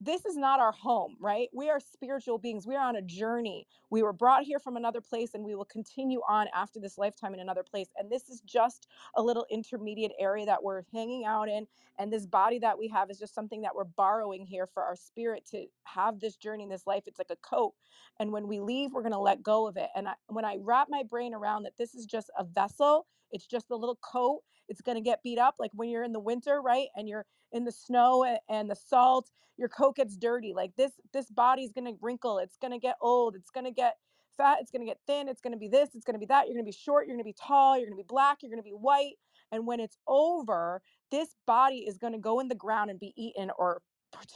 this 0.00 0.24
is 0.26 0.36
not 0.36 0.60
our 0.60 0.72
home, 0.72 1.16
right? 1.20 1.48
We 1.52 1.70
are 1.70 1.80
spiritual 1.80 2.38
beings. 2.38 2.66
We 2.66 2.76
are 2.76 2.86
on 2.86 2.96
a 2.96 3.02
journey. 3.02 3.66
We 3.90 4.02
were 4.02 4.14
brought 4.14 4.44
here 4.44 4.60
from 4.60 4.76
another 4.76 5.02
place 5.02 5.34
and 5.34 5.44
we 5.44 5.56
will 5.56 5.66
continue 5.66 6.22
on 6.28 6.48
after 6.54 6.80
this 6.80 6.98
lifetime 6.98 7.34
in 7.34 7.40
another 7.40 7.64
place. 7.64 7.88
And 7.96 8.10
this 8.10 8.28
is 8.30 8.40
just 8.42 8.88
a 9.16 9.22
little 9.22 9.46
intermediate 9.50 10.12
area 10.18 10.46
that 10.46 10.62
we're 10.62 10.84
hanging 10.94 11.24
out 11.26 11.48
in. 11.48 11.66
And 11.98 12.12
this 12.12 12.26
body 12.26 12.60
that 12.60 12.78
we 12.78 12.88
have 12.88 13.10
is 13.10 13.18
just 13.18 13.34
something 13.34 13.62
that 13.62 13.74
we're 13.74 13.84
borrowing 13.84 14.46
here 14.46 14.68
for 14.72 14.84
our 14.84 14.96
spirit 14.96 15.46
to 15.52 15.66
have 15.84 16.20
this 16.20 16.36
journey 16.36 16.64
in 16.64 16.70
this 16.70 16.86
life. 16.86 17.04
It's 17.06 17.18
like 17.18 17.30
a 17.30 17.36
coat. 17.36 17.74
And 18.20 18.32
when 18.32 18.48
we 18.48 18.60
leave, 18.60 18.92
we're 18.92 19.02
going 19.02 19.12
to 19.12 19.18
let 19.18 19.42
go 19.42 19.66
of 19.66 19.76
it. 19.76 19.90
And 19.96 20.08
I, 20.08 20.14
when 20.28 20.44
I 20.46 20.58
wrap 20.60 20.88
my 20.90 21.02
brain 21.02 21.34
around 21.34 21.64
that 21.64 21.78
this 21.78 21.94
is 21.94 22.06
just 22.06 22.30
a 22.38 22.44
vessel, 22.44 23.06
it's 23.32 23.46
just 23.46 23.70
a 23.70 23.76
little 23.76 23.98
coat. 24.02 24.42
It's 24.70 24.80
going 24.80 24.96
to 24.96 25.02
get 25.02 25.22
beat 25.22 25.38
up 25.38 25.56
like 25.58 25.72
when 25.74 25.90
you're 25.90 26.04
in 26.04 26.12
the 26.12 26.20
winter, 26.20 26.62
right? 26.62 26.88
And 26.96 27.08
you're 27.08 27.26
in 27.52 27.64
the 27.64 27.72
snow 27.72 28.24
and, 28.48 28.70
the 28.70 28.76
salt 28.76 29.30
your 29.56 29.68
coat 29.68 29.96
gets 29.96 30.16
dirty 30.16 30.52
like 30.54 30.74
this 30.76 30.92
this 31.12 31.30
body's 31.30 31.72
going 31.72 31.84
to 31.84 31.98
wrinkle 32.00 32.38
it's 32.38 32.56
going 32.56 32.70
to 32.70 32.78
get 32.78 32.96
old 33.00 33.34
it's 33.34 33.50
going 33.50 33.64
to 33.64 33.70
get 33.70 33.96
fat 34.38 34.58
it's 34.60 34.70
going 34.70 34.80
to 34.80 34.86
get 34.86 34.98
thin 35.06 35.28
it's 35.28 35.40
going 35.40 35.52
to 35.52 35.58
be 35.58 35.68
this 35.68 35.90
it's 35.94 36.04
going 36.04 36.14
to 36.14 36.18
be 36.18 36.26
that 36.26 36.46
you're 36.46 36.54
going 36.54 36.64
to 36.64 36.70
be 36.70 36.72
short 36.72 37.06
you're 37.06 37.14
going 37.14 37.24
to 37.24 37.28
be 37.28 37.36
tall 37.38 37.76
you're 37.76 37.86
going 37.86 37.96
to 37.96 38.02
be 38.02 38.06
black 38.08 38.38
you're 38.40 38.50
going 38.50 38.62
to 38.62 38.62
be 38.62 38.70
white 38.70 39.14
and 39.52 39.66
when 39.66 39.80
it's 39.80 39.98
over 40.06 40.80
this 41.10 41.34
body 41.46 41.84
is 41.86 41.98
going 41.98 42.12
to 42.12 42.18
go 42.18 42.40
in 42.40 42.48
the 42.48 42.54
ground 42.54 42.90
and 42.90 43.00
be 43.00 43.12
eaten 43.16 43.50
or 43.58 43.82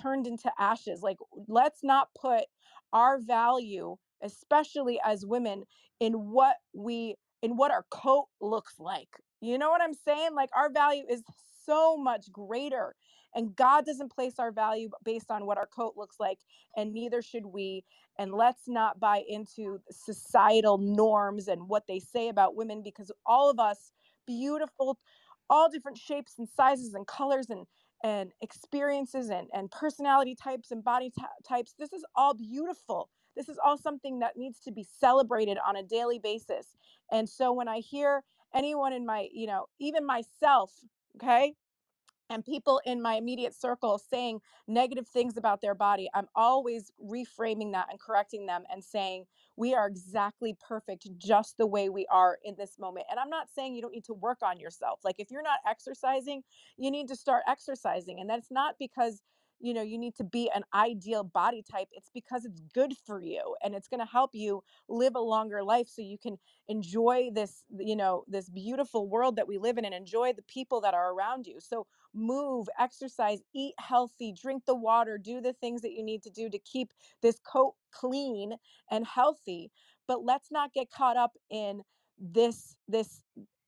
turned 0.01 0.26
into 0.26 0.51
ashes 0.59 1.01
like 1.03 1.16
let's 1.49 1.80
not 1.82 2.09
put 2.20 2.45
our 2.93 3.18
value 3.18 3.97
especially 4.22 5.01
as 5.05 5.24
women 5.24 5.64
in 6.01 6.12
what 6.12 6.57
we 6.74 7.14
in 7.43 7.57
what 7.57 7.70
our 7.70 7.85
coat 7.91 8.26
looks 8.41 8.74
like 8.78 9.09
you 9.45 9.59
know 9.59 9.70
what 9.70 9.82
i'm 9.82 9.95
saying 9.95 10.34
like 10.34 10.51
our 10.57 10.70
value 10.70 11.05
is 11.11 11.22
so 11.66 11.97
much 11.97 12.32
greater 12.32 12.95
and 13.34 13.55
God 13.57 13.86
doesn't 13.86 14.12
place 14.12 14.38
our 14.38 14.53
value 14.53 14.90
based 15.05 15.30
on 15.30 15.47
what 15.47 15.59
our 15.59 15.66
coat 15.66 15.95
looks 15.97 16.16
like, 16.18 16.38
and 16.76 16.92
neither 16.92 17.22
should 17.22 17.47
we. 17.47 17.84
And 18.18 18.32
let's 18.32 18.68
not 18.68 19.01
buy 19.01 19.22
into 19.28 19.80
societal 19.90 20.78
norms 20.78 21.49
and 21.49 21.68
what 21.68 21.84
they 21.86 22.01
say 22.01 22.28
about 22.28 22.57
women 22.57 22.82
because 22.82 23.11
all 23.26 23.51
of 23.51 23.59
us, 23.61 23.92
beautiful, 24.26 24.99
all 25.49 25.70
different 25.70 25.99
shapes 25.99 26.34
and 26.38 26.49
sizes 26.49 26.95
and 26.95 27.07
colors 27.07 27.51
and 27.51 27.66
and 28.03 28.32
experiences 28.40 29.28
and, 29.28 29.49
and 29.53 29.70
personality 29.70 30.34
types 30.34 30.70
and 30.70 30.82
body 30.82 31.11
t- 31.11 31.22
types. 31.47 31.74
This 31.78 31.92
is 31.92 32.03
all 32.16 32.32
beautiful. 32.34 33.11
This 33.36 33.49
is 33.51 33.59
all 33.62 33.76
something 33.76 34.20
that 34.20 34.38
needs 34.38 34.59
to 34.61 34.72
be 34.72 34.86
celebrated 35.01 35.59
on 35.66 35.76
a 35.76 35.82
daily 35.82 36.18
basis. 36.18 36.76
And 37.12 37.28
so 37.28 37.53
when 37.53 37.68
I 37.68 37.80
hear 37.80 38.22
anyone 38.55 38.93
in 38.93 39.07
my, 39.07 39.29
you 39.33 39.47
know, 39.47 39.67
even 39.81 40.07
myself, 40.07 40.73
okay, 41.17 41.55
and 42.31 42.45
people 42.45 42.81
in 42.85 43.03
my 43.03 43.15
immediate 43.15 43.55
circle 43.55 43.99
saying 43.99 44.41
negative 44.67 45.07
things 45.07 45.37
about 45.37 45.61
their 45.61 45.75
body, 45.75 46.09
I'm 46.15 46.29
always 46.35 46.91
reframing 47.03 47.73
that 47.73 47.89
and 47.91 48.01
correcting 48.01 48.47
them 48.47 48.65
and 48.73 48.83
saying, 48.83 49.27
we 49.57 49.75
are 49.75 49.87
exactly 49.87 50.57
perfect 50.67 51.07
just 51.19 51.59
the 51.59 51.67
way 51.67 51.89
we 51.89 52.07
are 52.11 52.39
in 52.43 52.57
this 52.57 52.79
moment. 52.79 53.07
And 53.11 53.21
I'm 53.21 53.31
not 53.31 53.49
saying 53.55 53.75
you 53.75 53.83
don't 53.83 53.93
need 53.95 54.05
to 54.07 54.15
work 54.15 54.39
on 54.43 54.59
yourself. 54.59 55.01
Like 55.05 55.17
if 55.19 55.31
you're 55.31 55.43
not 55.43 55.61
exercising, 55.69 56.43
you 56.77 56.91
need 56.91 57.09
to 57.09 57.17
start 57.17 57.43
exercising. 57.47 58.21
And 58.21 58.29
that's 58.29 58.51
not 58.51 58.77
because 58.79 59.23
you 59.61 59.75
know 59.75 59.83
you 59.83 59.99
need 59.99 60.15
to 60.15 60.25
be 60.25 60.51
an 60.55 60.63
ideal 60.75 61.25
body 61.25 61.63
type 61.71 61.89
it's 61.93 62.11
because 62.13 62.45
it's 62.45 62.61
good 62.75 62.93
for 63.07 63.21
you 63.21 63.57
and 63.63 63.75
it's 63.75 63.89
going 63.89 64.01
to 64.01 64.07
help 64.11 64.31
you 64.35 64.63
live 64.89 65.15
a 65.15 65.21
longer 65.21 65.63
life 65.63 65.89
so 65.89 66.03
you 66.03 66.19
can 66.19 66.37
enjoy 66.69 67.31
this 67.33 67.65
you 67.79 67.97
know 67.97 68.25
this 68.29 68.49
beautiful 68.49 69.09
world 69.09 69.37
that 69.37 69.49
we 69.49 69.59
live 69.59 69.79
in 69.79 69.85
and 69.85 69.95
enjoy 69.95 70.33
the 70.33 70.43
people 70.43 70.81
that 70.81 70.95
are 70.95 71.13
around 71.13 71.47
you. 71.47 71.61
So 71.61 71.87
move 72.15 72.69
exercise 72.79 73.41
eat 73.55 73.75
healthy 73.79 74.33
drink 74.33 74.63
the 74.67 74.75
water 74.75 75.19
do 75.19 75.41
the 75.41 75.53
things 75.53 75.83
that 75.83 75.93
you 75.93 76.03
need 76.03 76.23
to 76.23 76.31
do 76.31 76.49
to 76.49 76.59
keep 76.61 76.93
this 77.23 77.41
coat 77.41 77.75
clean 77.93 78.55
and 78.89 79.05
healthy 79.05 79.73
but 80.07 80.25
let's 80.25 80.49
not 80.53 80.73
get 80.73 80.89
caught 80.91 81.17
up 81.17 81.33
in 81.51 81.83
this 82.17 82.77
this 82.87 83.25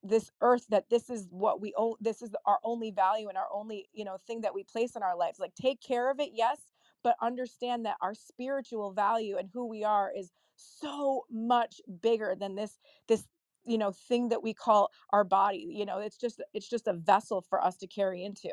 this 0.08 0.30
earth 0.42 0.66
that 0.70 0.90
this 0.90 1.10
is 1.10 1.28
what 1.30 1.60
we 1.60 1.74
own 1.76 1.94
this 2.00 2.22
is 2.22 2.34
our 2.46 2.58
only 2.64 2.90
value 2.90 3.28
and 3.28 3.38
our 3.38 3.48
only 3.52 3.88
you 3.92 4.04
know 4.04 4.18
thing 4.26 4.40
that 4.42 4.54
we 4.54 4.64
place 4.64 4.96
in 4.96 5.02
our 5.02 5.16
lives 5.16 5.38
like 5.38 5.54
take 5.54 5.80
care 5.82 6.10
of 6.10 6.20
it 6.20 6.30
yes 6.34 6.58
but 7.04 7.16
understand 7.22 7.86
that 7.86 7.96
our 8.02 8.14
spiritual 8.14 8.92
value 8.92 9.36
and 9.36 9.50
who 9.52 9.66
we 9.66 9.84
are 9.84 10.12
is 10.16 10.32
so 10.56 11.24
much 11.30 11.80
bigger 12.02 12.34
than 12.38 12.54
this 12.54 12.78
this 13.08 13.26
you 13.66 13.78
know 13.78 13.92
thing 13.92 14.28
that 14.30 14.42
we 14.42 14.54
call 14.54 14.90
our 15.10 15.24
body 15.24 15.66
you 15.70 15.86
know 15.86 15.98
it's 15.98 16.16
just 16.16 16.42
it's 16.54 16.68
just 16.68 16.88
a 16.88 16.94
vessel 16.94 17.42
for 17.42 17.62
us 17.64 17.76
to 17.76 17.86
carry 17.86 18.24
into. 18.24 18.50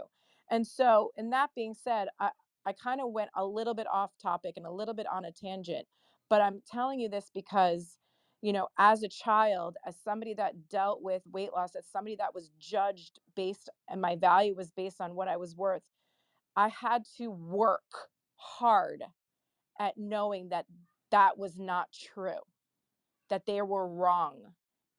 And 0.52 0.68
so 0.68 1.12
in 1.18 1.32
that 1.32 1.52
being 1.56 1.74
said 1.76 2.10
i 2.20 2.32
i 2.66 2.74
kind 2.74 3.02
of 3.02 3.12
went 3.12 3.32
a 3.36 3.46
little 3.46 3.74
bit 3.74 3.88
off 3.92 4.12
topic 4.22 4.56
and 4.58 4.66
a 4.66 4.72
little 4.72 4.94
bit 4.94 5.08
on 5.12 5.26
a 5.26 5.32
tangent 5.32 5.88
but 6.30 6.42
i'm 6.42 6.62
telling 6.70 7.00
you 7.00 7.10
this 7.10 7.32
because 7.34 7.98
you 8.44 8.52
know, 8.52 8.68
as 8.78 9.04
a 9.04 9.08
child, 9.08 9.78
as 9.88 9.96
somebody 10.04 10.34
that 10.34 10.68
dealt 10.70 11.02
with 11.02 11.24
weight 11.32 11.54
loss, 11.54 11.76
as 11.78 11.88
somebody 11.88 12.18
that 12.18 12.36
was 12.36 12.52
judged 12.60 13.22
based 13.38 13.70
and 13.90 14.02
my 14.02 14.18
value 14.18 14.54
was 14.54 14.70
based 14.74 15.00
on 15.00 15.16
what 15.16 15.30
I 15.30 15.38
was 15.38 15.56
worth, 15.56 15.82
I 16.58 16.68
had 16.68 17.04
to 17.18 17.32
work 17.32 18.10
hard 18.36 19.02
at 19.80 19.98
knowing 19.98 20.50
that 20.50 20.66
that 21.12 21.38
was 21.38 21.58
not 21.58 21.88
true, 21.94 22.42
that 23.30 23.46
they 23.48 23.62
were 23.62 23.88
wrong. 23.88 24.42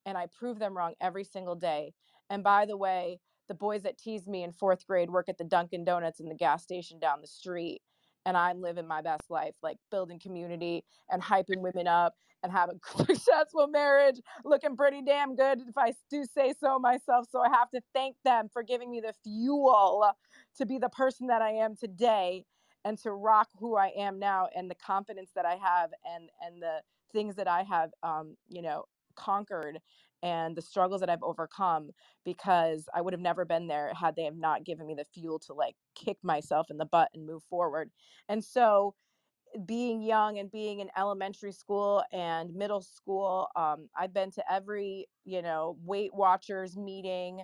And 0.06 0.16
I 0.16 0.26
proved 0.38 0.58
them 0.58 0.74
wrong 0.74 0.94
every 1.02 1.24
single 1.24 1.54
day. 1.54 1.92
And 2.30 2.42
by 2.42 2.64
the 2.64 2.78
way, 2.78 3.20
the 3.48 3.54
boys 3.54 3.82
that 3.82 3.98
teased 3.98 4.26
me 4.26 4.42
in 4.42 4.52
fourth 4.52 4.86
grade 4.86 5.10
work 5.10 5.28
at 5.28 5.36
the 5.36 5.44
Dunkin' 5.44 5.84
Donuts 5.84 6.20
in 6.20 6.30
the 6.30 6.34
gas 6.34 6.62
station 6.62 6.98
down 6.98 7.20
the 7.20 7.26
street. 7.26 7.82
And 8.24 8.38
I'm 8.38 8.62
living 8.62 8.86
my 8.88 9.02
best 9.02 9.30
life, 9.30 9.54
like 9.62 9.76
building 9.90 10.18
community 10.18 10.82
and 11.10 11.22
hyping 11.22 11.60
women 11.60 11.86
up 11.86 12.14
and 12.44 12.52
have 12.52 12.70
a 12.70 12.74
successful 13.06 13.68
marriage, 13.68 14.20
looking 14.44 14.76
pretty 14.76 15.02
damn 15.02 15.36
good 15.36 15.62
if 15.68 15.78
I 15.78 15.94
do 16.10 16.26
say 16.26 16.54
so 16.60 16.78
myself. 16.78 17.28
So 17.30 17.42
I 17.42 17.50
have 17.50 17.70
to 17.72 17.82
thank 17.94 18.18
them 18.24 18.50
for 18.52 18.62
giving 18.64 18.92
me 18.92 19.00
the 19.02 19.14
fuel 19.24 20.14
to 20.58 20.66
be 20.66 20.78
the 20.78 20.90
person 20.90 21.28
that 21.28 21.42
I 21.42 21.52
am 21.52 21.76
today 21.76 22.46
and 22.84 22.98
to 23.00 23.12
rock 23.12 23.50
who 23.58 23.76
I 23.76 23.88
am 23.96 24.20
now 24.20 24.48
and 24.56 24.70
the 24.70 24.76
confidence 24.76 25.32
that 25.36 25.46
I 25.46 25.56
have 25.56 25.92
and 26.04 26.30
and 26.42 26.62
the 26.62 26.82
things 27.12 27.36
that 27.36 27.48
I 27.48 27.64
have 27.64 27.92
um, 28.04 28.36
you 28.48 28.62
know, 28.62 28.86
conquered 29.16 29.80
and 30.22 30.56
the 30.56 30.62
struggles 30.62 31.00
that 31.00 31.10
I've 31.10 31.24
overcome 31.24 31.92
because 32.24 32.88
I 32.94 33.02
would 33.02 33.14
have 33.14 33.20
never 33.22 33.44
been 33.46 33.68
there 33.68 33.94
had 33.94 34.16
they 34.16 34.24
have 34.24 34.36
not 34.36 34.64
given 34.64 34.86
me 34.86 34.94
the 34.94 35.06
fuel 35.06 35.40
to 35.40 35.54
like 35.54 35.76
kick 35.96 36.18
myself 36.22 36.70
in 36.70 36.78
the 36.78 36.86
butt 36.86 37.10
and 37.14 37.26
move 37.26 37.44
forward. 37.44 37.90
And 38.28 38.44
so 38.44 38.96
being 39.66 40.02
young 40.02 40.38
and 40.38 40.50
being 40.50 40.80
in 40.80 40.90
elementary 40.96 41.52
school 41.52 42.02
and 42.12 42.54
middle 42.54 42.80
school, 42.80 43.48
um, 43.56 43.88
I've 43.96 44.12
been 44.12 44.30
to 44.32 44.52
every, 44.52 45.06
you 45.24 45.42
know, 45.42 45.76
Weight 45.84 46.14
Watchers 46.14 46.76
meeting. 46.76 47.42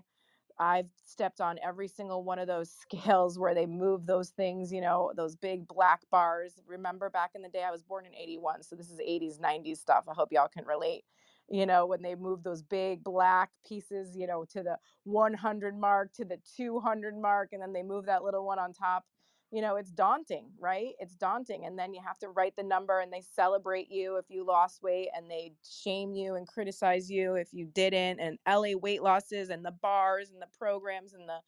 I've 0.58 0.88
stepped 1.06 1.40
on 1.40 1.58
every 1.64 1.88
single 1.88 2.22
one 2.22 2.38
of 2.38 2.46
those 2.46 2.70
scales 2.82 3.38
where 3.38 3.54
they 3.54 3.66
move 3.66 4.06
those 4.06 4.30
things, 4.30 4.72
you 4.72 4.80
know, 4.80 5.12
those 5.16 5.36
big 5.36 5.66
black 5.66 6.00
bars. 6.10 6.60
Remember 6.66 7.10
back 7.10 7.30
in 7.34 7.42
the 7.42 7.48
day, 7.48 7.62
I 7.62 7.70
was 7.70 7.82
born 7.82 8.06
in 8.06 8.14
81, 8.14 8.62
so 8.62 8.76
this 8.76 8.90
is 8.90 8.98
80s, 9.00 9.40
90s 9.40 9.78
stuff. 9.78 10.04
I 10.08 10.14
hope 10.14 10.32
y'all 10.32 10.48
can 10.48 10.64
relate. 10.66 11.04
You 11.48 11.66
know, 11.66 11.86
when 11.86 12.02
they 12.02 12.14
move 12.14 12.44
those 12.44 12.62
big 12.62 13.02
black 13.02 13.50
pieces, 13.66 14.16
you 14.16 14.28
know, 14.28 14.44
to 14.50 14.62
the 14.62 14.78
100 15.04 15.76
mark, 15.76 16.12
to 16.14 16.24
the 16.24 16.38
200 16.56 17.16
mark, 17.16 17.48
and 17.52 17.60
then 17.60 17.72
they 17.72 17.82
move 17.82 18.06
that 18.06 18.22
little 18.22 18.46
one 18.46 18.60
on 18.60 18.72
top 18.72 19.04
you 19.52 19.60
know 19.60 19.76
it's 19.76 19.90
daunting 19.90 20.46
right? 20.58 20.92
It's 20.98 21.14
daunting 21.14 21.66
and 21.66 21.78
then 21.78 21.92
you 21.92 22.00
have 22.06 22.18
to 22.20 22.28
write 22.28 22.56
the 22.56 22.62
number 22.62 23.00
and 23.00 23.12
they 23.12 23.22
celebrate 23.22 23.90
you 23.90 24.16
if 24.16 24.26
you 24.28 24.44
lost 24.46 24.82
weight 24.82 25.08
and 25.16 25.30
they 25.30 25.52
shame 25.68 26.14
you 26.14 26.36
and 26.36 26.46
criticize 26.46 27.10
you 27.10 27.34
if 27.34 27.48
you 27.52 27.66
didn't 27.66 28.20
and 28.20 28.38
LA 28.48 28.76
Weight 28.76 29.02
Losses 29.02 29.50
and 29.50 29.64
the 29.64 29.72
bars 29.72 30.30
and 30.30 30.40
the 30.40 30.48
programs 30.58 31.12
and 31.12 31.28
the 31.28 31.38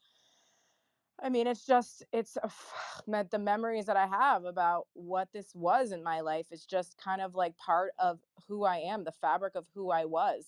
i 1.23 1.29
mean 1.29 1.47
it's 1.47 1.65
just 1.67 2.05
it's 2.13 2.37
the 3.07 3.39
memories 3.39 3.87
that 3.87 3.97
i 3.97 4.07
have 4.07 4.45
about 4.45 4.87
what 4.95 5.29
this 5.33 5.53
was 5.55 5.93
in 5.93 6.03
my 6.03 6.21
life 6.21 6.47
is 6.51 6.65
just 6.65 6.97
kind 6.99 7.21
of 7.21 7.35
like 7.35 7.57
part 7.57 7.93
of 7.99 8.19
who 8.49 8.65
i 8.65 8.79
am 8.79 9.05
the 9.05 9.13
fabric 9.13 9.55
of 9.55 9.67
who 9.75 9.91
i 9.91 10.05
was. 10.05 10.47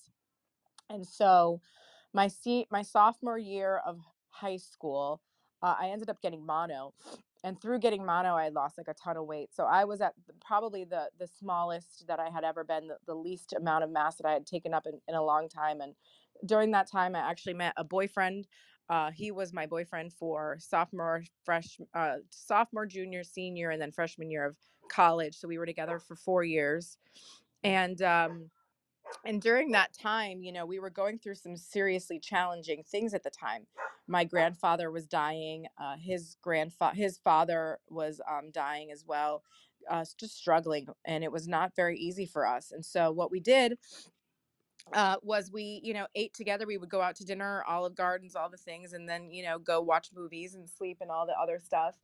And 0.91 1.07
so 1.07 1.61
my 2.13 2.29
seat 2.29 2.69
my 2.71 2.83
sophomore 2.83 3.39
year 3.39 3.81
of 3.87 4.01
high 4.31 4.57
school 4.57 5.21
uh, 5.63 5.75
i 5.79 5.89
ended 5.89 6.11
up 6.11 6.21
getting 6.23 6.45
mono 6.45 6.93
and 7.45 7.61
through 7.61 7.79
getting 7.79 8.05
mono 8.05 8.35
i 8.35 8.49
lost 8.49 8.77
like 8.77 8.89
a 8.89 8.95
ton 8.95 9.17
of 9.17 9.27
weight 9.27 9.55
so 9.55 9.65
i 9.65 9.85
was 9.85 10.01
at 10.01 10.15
probably 10.45 10.83
the 10.83 11.09
the 11.21 11.27
smallest 11.27 12.05
that 12.09 12.19
i 12.19 12.29
had 12.29 12.43
ever 12.43 12.65
been 12.65 12.89
the, 12.89 12.97
the 13.07 13.15
least 13.15 13.53
amount 13.53 13.85
of 13.85 13.91
mass 13.91 14.17
that 14.17 14.27
i 14.27 14.33
had 14.33 14.47
taken 14.47 14.75
up 14.75 14.87
in, 14.87 14.99
in 15.07 15.15
a 15.15 15.23
long 15.23 15.49
time 15.49 15.81
and 15.81 15.95
during 16.47 16.73
that 16.73 16.91
time 16.91 17.15
i 17.15 17.21
actually 17.21 17.55
met 17.55 17.73
a 17.77 17.85
boyfriend 17.85 18.49
uh, 18.91 19.11
he 19.13 19.31
was 19.31 19.55
my 19.55 19.65
boyfriend 19.65 20.13
for 20.13 20.57
sophomore 20.59 21.23
fresh 21.45 21.79
uh, 21.95 22.17
sophomore 22.31 22.87
junior 22.87 23.23
senior 23.23 23.71
and 23.71 23.81
then 23.81 23.93
freshman 23.93 24.31
year 24.31 24.45
of 24.45 24.57
college 24.91 25.37
so 25.37 25.47
we 25.47 25.59
were 25.59 25.67
together 25.67 25.99
for 25.99 26.17
four 26.17 26.43
years 26.45 26.99
and 27.63 28.03
um, 28.03 28.51
and 29.25 29.41
during 29.41 29.73
that 29.73 29.93
time 29.93 30.43
you 30.43 30.53
know 30.53 30.67
we 30.67 30.79
were 30.79 30.91
going 30.91 31.19
through 31.19 31.35
some 31.35 31.57
seriously 31.57 32.19
challenging 32.19 32.83
things 32.83 33.15
at 33.15 33.23
the 33.23 33.31
time. 33.31 33.67
My 34.07 34.25
grandfather 34.25 34.91
was 34.91 35.07
dying 35.07 35.67
uh, 35.79 35.97
his 36.01 36.37
grandfather 36.43 36.97
his 36.97 37.19
father 37.19 37.79
was 37.89 38.21
um, 38.31 38.51
dying 38.53 38.91
as 38.91 39.05
well 39.07 39.43
uh, 39.91 40.05
just 40.19 40.37
struggling 40.37 40.87
and 41.05 41.25
it 41.25 41.33
was 41.33 41.49
not 41.49 41.77
very 41.77 41.99
easy 41.99 42.27
for 42.27 42.47
us. 42.47 42.73
And 42.73 42.85
so 42.85 43.12
what 43.12 43.31
we 43.31 43.41
did 43.41 43.79
uh, 44.93 45.17
was 45.23 45.51
we 45.51 45.81
you 45.83 45.95
know 45.95 46.07
ate 46.15 46.35
together 46.35 46.67
we 46.67 46.77
would 46.77 46.91
go 46.91 47.01
out 47.01 47.17
to 47.17 47.25
dinner 47.25 47.65
olive 47.67 47.95
gardens 47.95 48.37
all 48.37 48.51
the 48.51 48.57
things 48.57 48.93
and 48.93 49.09
then 49.09 49.31
you 49.31 49.43
know 49.43 49.59
go 49.59 49.81
watch 49.81 50.11
movies 50.15 50.55
and 50.55 50.69
sleep 50.69 50.99
and 51.01 51.11
all 51.11 51.27
the 51.27 51.39
other 51.41 51.59
stuff 51.59 51.97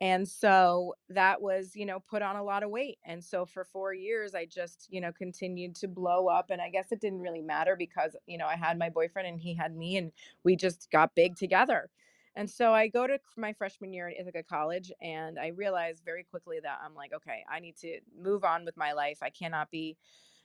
and 0.00 0.28
so 0.28 0.94
that 1.08 1.40
was 1.42 1.74
you 1.74 1.84
know 1.86 2.00
put 2.00 2.22
on 2.22 2.36
a 2.36 2.42
lot 2.44 2.62
of 2.62 2.70
weight. 2.70 2.98
And 3.04 3.22
so 3.22 3.44
for 3.46 3.64
four 3.64 3.94
years 3.94 4.34
i 4.34 4.44
just 4.44 4.86
you 4.90 5.00
know 5.00 5.12
continued 5.12 5.74
to 5.76 5.88
blow 5.88 6.28
up 6.28 6.50
and 6.50 6.60
i 6.60 6.68
guess 6.70 6.92
it 6.92 7.00
didn't 7.00 7.20
really 7.20 7.42
matter 7.42 7.76
because 7.76 8.16
you 8.26 8.38
know 8.38 8.46
i 8.46 8.56
had 8.56 8.78
my 8.78 8.90
boyfriend 8.90 9.28
and 9.28 9.40
he 9.40 9.54
had 9.54 9.76
me 9.76 9.96
and 9.96 10.12
we 10.44 10.56
just 10.56 10.90
got 10.90 11.14
big 11.14 11.36
together. 11.36 11.90
And 12.36 12.48
so 12.48 12.72
i 12.72 12.86
go 12.88 13.06
to 13.06 13.18
my 13.36 13.52
freshman 13.52 13.92
year 13.92 14.08
at 14.08 14.16
ithaca 14.20 14.42
college 14.44 14.92
and 15.02 15.38
i 15.38 15.48
realized 15.48 16.04
very 16.04 16.24
quickly 16.24 16.58
that 16.62 16.78
i'm 16.84 16.94
like 16.94 17.12
okay 17.12 17.44
i 17.50 17.58
need 17.60 17.76
to 17.78 18.00
move 18.20 18.44
on 18.44 18.64
with 18.64 18.76
my 18.76 18.92
life. 18.92 19.18
I 19.22 19.30
cannot 19.30 19.70
be 19.70 19.96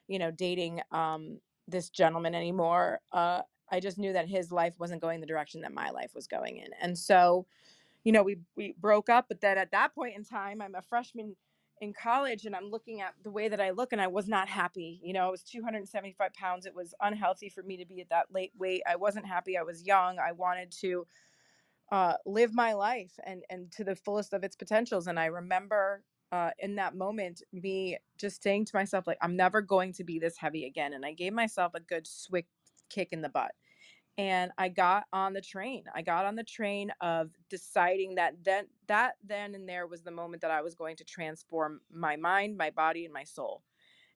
you 0.08 0.20
know 0.20 0.32
dating 0.32 0.82
um 0.92 1.40
this 1.68 1.90
gentleman 1.90 2.36
anymore. 2.36 3.00
Uh 3.12 3.42
i 3.72 3.80
just 3.80 3.98
knew 3.98 4.14
that 4.14 4.28
his 4.28 4.52
life 4.52 4.76
wasn't 4.80 5.02
going 5.02 5.22
the 5.22 5.28
direction 5.28 5.62
that 5.62 5.74
my 5.74 5.90
life 5.92 6.12
was 6.16 6.28
going 6.28 6.58
in. 6.58 6.70
And 6.82 6.98
so 6.98 7.46
you 8.04 8.12
know, 8.12 8.24
we 8.24 8.38
we 8.56 8.76
broke 8.80 9.10
up, 9.10 9.26
but 9.30 9.42
then 9.42 9.58
at 9.58 9.72
that 9.72 9.96
point 9.96 10.16
in 10.16 10.24
time, 10.26 10.62
I'm 10.62 10.76
a 10.76 10.82
freshman 10.82 11.36
in 11.82 11.94
college 11.94 12.46
and 12.46 12.56
I'm 12.56 12.70
looking 12.70 13.02
at 13.02 13.14
the 13.24 13.32
way 13.32 13.50
that 13.50 13.60
I 13.62 13.72
look 13.72 13.92
and 13.94 14.02
I 14.02 14.08
was 14.08 14.28
not 14.28 14.48
happy. 14.48 15.02
You 15.04 15.14
know, 15.14 15.28
I 15.28 15.32
was 15.32 15.44
275 15.44 16.34
pounds. 16.34 16.66
It 16.66 16.76
was 16.76 16.94
unhealthy 17.02 17.50
for 17.50 17.64
me 17.64 17.78
to 17.78 17.86
be 17.86 18.02
at 18.02 18.10
that 18.10 18.28
late 18.34 18.54
weight. 18.58 18.84
I 18.90 18.96
wasn't 18.96 19.26
happy. 19.28 19.58
I 19.58 19.64
was 19.64 19.86
young. 19.86 20.20
I 20.20 20.32
wanted 20.34 20.72
to 20.82 21.08
uh, 21.92 22.16
live 22.26 22.54
my 22.54 22.74
life 22.74 23.14
and 23.26 23.44
and 23.50 23.72
to 23.74 23.84
the 23.84 23.96
fullest 23.96 24.34
of 24.34 24.44
its 24.44 24.56
potentials. 24.56 25.08
And 25.08 25.20
I 25.20 25.26
remember 25.28 26.04
uh, 26.32 26.52
in 26.60 26.76
that 26.76 26.96
moment 26.96 27.44
me 27.54 27.98
just 28.18 28.44
saying 28.44 28.66
to 28.66 28.76
myself 28.76 29.08
like, 29.08 29.20
I'm 29.22 29.36
never 29.38 29.62
going 29.62 29.94
to 29.94 30.04
be 30.04 30.20
this 30.20 30.38
heavy 30.38 30.66
again. 30.66 30.94
And 30.94 31.06
I 31.06 31.14
gave 31.14 31.34
myself 31.34 31.74
a 31.76 31.80
good 31.80 32.08
swick 32.08 32.48
kick 32.90 33.10
in 33.12 33.22
the 33.22 33.30
butt 33.30 33.52
and 34.18 34.52
I 34.58 34.70
got 34.70 35.06
on 35.12 35.34
the 35.34 35.42
train. 35.42 35.86
I 35.94 36.02
got 36.02 36.26
on 36.26 36.36
the 36.36 36.44
train 36.44 36.92
of 37.02 37.32
deciding 37.50 38.16
that 38.16 38.36
then 38.44 38.66
that 38.88 39.16
then 39.26 39.56
and 39.56 39.68
there 39.68 39.88
was 39.88 40.02
the 40.04 40.12
moment 40.12 40.42
that 40.42 40.52
I 40.52 40.62
was 40.62 40.76
going 40.76 40.96
to 40.98 41.04
transform 41.04 41.82
my 41.92 42.16
mind, 42.16 42.58
my 42.58 42.70
body 42.70 43.06
and 43.06 43.14
my 43.14 43.24
soul. 43.24 43.64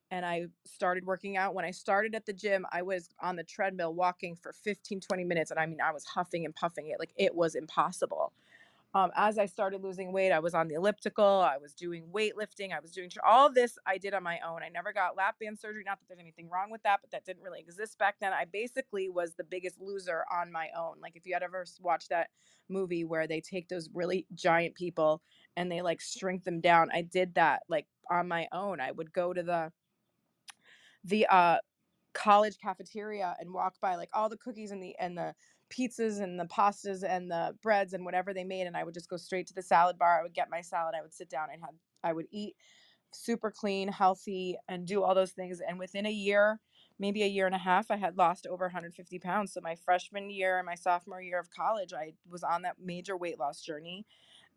And 0.09 0.25
I 0.25 0.45
started 0.65 1.05
working 1.05 1.35
out. 1.35 1.53
When 1.53 1.65
I 1.65 1.71
started 1.71 2.15
at 2.15 2.25
the 2.25 2.31
gym, 2.31 2.65
I 2.71 2.81
was 2.81 3.09
on 3.19 3.35
the 3.35 3.43
treadmill 3.43 3.93
walking 3.93 4.35
for 4.35 4.53
15 4.53 5.01
20 5.01 5.23
minutes 5.23 5.51
and 5.51 5.59
I 5.59 5.65
mean 5.65 5.81
I 5.81 5.91
was 5.91 6.05
huffing 6.05 6.45
and 6.45 6.55
puffing 6.55 6.89
it 6.89 6.99
like 6.99 7.11
it 7.17 7.35
was 7.35 7.55
impossible 7.55 8.33
um, 8.93 9.11
as 9.15 9.37
I 9.37 9.45
started 9.45 9.83
losing 9.83 10.11
weight, 10.13 10.31
I 10.31 10.39
was 10.39 10.53
on 10.53 10.67
the 10.67 10.75
elliptical, 10.75 11.25
I 11.25 11.57
was 11.57 11.73
doing 11.73 12.05
weightlifting, 12.11 12.73
I 12.73 12.79
was 12.79 12.91
doing 12.91 13.09
all 13.25 13.51
this 13.51 13.77
I 13.85 13.97
did 13.97 14.13
on 14.13 14.23
my 14.23 14.39
own. 14.47 14.63
I 14.63 14.69
never 14.69 14.93
got 14.93 15.17
lap 15.17 15.35
band 15.39 15.59
surgery. 15.59 15.83
Not 15.85 15.99
that 15.99 16.07
there's 16.07 16.19
anything 16.19 16.49
wrong 16.49 16.71
with 16.71 16.81
that, 16.83 17.01
but 17.01 17.11
that 17.11 17.25
didn't 17.25 17.43
really 17.43 17.59
exist 17.59 17.97
back 17.99 18.15
then. 18.19 18.33
I 18.33 18.45
basically 18.45 19.09
was 19.09 19.35
the 19.35 19.43
biggest 19.43 19.79
loser 19.79 20.23
on 20.31 20.51
my 20.51 20.69
own. 20.75 20.95
Like 21.01 21.15
if 21.15 21.25
you 21.25 21.33
had 21.33 21.43
ever 21.43 21.65
watched 21.81 22.09
that 22.09 22.29
movie 22.69 23.03
where 23.03 23.27
they 23.27 23.41
take 23.41 23.67
those 23.67 23.89
really 23.93 24.25
giant 24.33 24.75
people 24.75 25.21
and 25.57 25.71
they 25.71 25.81
like 25.81 25.99
shrink 26.01 26.43
them 26.45 26.61
down, 26.61 26.89
I 26.93 27.01
did 27.01 27.35
that 27.35 27.63
like 27.67 27.87
on 28.09 28.27
my 28.27 28.47
own. 28.53 28.79
I 28.79 28.91
would 28.91 29.11
go 29.11 29.33
to 29.33 29.43
the 29.43 29.71
the 31.03 31.27
uh 31.27 31.57
college 32.13 32.57
cafeteria 32.57 33.35
and 33.39 33.53
walk 33.53 33.75
by 33.79 33.95
like 33.95 34.09
all 34.11 34.27
the 34.27 34.37
cookies 34.37 34.71
and 34.71 34.81
the 34.81 34.95
and 34.99 35.15
the 35.17 35.35
pizzas 35.69 36.21
and 36.21 36.39
the 36.39 36.45
pastas 36.45 37.03
and 37.03 37.29
the 37.31 37.55
breads 37.61 37.93
and 37.93 38.05
whatever 38.05 38.33
they 38.33 38.43
made 38.43 38.67
and 38.67 38.77
I 38.77 38.83
would 38.83 38.93
just 38.93 39.09
go 39.09 39.17
straight 39.17 39.47
to 39.47 39.53
the 39.53 39.61
salad 39.61 39.97
bar. 39.97 40.19
I 40.19 40.23
would 40.23 40.33
get 40.33 40.49
my 40.49 40.61
salad, 40.61 40.95
I 40.97 41.01
would 41.01 41.13
sit 41.13 41.29
down 41.29 41.49
and 41.51 41.61
have 41.61 41.75
I 42.03 42.13
would 42.13 42.27
eat 42.31 42.55
super 43.13 43.51
clean, 43.51 43.87
healthy 43.89 44.57
and 44.67 44.85
do 44.85 45.03
all 45.03 45.15
those 45.15 45.31
things 45.31 45.61
and 45.61 45.79
within 45.79 46.05
a 46.05 46.11
year, 46.11 46.59
maybe 46.99 47.23
a 47.23 47.27
year 47.27 47.45
and 47.45 47.55
a 47.55 47.59
half, 47.59 47.89
I 47.91 47.97
had 47.97 48.17
lost 48.17 48.47
over 48.47 48.65
150 48.65 49.19
pounds. 49.19 49.53
So 49.53 49.61
my 49.61 49.75
freshman 49.75 50.29
year 50.29 50.57
and 50.59 50.65
my 50.65 50.75
sophomore 50.75 51.21
year 51.21 51.39
of 51.39 51.49
college, 51.49 51.93
I 51.93 52.13
was 52.29 52.43
on 52.43 52.63
that 52.63 52.79
major 52.79 53.17
weight 53.17 53.39
loss 53.39 53.61
journey 53.61 54.05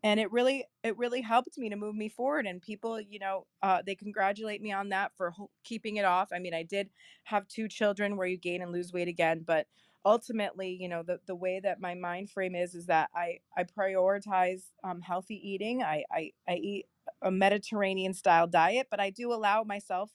and 0.02 0.18
it 0.20 0.30
really 0.32 0.64
it 0.82 0.96
really 0.96 1.20
helped 1.20 1.58
me 1.58 1.68
to 1.68 1.76
move 1.76 1.94
me 1.94 2.08
forward 2.08 2.46
and 2.46 2.62
people 2.62 3.00
you 3.00 3.18
know 3.18 3.46
uh, 3.62 3.82
they 3.84 3.94
congratulate 3.94 4.62
me 4.62 4.72
on 4.72 4.88
that 4.90 5.12
for 5.16 5.30
ho- 5.30 5.50
keeping 5.64 5.96
it 5.96 6.04
off 6.04 6.30
i 6.32 6.38
mean 6.38 6.54
i 6.54 6.62
did 6.62 6.90
have 7.24 7.46
two 7.48 7.68
children 7.68 8.16
where 8.16 8.26
you 8.26 8.36
gain 8.36 8.62
and 8.62 8.72
lose 8.72 8.92
weight 8.92 9.08
again 9.08 9.42
but 9.46 9.66
ultimately 10.04 10.76
you 10.80 10.88
know 10.88 11.02
the, 11.02 11.20
the 11.26 11.34
way 11.34 11.60
that 11.60 11.80
my 11.80 11.94
mind 11.94 12.30
frame 12.30 12.54
is 12.54 12.74
is 12.74 12.86
that 12.86 13.10
i 13.14 13.38
i 13.56 13.64
prioritize 13.64 14.62
um, 14.84 15.00
healthy 15.00 15.36
eating. 15.48 15.82
I, 15.82 16.04
I 16.10 16.32
i 16.48 16.54
eat 16.54 16.86
a 17.22 17.30
mediterranean 17.30 18.14
style 18.14 18.46
diet 18.46 18.86
but 18.90 19.00
i 19.00 19.10
do 19.10 19.32
allow 19.32 19.62
myself 19.64 20.10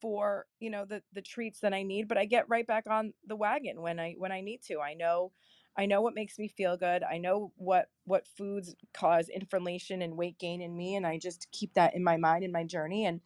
for 0.00 0.46
you 0.60 0.70
know 0.70 0.84
the 0.84 1.02
the 1.12 1.22
treats 1.22 1.60
that 1.60 1.74
i 1.74 1.82
need 1.82 2.08
but 2.08 2.18
i 2.18 2.24
get 2.24 2.48
right 2.48 2.66
back 2.66 2.84
on 2.88 3.12
the 3.26 3.36
wagon 3.36 3.80
when 3.80 3.98
i 3.98 4.14
when 4.18 4.32
i 4.32 4.40
need 4.40 4.62
to. 4.62 4.80
I 4.80 4.94
know 4.94 5.32
i 5.76 5.86
know 5.86 6.00
what 6.02 6.14
makes 6.14 6.38
me 6.38 6.48
feel 6.48 6.76
good. 6.76 7.02
I 7.02 7.18
know 7.18 7.52
what 7.56 7.88
what 8.04 8.26
foods 8.26 8.74
cause 8.94 9.28
inflammation 9.28 10.02
and 10.02 10.16
weight 10.16 10.38
gain 10.38 10.60
in 10.62 10.76
me 10.76 10.94
and 10.96 11.06
i 11.06 11.18
just 11.18 11.48
keep 11.52 11.74
that 11.74 11.94
in 11.94 12.04
my 12.04 12.16
mind 12.16 12.44
in 12.44 12.52
my 12.52 12.64
journey 12.64 13.04
and 13.06 13.20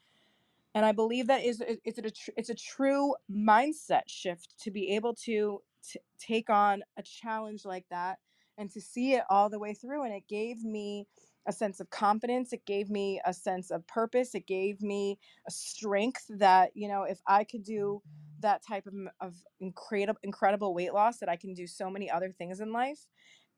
and 0.74 0.84
i 0.86 0.92
believe 0.92 1.26
that 1.26 1.44
is 1.44 1.62
it's 1.84 1.98
a 1.98 2.11
it's 2.36 2.50
a 2.50 2.54
true 2.54 3.14
mindset 3.30 4.02
shift 4.06 4.58
to 4.61 4.70
be 4.70 4.94
able 4.94 5.14
to 5.14 5.61
t- 5.83 6.01
take 6.18 6.51
on 6.51 6.83
a 6.97 7.03
challenge 7.03 7.64
like 7.64 7.87
that 7.91 8.18
and 8.59 8.70
to 8.72 8.81
see 8.81 9.14
it 9.14 9.24
all 9.31 9.49
the 9.49 9.59
way 9.59 9.74
through. 9.74 10.05
And 10.05 10.14
it 10.14 10.28
gave 10.28 10.62
me 10.64 11.07
a 11.47 11.53
sense 11.53 11.81
of 11.81 11.91
confidence. 11.91 12.53
It 12.53 12.66
gave 12.66 12.91
me 12.91 13.20
a 13.24 13.33
sense 13.33 13.70
of 13.70 13.87
purpose. 13.87 14.35
It 14.35 14.47
gave 14.47 14.83
me 14.83 15.18
a 15.49 15.51
strength 15.51 16.26
that, 16.31 16.70
you 16.74 16.89
know, 16.89 17.05
if 17.05 17.20
I 17.26 17.45
could 17.45 17.62
do 17.64 18.03
that 18.41 18.62
type 18.66 18.87
of, 18.87 18.95
of 19.20 19.35
incredible, 19.61 20.20
incredible 20.22 20.74
weight 20.74 20.93
loss, 20.95 21.18
that 21.18 21.28
I 21.28 21.37
can 21.37 21.55
do 21.55 21.66
so 21.66 21.91
many 21.91 22.11
other 22.11 22.31
things 22.33 22.61
in 22.61 22.72
life. 22.72 23.07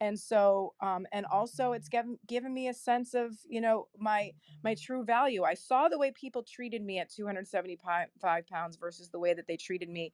and 0.00 0.18
so 0.18 0.74
um, 0.80 1.06
and 1.12 1.26
also 1.26 1.72
it's 1.72 1.88
given 1.88 2.18
given 2.26 2.52
me 2.52 2.68
a 2.68 2.74
sense 2.74 3.14
of 3.14 3.32
you 3.48 3.60
know 3.60 3.86
my 3.98 4.32
my 4.64 4.74
true 4.74 5.04
value 5.04 5.44
i 5.44 5.54
saw 5.54 5.88
the 5.88 5.98
way 5.98 6.10
people 6.12 6.42
treated 6.42 6.82
me 6.82 6.98
at 6.98 7.08
275 7.10 8.08
pounds 8.48 8.76
versus 8.76 9.10
the 9.10 9.18
way 9.18 9.32
that 9.34 9.46
they 9.46 9.56
treated 9.56 9.88
me 9.88 10.12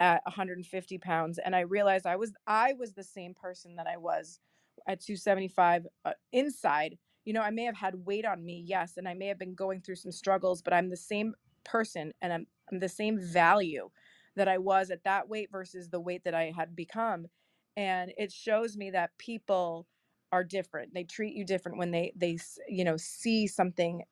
at 0.00 0.22
150 0.26 0.98
pounds 0.98 1.38
and 1.38 1.56
i 1.56 1.60
realized 1.60 2.06
i 2.06 2.16
was 2.16 2.34
i 2.48 2.74
was 2.74 2.94
the 2.94 3.04
same 3.04 3.34
person 3.34 3.76
that 3.76 3.88
i 3.88 3.98
was 3.98 4.40
at 4.88 5.00
275 5.00 5.86
uh, 6.06 6.12
inside. 6.32 6.98
You 7.26 7.34
know 7.34 7.42
i 7.42 7.50
may 7.50 7.64
have 7.64 7.76
had 7.76 8.06
weight 8.06 8.26
on 8.26 8.44
me 8.44 8.64
yes 8.66 8.98
and 8.98 9.08
i 9.08 9.14
may 9.14 9.28
have 9.28 9.38
been 9.38 9.54
going 9.56 9.82
through 9.82 9.96
some 9.96 10.12
struggles 10.12 10.62
but 10.62 10.74
i'm 10.74 10.90
the 10.90 10.96
same 10.96 11.34
person 11.64 12.12
and 12.22 12.32
i'm, 12.32 12.48
I'm 12.72 12.80
the 12.80 12.90
same 12.90 13.20
value 13.20 13.90
that 14.36 14.48
i 14.48 14.58
was 14.58 14.90
at 14.90 15.04
that 15.04 15.28
weight 15.28 15.50
versus 15.52 15.90
the 15.90 16.00
weight 16.00 16.24
that 16.24 16.34
i 16.34 16.52
had 16.56 16.76
become 16.76 17.28
and 17.76 18.12
it 18.18 18.32
shows 18.32 18.76
me 18.76 18.90
that 18.92 19.18
people 19.18 19.88
are 20.32 20.44
different. 20.44 20.94
They 20.94 21.04
treat 21.04 21.34
you 21.34 21.44
different 21.46 21.78
when 21.78 21.92
they 21.92 22.12
they 22.16 22.38
you 22.68 22.84
know 22.84 22.98
see 22.98 23.48
something 23.48 24.04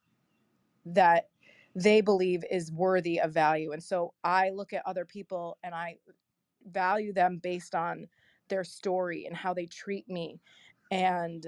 that 0.87 1.29
they 1.83 2.01
believe 2.03 2.45
is 2.51 2.73
worthy 2.73 3.21
of 3.21 3.33
value 3.33 3.73
and 3.73 3.83
so 3.83 4.15
i 4.25 4.51
look 4.51 4.73
at 4.73 4.87
other 4.87 5.05
people 5.05 5.59
and 5.65 5.75
i 5.75 5.97
value 6.67 7.13
them 7.13 7.39
based 7.43 7.75
on 7.75 8.07
their 8.49 8.65
story 8.65 9.27
and 9.27 9.37
how 9.37 9.55
they 9.55 9.67
treat 9.67 10.09
me 10.09 10.41
and 10.91 11.47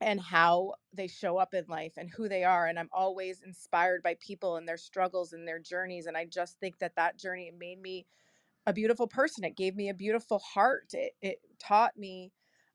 and 0.00 0.20
how 0.20 0.74
they 0.94 1.08
show 1.08 1.38
up 1.38 1.54
in 1.54 1.64
life 1.68 1.94
and 1.98 2.10
who 2.10 2.28
they 2.28 2.44
are 2.44 2.66
and 2.66 2.78
i'm 2.78 2.90
always 2.92 3.42
inspired 3.42 4.02
by 4.02 4.16
people 4.20 4.56
and 4.56 4.68
their 4.68 4.78
struggles 4.78 5.32
and 5.34 5.48
their 5.48 5.60
journeys 5.60 6.06
and 6.06 6.16
i 6.16 6.24
just 6.26 6.58
think 6.60 6.78
that 6.80 6.96
that 6.96 7.18
journey 7.18 7.52
made 7.58 7.80
me 7.80 8.04
a 8.66 8.74
beautiful 8.74 9.08
person. 9.08 9.44
It 9.44 9.56
gave 9.56 9.76
me 9.76 9.90
a 9.90 9.94
beautiful 9.94 10.40
heart. 10.40 10.90
It, 10.94 11.14
it 11.22 11.40
taught 11.60 11.98
me 11.98 12.32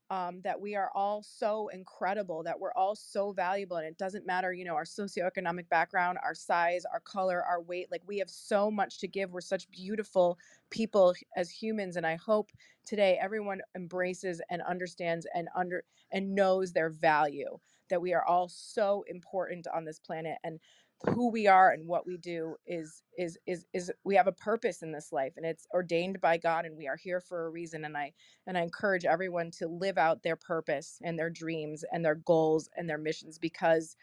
um, 0.10 0.42
that 0.42 0.60
we 0.60 0.76
are 0.76 0.90
all 0.96 1.22
so 1.22 1.68
incredible, 1.70 2.44
that 2.44 2.60
we're 2.60 2.74
all 2.74 2.96
so 2.96 3.32
valuable. 3.32 3.78
And 3.78 3.86
it 3.86 3.98
doesn't 3.98 4.26
matter, 4.26 4.52
you 4.52 4.66
know, 4.66 4.74
our 4.74 4.84
socioeconomic 4.84 5.70
background, 5.70 6.18
our 6.24 6.34
size, 6.34 6.84
our 6.92 7.00
color, 7.00 7.44
our 7.44 7.62
weight. 7.62 7.92
Like 7.92 8.02
we 8.08 8.18
have 8.18 8.30
so 8.30 8.72
much 8.72 9.00
to 9.00 9.08
give. 9.08 9.32
We're 9.32 9.42
such 9.42 9.70
beautiful 9.70 10.40
people 10.72 11.14
as 11.36 11.50
humans. 11.52 11.96
And 11.96 12.08
I 12.08 12.16
hope 12.16 12.52
today 12.86 13.20
everyone 13.22 13.62
embraces 13.76 14.42
and 14.50 14.62
understands 14.64 15.28
and 15.36 15.48
under 15.56 15.84
and 16.12 16.34
knows 16.34 16.74
their 16.74 16.90
value 16.90 17.60
that 17.90 18.02
we 18.02 18.14
are 18.14 18.26
all 18.26 18.48
so 18.48 19.04
important 19.08 19.68
on 19.74 19.86
this 19.86 20.00
planet. 20.00 20.38
And 20.44 20.60
who 21.08 21.32
we 21.32 21.48
are 21.48 21.72
and 21.72 21.88
what 21.88 22.06
we 22.06 22.18
do 22.18 22.56
is 22.68 23.04
is 23.18 23.38
is 23.48 23.66
is 23.74 23.92
we 24.04 24.16
have 24.16 24.28
a 24.28 24.34
purpose 24.34 24.82
in 24.82 24.92
this 24.92 25.14
life 25.14 25.34
and 25.38 25.46
it's 25.46 25.66
ordained 25.74 26.20
by 26.22 26.38
God 26.38 26.66
and 26.66 26.78
we 26.78 26.88
are 26.88 26.98
here 26.98 27.22
for 27.22 27.46
a 27.46 27.50
reason 27.50 27.86
and 27.86 27.98
I 27.98 28.14
and 28.48 28.58
I 28.58 28.62
encourage 28.64 29.06
everyone 29.06 29.52
to 29.60 29.68
live 29.68 29.98
out 29.98 30.24
their 30.24 30.36
purpose 30.36 31.00
and 31.04 31.18
their 31.18 31.30
dreams 31.30 31.86
and 31.92 32.04
their 32.04 32.16
goals 32.16 32.70
and 32.76 32.90
their 32.90 32.98
missions 32.98 33.40
because 33.40 33.96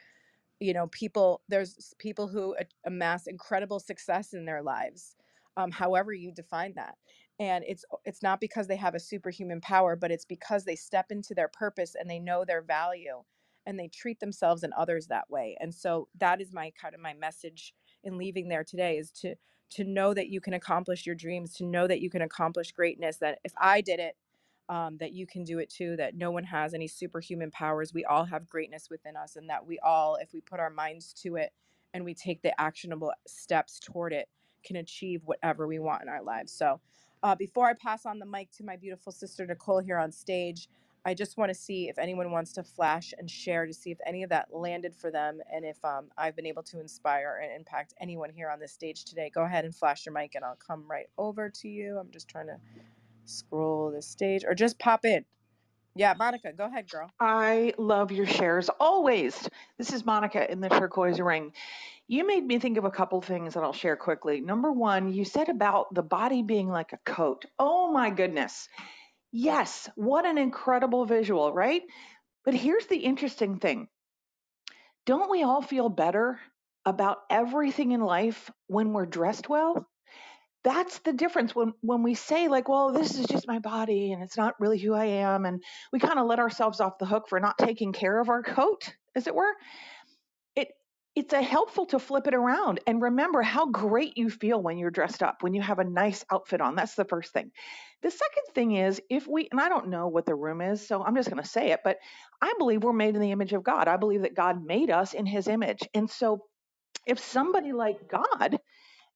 you 0.61 0.73
know 0.73 0.87
people 0.89 1.43
there's 1.49 1.95
people 1.99 2.29
who 2.29 2.57
amass 2.87 3.27
incredible 3.27 3.81
success 3.81 4.33
in 4.33 4.45
their 4.47 4.63
lives 4.63 5.17
um, 5.57 5.71
however 5.71 6.13
you 6.13 6.33
define 6.33 6.73
that 6.77 6.97
and 7.39 7.65
it's 7.69 7.85
it's 8.05 8.23
not 8.23 8.41
because 8.41 8.67
they 8.67 8.77
have 8.77 8.95
a 8.95 9.01
superhuman 9.01 9.61
power 9.61 9.97
but 9.97 10.11
it's 10.11 10.25
because 10.25 10.65
they 10.65 10.77
step 10.77 11.07
into 11.11 11.35
their 11.35 11.49
purpose 11.49 11.95
and 11.99 12.09
they 12.09 12.19
know 12.19 12.45
their 12.45 12.63
value 12.63 13.23
and 13.67 13.79
they 13.79 13.89
treat 13.89 14.21
themselves 14.21 14.63
and 14.63 14.73
others 14.75 15.07
that 15.07 15.29
way 15.31 15.57
and 15.61 15.75
so 15.75 16.09
that 16.19 16.41
is 16.41 16.53
my 16.53 16.73
kind 16.81 16.95
of 16.95 17.01
my 17.01 17.15
message 17.15 17.75
in 18.05 18.17
leaving 18.17 18.49
there 18.49 18.65
today 18.65 18.97
is 18.97 19.11
to 19.11 19.35
to 19.69 19.85
know 19.85 20.15
that 20.15 20.29
you 20.29 20.41
can 20.41 20.55
accomplish 20.55 21.05
your 21.07 21.15
dreams 21.15 21.53
to 21.55 21.65
know 21.65 21.87
that 21.87 22.01
you 22.01 22.09
can 22.09 22.23
accomplish 22.23 22.73
greatness 22.73 23.17
that 23.19 23.39
if 23.45 23.53
i 23.61 23.81
did 23.81 24.01
it 24.01 24.17
um, 24.69 24.97
that 24.99 25.13
you 25.13 25.27
can 25.27 25.45
do 25.45 25.61
it 25.61 25.71
too 25.71 25.97
that 25.97 26.17
no 26.17 26.33
one 26.33 26.43
has 26.43 26.75
any 26.75 26.89
superhuman 26.89 27.51
powers 27.51 27.95
we 27.95 28.05
all 28.05 28.25
have 28.25 28.49
greatness 28.49 28.89
within 28.91 29.17
us 29.17 29.37
and 29.37 29.49
that 29.49 29.65
we 29.65 29.79
all 29.81 30.17
if 30.17 30.33
we 30.33 30.41
put 30.41 30.61
our 30.61 30.71
minds 30.71 31.13
to 31.13 31.37
it 31.37 31.53
and 31.95 32.05
we 32.05 32.15
take 32.15 32.43
the 32.43 32.59
actionable 32.61 33.13
steps 33.27 33.79
toward 33.79 34.13
it 34.13 34.29
can 34.65 34.77
achieve 34.77 35.23
whatever 35.25 35.67
we 35.67 35.79
want 35.79 36.03
in 36.03 36.09
our 36.09 36.23
lives 36.23 36.53
so 36.53 36.81
uh, 37.23 37.35
before 37.35 37.67
i 37.67 37.75
pass 37.75 38.07
on 38.07 38.19
the 38.19 38.27
mic 38.27 38.51
to 38.51 38.65
my 38.65 38.77
beautiful 38.77 39.13
sister 39.13 39.47
nicole 39.47 39.79
here 39.79 39.99
on 39.99 40.11
stage 40.11 40.69
I 41.07 41.15
just 41.15 41.37
want 41.37 41.51
to 41.51 41.55
see 41.55 41.89
if 41.89 41.99
anyone 42.01 42.33
wants 42.33 42.53
to 42.55 42.65
flash 42.65 43.15
and 43.17 43.31
share 43.31 43.65
to 43.65 43.73
see 43.73 43.93
if 43.93 43.99
any 44.05 44.25
of 44.25 44.31
that 44.31 44.49
landed 44.53 44.93
for 44.93 45.13
them 45.13 45.39
and 45.55 45.65
if 45.65 45.77
um, 45.85 46.07
I've 46.19 46.35
been 46.35 46.47
able 46.47 46.65
to 46.65 46.81
inspire 46.81 47.41
and 47.45 47.53
impact 47.55 47.95
anyone 48.01 48.31
here 48.31 48.51
on 48.51 48.59
this 48.59 48.73
stage 48.73 49.05
today. 49.05 49.31
Go 49.33 49.45
ahead 49.45 49.65
and 49.65 49.73
flash 49.73 50.05
your 50.05 50.13
mic 50.13 50.35
and 50.35 50.45
I'll 50.45 50.57
come 50.57 50.85
right 50.91 51.07
over 51.17 51.49
to 51.49 51.69
you. 51.69 51.97
I'm 51.97 52.11
just 52.11 52.27
trying 52.27 52.49
to 52.49 52.57
scroll 53.25 53.93
the 53.93 54.03
stage 54.03 54.43
or 54.45 54.57
just 54.57 54.81
pop 54.81 55.05
in. 55.05 55.25
Yeah, 55.95 56.15
Monica, 56.19 56.53
go 56.53 56.67
ahead, 56.67 56.91
girl. 56.91 57.09
I 57.21 57.73
love 57.79 58.11
your 58.11 58.27
shares 58.27 58.69
always. 58.81 59.49
This 59.79 59.93
is 59.93 60.05
Monica 60.05 60.51
in 60.51 60.61
the 60.61 60.69
turquoise 60.69 61.21
ring. 61.21 61.53
You 62.09 62.27
made 62.27 62.45
me 62.45 62.59
think 62.59 62.79
of 62.79 62.85
a 62.85 62.91
couple 62.91 63.21
things 63.21 63.55
that 63.55 63.63
I'll 63.63 63.73
share 63.73 63.97
quickly. 63.97 64.41
Number 64.41 64.73
one, 64.73 65.13
you 65.13 65.25
said 65.25 65.49
about 65.49 65.95
the 65.95 66.03
body 66.03 66.43
being 66.43 66.69
like 66.69 66.93
a 66.93 66.99
coat. 67.05 67.45
Oh 67.61 67.93
my 67.93 68.11
goodness. 68.11 68.69
Yes, 69.39 69.91
what 69.97 70.25
an 70.25 70.39
incredible 70.39 71.05
visual, 71.05 71.53
right? 71.53 71.83
But 72.47 72.55
here's 72.55 72.87
the 72.87 72.97
interesting 72.97 73.59
thing 73.59 73.89
don't 75.05 75.31
we 75.31 75.43
all 75.43 75.63
feel 75.63 75.89
better 75.89 76.41
about 76.85 77.19
everything 77.31 77.93
in 77.93 78.01
life 78.01 78.51
when 78.67 78.93
we're 78.93 79.07
dressed 79.07 79.49
well? 79.49 79.87
That's 80.65 80.99
the 81.01 81.13
difference 81.13 81.55
when, 81.55 81.75
when 81.83 82.03
we 82.03 82.15
say, 82.15 82.49
like, 82.49 82.69
well, 82.69 82.93
this 82.93 83.19
is 83.19 83.27
just 83.27 83.47
my 83.49 83.61
body 83.61 84.13
and 84.13 84.23
it's 84.23 84.37
not 84.37 84.59
really 84.61 84.79
who 84.79 84.95
I 84.95 85.07
am. 85.07 85.45
And 85.45 85.63
we 85.93 86.01
kind 86.01 86.19
of 86.19 86.27
let 86.27 86.41
ourselves 86.41 86.81
off 86.81 86.99
the 86.99 87.07
hook 87.07 87.29
for 87.29 87.39
not 87.41 87.59
taking 87.59 87.93
care 87.93 88.21
of 88.21 88.31
our 88.31 88.43
coat, 88.43 88.95
as 89.15 89.27
it 89.27 89.35
were 89.35 89.53
it's 91.17 91.33
a 91.33 91.43
helpful 91.43 91.87
to 91.87 91.99
flip 91.99 92.27
it 92.27 92.35
around 92.35 92.81
and 92.87 93.03
remember 93.03 93.43
how 93.43 93.67
great 93.67 94.19
you 94.19 94.31
feel 94.31 94.63
when 94.63 94.79
you're 94.79 94.91
dressed 94.91 95.23
up, 95.23 95.43
when 95.43 95.55
you 95.55 95.63
have 95.63 95.79
a 95.79 95.85
nice 95.85 96.25
outfit 96.31 96.61
on. 96.61 96.77
That's 96.77 96.95
the 96.95 97.07
first 97.07 97.33
thing. 97.33 97.51
The 98.03 98.11
second 98.11 98.45
thing 98.55 98.77
is 98.77 99.01
if 99.11 99.27
we, 99.27 99.49
and 99.51 99.61
I 99.61 99.71
don't 99.71 99.89
know 99.89 100.09
what 100.09 100.27
the 100.27 100.35
room 100.35 100.61
is, 100.61 100.87
so 100.87 101.03
I'm 101.03 101.17
just 101.17 101.31
going 101.31 101.43
to 101.43 101.49
say 101.49 101.73
it, 101.73 101.81
but 101.83 101.99
I 102.43 102.53
believe 102.59 102.85
we're 102.85 102.93
made 102.93 103.15
in 103.15 103.23
the 103.23 103.33
image 103.33 103.55
of 103.55 103.65
God. 103.65 103.89
I 103.89 103.97
believe 103.97 104.23
that 104.23 104.37
God 104.37 104.65
made 104.65 104.91
us 104.91 105.15
in 105.15 105.27
his 105.27 105.49
image. 105.49 105.81
And 105.95 106.11
so 106.11 106.45
if 107.07 107.19
somebody 107.19 107.73
like 107.73 108.09
God 108.09 108.59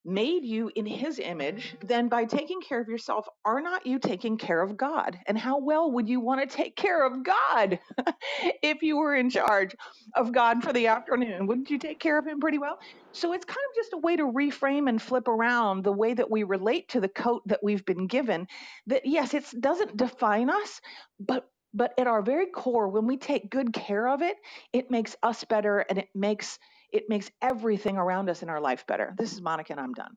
made 0.04 0.44
you 0.44 0.70
in 0.76 0.86
his 0.86 1.18
image, 1.18 1.76
then 1.84 2.08
by 2.08 2.24
taking 2.24 2.60
care 2.60 2.80
of 2.80 2.88
yourself, 2.88 3.26
are 3.44 3.60
not 3.60 3.86
you 3.86 3.98
taking 3.98 4.38
care 4.38 4.62
of 4.62 4.76
God? 4.76 5.18
And 5.26 5.38
how 5.38 5.60
well 5.60 5.92
would 5.92 6.08
you 6.08 6.20
want 6.20 6.48
to 6.48 6.56
take 6.56 6.76
care 6.76 7.06
of 7.06 7.24
God 7.24 7.78
if 8.62 8.82
you 8.82 8.98
were 8.98 9.14
in 9.14 9.30
charge 9.30 9.76
of 10.16 10.32
God 10.32 10.62
for 10.64 10.72
the 10.72 10.88
afternoon? 10.88 11.46
Wouldn't 11.46 11.70
you 11.70 11.78
take 11.78 12.00
care 12.00 12.18
of 12.18 12.26
him 12.26 12.40
pretty 12.40 12.58
well? 12.58 12.78
So 13.12 13.32
it's 13.32 13.44
kind 13.44 13.56
of 13.70 13.76
just 13.76 13.94
a 13.94 13.98
way 13.98 14.16
to 14.16 14.24
reframe 14.24 14.88
and 14.88 15.00
flip 15.02 15.28
around 15.28 15.84
the 15.84 15.92
way 15.92 16.14
that 16.14 16.30
we 16.30 16.44
relate 16.44 16.90
to 16.90 17.00
the 17.00 17.08
coat 17.08 17.42
that 17.46 17.60
we've 17.62 17.84
been 17.84 18.06
given. 18.06 18.48
That 18.86 19.06
yes, 19.06 19.34
it 19.34 19.46
doesn't 19.60 19.96
define 19.96 20.50
us, 20.50 20.80
but 21.20 21.48
but 21.74 21.94
at 21.98 22.08
our 22.08 22.22
very 22.22 22.46
core, 22.46 22.88
when 22.88 23.06
we 23.06 23.16
take 23.16 23.50
good 23.50 23.72
care 23.72 24.08
of 24.08 24.22
it, 24.22 24.36
it 24.72 24.90
makes 24.90 25.16
us 25.22 25.44
better 25.44 25.80
and 25.80 25.98
it 25.98 26.08
makes 26.14 26.58
it 26.92 27.08
makes 27.08 27.30
everything 27.42 27.96
around 27.98 28.30
us 28.30 28.42
in 28.42 28.48
our 28.50 28.60
life 28.60 28.86
better. 28.86 29.14
This 29.18 29.32
is 29.32 29.40
Monica, 29.42 29.72
and 29.72 29.80
I'm 29.80 29.94
done. 29.94 30.16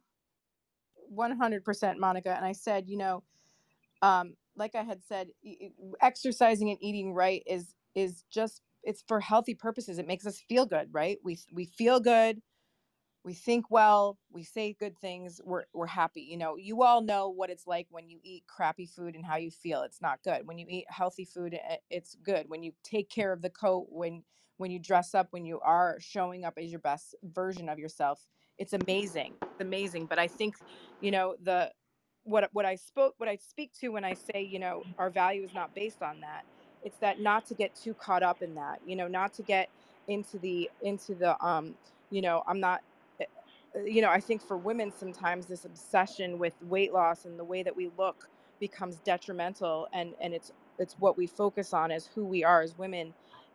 100% 1.16 1.98
Monica. 1.98 2.36
And 2.36 2.46
I 2.46 2.54
said, 2.54 2.90
you 2.90 2.98
know, 2.98 3.24
um, 4.02 4.36
like 4.56 4.76
I 4.76 4.84
had 4.84 5.04
said, 5.04 5.30
exercising 6.02 6.70
and 6.70 6.80
eating 6.82 7.14
right 7.14 7.44
is 7.48 7.76
is 7.96 8.24
just 8.32 8.62
it's 8.84 9.04
for 9.08 9.20
healthy 9.20 9.56
purposes. 9.56 10.00
It 10.00 10.08
makes 10.08 10.28
us 10.28 10.40
feel 10.40 10.66
good, 10.66 10.90
right? 10.94 11.18
We 11.24 11.40
we 11.54 11.66
feel 11.66 12.00
good 12.00 12.38
we 13.24 13.36
think 13.36 13.72
well, 13.72 14.20
we 14.32 14.44
say 14.44 14.74
good 14.80 15.00
things, 15.00 15.42
we're 15.46 15.66
we're 15.76 15.88
happy. 15.88 16.24
You 16.24 16.38
know, 16.40 16.58
you 16.58 16.84
all 16.84 17.04
know 17.04 17.30
what 17.30 17.52
it's 17.52 17.68
like 17.68 17.88
when 17.92 18.10
you 18.10 18.20
eat 18.24 18.46
crappy 18.48 18.88
food 18.88 19.16
and 19.16 19.26
how 19.26 19.38
you 19.38 19.52
feel. 19.52 19.84
It's 19.84 20.02
not 20.02 20.24
good. 20.24 20.48
When 20.48 20.58
you 20.60 20.68
eat 20.70 20.88
healthy 20.90 21.26
food, 21.26 21.60
it's 21.92 22.18
good. 22.24 22.46
When 22.50 22.64
you 22.64 22.74
take 22.84 23.12
care 23.12 23.34
of 23.34 23.44
the 23.44 23.52
coat, 23.52 23.88
when 23.92 24.24
when 24.58 24.72
you 24.72 24.80
dress 24.80 25.16
up, 25.16 25.28
when 25.32 25.46
you 25.46 25.60
are 25.62 25.98
showing 26.00 26.46
up 26.46 26.54
as 26.58 26.72
your 26.72 26.80
best 26.80 27.16
version 27.24 27.70
of 27.70 27.80
yourself, 27.80 28.26
it's 28.58 28.74
amazing. 28.74 29.34
It's 29.42 29.62
amazing. 29.62 30.06
But 30.06 30.20
I 30.20 30.28
think, 30.28 30.56
you 31.02 31.12
know, 31.12 31.36
the 31.44 31.72
what 32.24 32.50
what 32.54 32.66
I 32.66 32.76
spoke 32.76 33.16
what 33.18 33.28
I 33.28 33.36
speak 33.36 33.72
to 33.82 33.90
when 33.90 34.06
I 34.06 34.14
say, 34.14 34.42
you 34.42 34.60
know, 34.60 34.84
our 34.98 35.10
value 35.10 35.44
is 35.44 35.54
not 35.54 35.74
based 35.76 36.02
on 36.02 36.22
that. 36.22 36.44
It's 36.84 36.98
that 36.98 37.20
not 37.20 37.46
to 37.48 37.54
get 37.54 37.76
too 37.76 37.94
caught 37.94 38.24
up 38.24 38.42
in 38.42 38.56
that, 38.56 38.80
you 38.86 38.96
know, 38.96 39.08
not 39.08 39.34
to 39.36 39.44
get 39.44 39.70
into 40.08 40.38
the 40.40 40.70
into 40.82 41.16
the 41.16 41.44
um, 41.46 41.76
you 42.12 42.22
know, 42.22 42.44
I'm 42.48 42.60
not 42.60 42.82
you 43.86 44.02
know, 44.02 44.10
I 44.10 44.20
think 44.20 44.42
for 44.42 44.58
women, 44.58 44.92
sometimes 44.92 45.48
this 45.48 45.66
obsession 45.66 46.38
with 46.38 46.54
weight 46.62 46.94
loss 46.94 47.26
and 47.26 47.40
the 47.40 47.44
way 47.44 47.64
that 47.64 47.76
we 47.76 47.90
look 47.98 48.30
becomes 48.60 48.98
detrimental, 49.00 49.88
and 49.94 50.14
and 50.22 50.34
it's 50.34 50.52
it's 50.80 50.96
what 51.00 51.18
we 51.18 51.28
focus 51.28 51.74
on 51.74 51.92
as 51.92 52.08
who 52.08 52.26
we 52.26 52.44
are 52.44 52.62
as 52.62 52.78
women, 52.78 53.14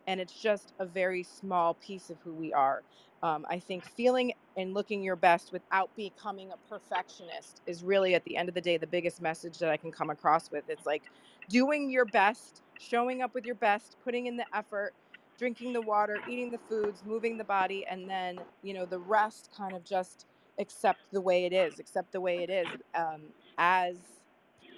and 0.09 0.19
it's 0.19 0.33
just 0.33 0.73
a 0.79 0.87
very 0.87 1.21
small 1.21 1.75
piece 1.75 2.09
of 2.09 2.17
who 2.23 2.33
we 2.33 2.51
are. 2.51 2.81
Um, 3.21 3.45
I 3.47 3.59
think 3.59 3.85
feeling 3.85 4.33
and 4.57 4.73
looking 4.73 5.03
your 5.03 5.15
best 5.15 5.51
without 5.51 5.95
becoming 5.95 6.51
a 6.51 6.57
perfectionist 6.67 7.61
is 7.67 7.83
really, 7.83 8.15
at 8.15 8.23
the 8.23 8.35
end 8.35 8.49
of 8.49 8.55
the 8.55 8.61
day, 8.61 8.77
the 8.77 8.87
biggest 8.87 9.21
message 9.21 9.59
that 9.59 9.69
I 9.69 9.77
can 9.77 9.91
come 9.91 10.09
across 10.09 10.49
with. 10.49 10.67
It's 10.67 10.87
like 10.87 11.03
doing 11.47 11.91
your 11.91 12.05
best, 12.05 12.63
showing 12.79 13.21
up 13.21 13.35
with 13.35 13.45
your 13.45 13.53
best, 13.53 13.97
putting 14.03 14.25
in 14.25 14.35
the 14.35 14.47
effort, 14.51 14.95
drinking 15.37 15.73
the 15.73 15.81
water, 15.81 16.17
eating 16.27 16.49
the 16.49 16.57
foods, 16.57 17.03
moving 17.05 17.37
the 17.37 17.43
body, 17.43 17.85
and 17.85 18.09
then, 18.09 18.39
you 18.63 18.73
know, 18.73 18.87
the 18.87 18.99
rest 18.99 19.51
kind 19.55 19.75
of 19.75 19.83
just 19.85 20.25
accept 20.57 20.99
the 21.11 21.21
way 21.21 21.45
it 21.45 21.53
is, 21.53 21.77
accept 21.79 22.11
the 22.13 22.21
way 22.21 22.41
it 22.41 22.49
is 22.49 22.67
um, 22.95 23.21
as 23.59 23.97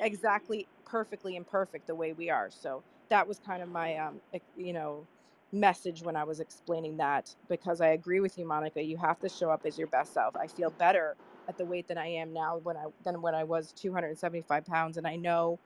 exactly 0.02 0.68
perfectly 0.86 1.38
imperfect 1.38 1.88
the 1.88 1.96
way 1.96 2.12
we 2.12 2.30
are. 2.30 2.52
So 2.52 2.84
that 3.10 3.28
was 3.28 3.40
kind 3.40 3.64
of 3.64 3.70
my, 3.70 3.98
um, 3.98 4.20
you 4.58 4.74
know, 4.74 5.08
message 5.54 6.04
when 6.04 6.16
I 6.18 6.26
was 6.26 6.40
explaining 6.42 6.98
that 6.98 7.36
because 7.50 7.82
I 7.82 7.90
agree 7.90 8.22
with 8.22 8.38
you, 8.38 8.48
Monica. 8.48 8.84
You 8.84 8.98
have 8.98 9.20
to 9.22 9.30
show 9.30 9.52
up 9.52 9.64
as 9.66 9.78
your 9.78 9.88
best 9.88 10.14
self. 10.14 10.36
I 10.38 10.48
feel 10.48 10.72
better 10.72 11.18
at 11.50 11.58
the 11.58 11.66
weight 11.66 11.88
that 11.90 11.98
I 11.98 12.08
am 12.08 12.34
now 12.34 12.58
when 12.58 12.78
I 12.78 12.86
than 13.04 13.22
when 13.22 13.36
I 13.36 13.46
was 13.46 13.74
275 13.74 14.66
pounds, 14.66 14.98
and 14.98 15.08
I 15.08 15.18
know 15.18 15.60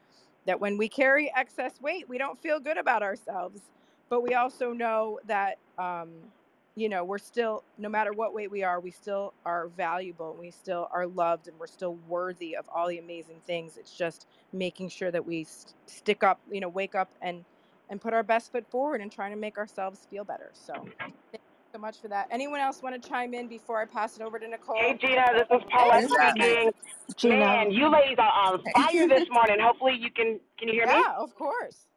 that 0.48 0.60
when 0.62 0.78
we 0.78 0.90
carry 0.90 1.32
excess 1.36 1.82
weight, 1.82 2.10
we 2.10 2.18
don't 2.18 2.40
feel 2.42 2.60
good 2.60 2.78
about 2.78 3.04
ourselves. 3.04 3.62
But 4.10 4.22
we 4.24 4.36
also 4.36 4.74
know 4.74 5.20
that 5.28 5.58
um, 5.78 6.24
you 6.76 6.90
know 6.90 7.04
we're 7.04 7.18
still 7.18 7.64
no 7.78 7.90
matter 7.90 8.14
what 8.14 8.34
weight 8.34 8.52
we 8.52 8.64
are 8.64 8.80
we 8.80 8.92
still 8.92 9.34
are 9.46 9.68
valuable 9.68 10.32
and 10.32 10.40
we 10.40 10.52
still 10.52 10.88
are 10.92 11.08
loved 11.08 11.48
and 11.48 11.58
we're 11.60 11.68
still 11.68 11.96
worthy 12.08 12.56
of 12.56 12.66
all 12.74 12.88
the 12.88 13.00
amazing 13.00 13.42
things 13.46 13.78
it's 13.78 13.96
just 13.96 14.28
making 14.54 14.90
sure 14.90 15.12
that 15.12 15.26
we 15.26 15.44
st- 15.44 15.74
stick 15.88 16.24
up 16.24 16.40
you 16.52 16.62
know 16.62 16.70
wake 16.70 16.96
up 16.96 17.10
and 17.22 17.44
and 17.90 18.02
put 18.02 18.14
our 18.14 18.24
best 18.24 18.52
foot 18.52 18.66
forward 18.70 19.02
and 19.02 19.12
trying 19.12 19.32
to 19.32 19.38
make 19.38 19.58
ourselves 19.58 20.08
feel 20.10 20.24
better 20.24 20.52
so 20.54 20.74
mm. 20.74 20.92
thank 21.00 21.14
you 21.34 21.40
so 21.74 21.80
much 21.80 22.00
for 22.02 22.08
that 22.08 22.28
anyone 22.32 22.60
else 22.60 22.82
want 22.82 23.02
to 23.02 23.10
chime 23.10 23.34
in 23.34 23.48
before 23.48 23.82
i 23.82 23.86
pass 23.86 24.16
it 24.18 24.22
over 24.22 24.40
to 24.40 24.48
nicole 24.48 24.76
Hey 24.78 24.98
Gina, 25.00 25.26
this 25.34 25.48
is 25.52 25.64
Paulette 25.72 26.10
speaking. 26.10 26.72
Gina. 27.18 27.38
Man, 27.38 27.72
you 27.72 27.92
ladies 27.92 28.18
are 28.18 28.32
on 28.32 28.64
fire 28.74 29.08
this 29.08 29.30
morning. 29.32 29.58
Hopefully 29.60 29.96
you 30.00 30.10
can 30.10 30.40
can 30.58 30.68
you 30.68 30.74
hear 30.74 30.88
me? 30.88 30.94
yeah 30.94 31.14
of 31.18 31.36
course 31.36 31.88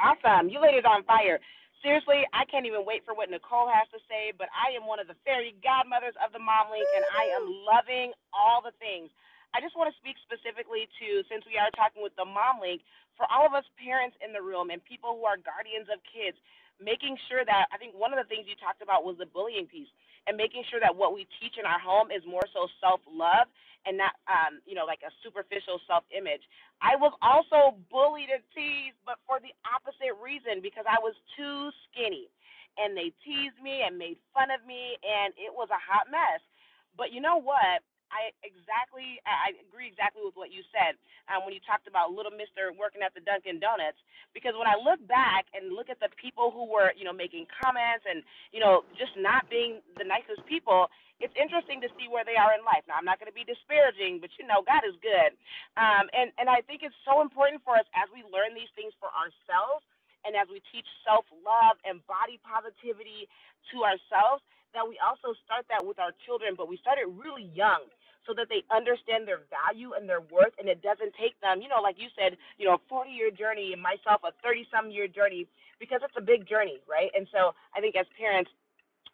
Awesome. 0.00 0.52
You 0.52 0.60
ladies 0.60 0.84
are 0.84 1.00
on 1.00 1.04
fire. 1.08 1.40
Seriously, 1.80 2.26
I 2.34 2.44
can't 2.50 2.66
even 2.66 2.84
wait 2.84 3.04
for 3.04 3.14
what 3.14 3.30
Nicole 3.30 3.68
has 3.70 3.86
to 3.94 4.00
say, 4.10 4.32
but 4.34 4.48
I 4.52 4.74
am 4.74 4.88
one 4.88 4.98
of 4.98 5.06
the 5.06 5.16
fairy 5.24 5.54
godmothers 5.62 6.16
of 6.20 6.32
the 6.32 6.42
Mom 6.42 6.68
Link, 6.72 6.84
and 6.96 7.04
I 7.14 7.30
am 7.36 7.44
loving 7.64 8.12
all 8.34 8.60
the 8.60 8.74
things. 8.76 9.12
I 9.54 9.62
just 9.62 9.78
want 9.78 9.88
to 9.88 9.96
speak 9.96 10.18
specifically 10.20 10.90
to, 11.00 11.22
since 11.30 11.46
we 11.48 11.56
are 11.56 11.70
talking 11.72 12.02
with 12.04 12.12
the 12.18 12.26
Mom 12.26 12.60
Link, 12.60 12.84
for 13.16 13.26
all 13.32 13.48
of 13.48 13.56
us 13.56 13.64
parents 13.80 14.16
in 14.20 14.32
the 14.32 14.40
room 14.40 14.70
and 14.70 14.84
people 14.84 15.16
who 15.16 15.24
are 15.24 15.40
guardians 15.40 15.88
of 15.88 15.98
kids, 16.04 16.36
making 16.78 17.16
sure 17.28 17.44
that 17.44 17.66
I 17.72 17.76
think 17.80 17.96
one 17.96 18.12
of 18.12 18.20
the 18.20 18.28
things 18.28 18.44
you 18.46 18.56
talked 18.60 18.84
about 18.84 19.04
was 19.04 19.16
the 19.16 19.26
bullying 19.26 19.66
piece 19.66 19.90
and 20.28 20.36
making 20.36 20.64
sure 20.68 20.80
that 20.80 20.94
what 20.94 21.16
we 21.16 21.24
teach 21.40 21.56
in 21.56 21.64
our 21.64 21.80
home 21.80 22.12
is 22.12 22.22
more 22.28 22.44
so 22.52 22.68
self 22.80 23.00
love 23.08 23.48
and 23.86 23.96
not 23.96 24.18
um, 24.26 24.58
you 24.66 24.74
know, 24.74 24.84
like 24.84 25.00
a 25.06 25.12
superficial 25.22 25.80
self 25.86 26.04
image. 26.12 26.42
I 26.82 26.98
was 26.98 27.14
also 27.22 27.78
bullied 27.88 28.28
and 28.28 28.42
teased, 28.52 28.98
but 29.06 29.16
for 29.24 29.40
the 29.40 29.54
opposite 29.64 30.12
reason 30.18 30.60
because 30.60 30.84
I 30.84 31.00
was 31.00 31.14
too 31.38 31.70
skinny. 31.88 32.28
And 32.76 32.92
they 32.92 33.08
teased 33.24 33.56
me 33.64 33.88
and 33.88 33.96
made 33.96 34.20
fun 34.36 34.52
of 34.52 34.60
me 34.68 35.00
and 35.00 35.32
it 35.40 35.48
was 35.48 35.72
a 35.72 35.80
hot 35.80 36.12
mess. 36.12 36.44
But 36.92 37.08
you 37.08 37.24
know 37.24 37.40
what? 37.40 37.80
I 38.12 38.30
exactly 38.46 39.18
I 39.26 39.56
agree 39.66 39.90
exactly 39.90 40.22
with 40.24 40.36
what 40.38 40.54
you 40.54 40.62
said 40.70 40.98
um, 41.30 41.44
when 41.46 41.54
you 41.54 41.62
talked 41.64 41.86
about 41.90 42.14
little 42.14 42.32
Mister 42.34 42.70
working 42.74 43.02
at 43.02 43.14
the 43.14 43.22
Dunkin' 43.24 43.58
Donuts. 43.58 43.98
Because 44.34 44.54
when 44.58 44.68
I 44.68 44.76
look 44.78 45.00
back 45.08 45.48
and 45.56 45.72
look 45.74 45.88
at 45.90 45.98
the 45.98 46.10
people 46.20 46.50
who 46.54 46.68
were 46.68 46.94
you 46.94 47.04
know 47.06 47.14
making 47.16 47.46
comments 47.50 48.06
and 48.06 48.22
you 48.54 48.60
know 48.62 48.86
just 48.98 49.14
not 49.18 49.48
being 49.50 49.82
the 49.98 50.06
nicest 50.06 50.44
people, 50.46 50.88
it's 51.18 51.34
interesting 51.38 51.80
to 51.82 51.90
see 51.98 52.06
where 52.10 52.26
they 52.26 52.38
are 52.38 52.54
in 52.54 52.62
life. 52.62 52.86
Now 52.86 52.98
I'm 53.00 53.08
not 53.08 53.18
going 53.18 53.30
to 53.30 53.36
be 53.36 53.46
disparaging, 53.46 54.22
but 54.22 54.30
you 54.38 54.46
know 54.46 54.62
God 54.62 54.86
is 54.86 54.96
good, 55.02 55.34
um, 55.78 56.06
and 56.14 56.30
and 56.38 56.46
I 56.50 56.62
think 56.64 56.86
it's 56.86 56.98
so 57.06 57.20
important 57.24 57.62
for 57.66 57.74
us 57.76 57.86
as 57.98 58.06
we 58.14 58.22
learn 58.30 58.54
these 58.54 58.70
things 58.78 58.94
for 59.02 59.10
ourselves 59.14 59.84
and 60.26 60.34
as 60.34 60.50
we 60.50 60.62
teach 60.74 60.86
self 61.06 61.26
love 61.46 61.78
and 61.86 62.02
body 62.10 62.38
positivity 62.42 63.30
to 63.74 63.86
ourselves 63.86 64.42
that 64.76 64.84
we 64.84 65.00
also 65.00 65.32
start 65.48 65.64
that 65.72 65.80
with 65.80 65.98
our 65.98 66.12
children, 66.28 66.52
but 66.52 66.68
we 66.68 66.76
start 66.76 67.00
it 67.00 67.08
really 67.08 67.48
young 67.56 67.88
so 68.28 68.34
that 68.36 68.50
they 68.50 68.66
understand 68.74 69.24
their 69.24 69.46
value 69.48 69.94
and 69.94 70.04
their 70.04 70.20
worth 70.20 70.52
and 70.58 70.68
it 70.68 70.82
doesn't 70.82 71.14
take 71.16 71.38
them, 71.40 71.62
you 71.62 71.70
know, 71.70 71.80
like 71.80 71.96
you 71.96 72.10
said, 72.18 72.36
you 72.58 72.66
know, 72.66 72.76
a 72.76 72.82
40 72.90 73.08
year 73.10 73.30
journey 73.30 73.72
and 73.72 73.80
myself 73.80 74.20
a 74.26 74.34
30 74.42 74.66
some 74.68 74.90
year 74.90 75.06
journey 75.06 75.46
because 75.78 76.02
it's 76.02 76.16
a 76.18 76.24
big 76.24 76.44
journey, 76.44 76.82
right? 76.90 77.08
And 77.14 77.26
so 77.30 77.54
I 77.72 77.80
think 77.80 77.94
as 77.94 78.06
parents, 78.18 78.50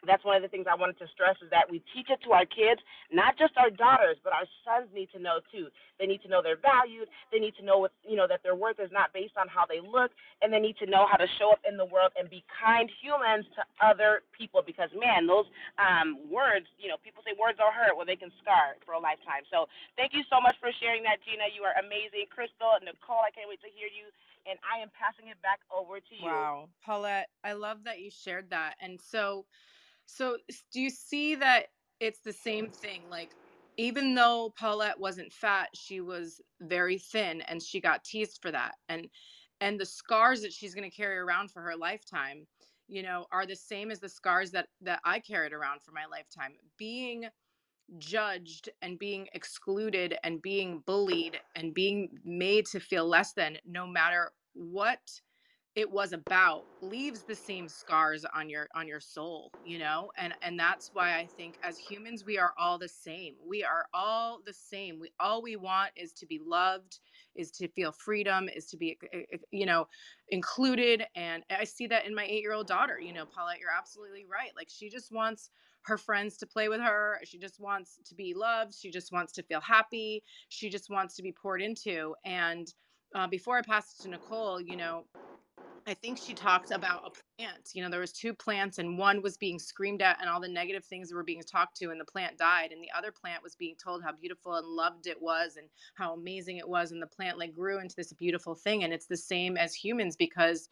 that's 0.07 0.25
one 0.27 0.35
of 0.35 0.43
the 0.43 0.51
things 0.51 0.67
I 0.67 0.75
wanted 0.75 0.99
to 0.99 1.07
stress 1.15 1.39
is 1.43 1.51
that 1.51 1.71
we 1.71 1.79
teach 1.95 2.11
it 2.11 2.19
to 2.27 2.35
our 2.35 2.47
kids, 2.47 2.83
not 3.15 3.39
just 3.39 3.55
our 3.55 3.71
daughters, 3.71 4.19
but 4.23 4.35
our 4.35 4.47
sons 4.67 4.91
need 4.91 5.11
to 5.15 5.21
know 5.23 5.39
too. 5.55 5.71
They 5.99 6.11
need 6.11 6.23
to 6.27 6.29
know 6.29 6.43
they're 6.43 6.59
valued. 6.59 7.07
They 7.31 7.39
need 7.39 7.55
to 7.63 7.65
know 7.65 7.79
what 7.79 7.95
you 8.03 8.19
know 8.19 8.27
that 8.27 8.43
their 8.43 8.59
worth 8.59 8.83
is 8.83 8.91
not 8.91 9.15
based 9.15 9.39
on 9.39 9.47
how 9.47 9.63
they 9.63 9.79
look, 9.79 10.11
and 10.43 10.51
they 10.51 10.59
need 10.59 10.75
to 10.83 10.87
know 10.91 11.07
how 11.07 11.15
to 11.15 11.31
show 11.39 11.55
up 11.55 11.63
in 11.63 11.79
the 11.79 11.87
world 11.87 12.11
and 12.19 12.27
be 12.27 12.43
kind 12.51 12.91
humans 12.99 13.47
to 13.55 13.63
other 13.79 14.27
people. 14.35 14.63
Because 14.67 14.91
man, 14.99 15.31
those 15.31 15.47
um, 15.79 16.19
words, 16.27 16.67
you 16.83 16.91
know, 16.91 16.99
people 16.99 17.23
say 17.23 17.39
words 17.39 17.63
are 17.63 17.71
hurt, 17.71 17.95
well 17.95 18.07
they 18.07 18.19
can 18.19 18.35
scar 18.43 18.75
for 18.83 18.99
a 18.99 19.03
lifetime. 19.03 19.47
So 19.55 19.71
thank 19.95 20.11
you 20.11 20.27
so 20.27 20.43
much 20.43 20.59
for 20.59 20.75
sharing 20.83 21.07
that, 21.07 21.23
Gina. 21.23 21.47
You 21.55 21.63
are 21.63 21.79
amazing, 21.79 22.27
Crystal, 22.27 22.75
Nicole. 22.83 23.23
I 23.23 23.31
can't 23.31 23.47
wait 23.47 23.63
to 23.63 23.71
hear 23.71 23.87
you 23.87 24.11
and 24.43 24.59
I 24.67 24.83
am 24.83 24.91
passing 24.91 25.31
it 25.31 25.41
back 25.43 25.61
over 25.71 26.01
to 26.01 26.15
you. 26.19 26.27
Wow, 26.27 26.69
Paulette, 26.85 27.31
I 27.45 27.53
love 27.53 27.85
that 27.85 28.01
you 28.01 28.11
shared 28.11 28.51
that. 28.51 28.75
And 28.81 29.01
so, 29.01 29.45
so 30.07 30.37
do 30.73 30.81
you 30.81 30.91
see 30.91 31.35
that 31.37 31.67
it's 32.01 32.21
the 32.21 32.33
same 32.33 32.69
thing? 32.69 33.03
Like, 33.11 33.31
even 33.77 34.15
though 34.15 34.53
Paulette 34.59 34.99
wasn't 34.99 35.33
fat, 35.33 35.69
she 35.75 36.01
was 36.01 36.41
very 36.61 36.99
thin, 36.99 37.41
and 37.43 37.63
she 37.63 37.81
got 37.81 38.05
teased 38.05 38.41
for 38.43 38.51
that. 38.51 38.75
And 38.89 39.09
and 39.61 39.79
the 39.79 39.87
scars 39.87 40.43
that 40.43 40.53
she's 40.53 40.75
going 40.75 40.89
to 40.89 40.97
carry 40.97 41.19
around 41.19 41.51
for 41.51 41.63
her 41.63 41.77
lifetime, 41.77 42.47
you 42.89 43.03
know, 43.03 43.27
are 43.31 43.47
the 43.47 43.57
same 43.57 43.91
as 43.91 44.01
the 44.01 44.09
scars 44.09 44.51
that 44.51 44.69
that 44.83 45.01
I 45.05 45.21
carried 45.21 45.53
around 45.53 45.83
for 45.83 45.93
my 45.93 46.07
lifetime. 46.11 46.55
Being 46.79 47.27
judged 47.99 48.71
and 48.81 48.99
being 48.99 49.29
excluded 49.35 50.17
and 50.25 50.41
being 50.43 50.83
bullied 50.87 51.39
and 51.57 51.75
being 51.75 52.09
made 52.25 52.67
to 52.67 52.81
feel 52.81 53.07
less 53.07 53.33
than 53.33 53.59
no 53.67 53.87
matter 53.87 54.33
what 54.55 55.01
it 55.75 55.91
was 55.91 56.13
about 56.13 56.67
leaves 56.81 57.25
the 57.25 57.35
same 57.35 57.69
scars 57.69 58.25
on 58.27 58.51
your 58.51 58.69
on 58.75 58.87
your 58.89 59.01
soul 59.01 59.55
you 59.63 59.79
know 59.79 60.13
and 60.17 60.35
and 60.43 60.59
that's 60.59 60.93
why 60.93 61.19
i 61.19 61.27
think 61.27 61.59
as 61.63 61.79
humans 61.79 62.25
we 62.25 62.39
are 62.39 62.53
all 62.59 62.79
the 62.79 62.89
same. 62.89 63.37
We 63.45 63.65
are 63.65 63.87
all 63.95 64.43
the 64.43 64.53
same. 64.53 64.99
We 65.01 65.13
all 65.19 65.43
we 65.43 65.57
want 65.57 65.93
is 65.97 66.13
to 66.15 66.27
be 66.27 66.39
loved 66.39 67.01
is 67.35 67.51
to 67.53 67.69
feel 67.69 67.93
freedom 67.93 68.49
is 68.49 68.67
to 68.69 68.77
be 68.77 68.99
you 69.51 69.67
know 69.67 69.87
included 70.29 71.05
and 71.15 71.45
i 71.51 71.65
see 71.65 71.87
that 71.87 72.07
in 72.07 72.15
my 72.15 72.25
8 72.25 72.43
year 72.43 72.53
old 72.53 72.67
daughter 72.67 72.99
you 73.01 73.13
know 73.13 73.27
paulette 73.27 73.59
you're 73.59 73.71
absolutely 73.71 74.25
right 74.27 74.55
like 74.57 74.69
she 74.71 74.89
just 74.91 75.11
wants 75.13 75.51
her 75.83 75.99
friends 75.99 76.37
to 76.39 76.47
play 76.47 76.69
with 76.69 76.81
her 76.81 77.21
she 77.25 77.39
just 77.39 77.59
wants 77.61 77.99
to 78.05 78.15
be 78.15 78.35
loved 78.35 78.75
she 78.75 78.91
just 78.91 79.13
wants 79.13 79.33
to 79.33 79.43
feel 79.43 79.61
happy 79.61 80.23
she 80.49 80.69
just 80.71 80.91
wants 80.91 81.17
to 81.17 81.23
be 81.23 81.33
poured 81.33 81.63
into 81.63 82.15
and 82.25 82.75
uh, 83.15 83.27
before 83.27 83.57
i 83.59 83.63
pass 83.63 83.99
it 83.99 84.03
to 84.03 84.09
nicole 84.09 84.61
you 84.61 84.77
know 84.77 85.07
I 85.87 85.95
think 85.95 86.19
she 86.19 86.35
talked 86.35 86.71
about 86.71 87.03
a 87.07 87.11
plant. 87.11 87.71
You 87.75 87.83
know, 87.83 87.91
there 87.91 88.01
was 88.01 88.13
two 88.13 88.35
plants 88.35 88.79
and 88.79 88.99
one 88.99 89.23
was 89.23 89.37
being 89.37 89.59
screamed 89.59 90.03
at 90.03 90.19
and 90.21 90.29
all 90.29 90.41
the 90.41 90.49
negative 90.49 90.85
things 90.85 91.13
were 91.13 91.25
being 91.25 91.43
talked 91.43 91.77
to 91.79 91.91
and 91.91 92.01
the 92.01 92.05
plant 92.05 92.39
died 92.39 92.73
and 92.73 92.83
the 92.83 92.91
other 92.97 93.11
plant 93.11 93.43
was 93.43 93.57
being 93.57 93.75
told 93.83 94.03
how 94.03 94.13
beautiful 94.13 94.55
and 94.55 94.67
loved 94.67 95.07
it 95.07 95.21
was 95.21 95.57
and 95.57 95.69
how 95.95 96.13
amazing 96.15 96.59
it 96.59 96.69
was 96.69 96.93
and 96.93 97.03
the 97.03 97.07
plant 97.07 97.39
like 97.39 97.55
grew 97.55 97.81
into 97.81 97.97
this 97.97 98.13
beautiful 98.13 98.55
thing 98.55 98.85
and 98.85 98.93
it's 98.93 99.07
the 99.07 99.17
same 99.17 99.57
as 99.57 99.75
humans 99.75 100.17
because 100.17 100.69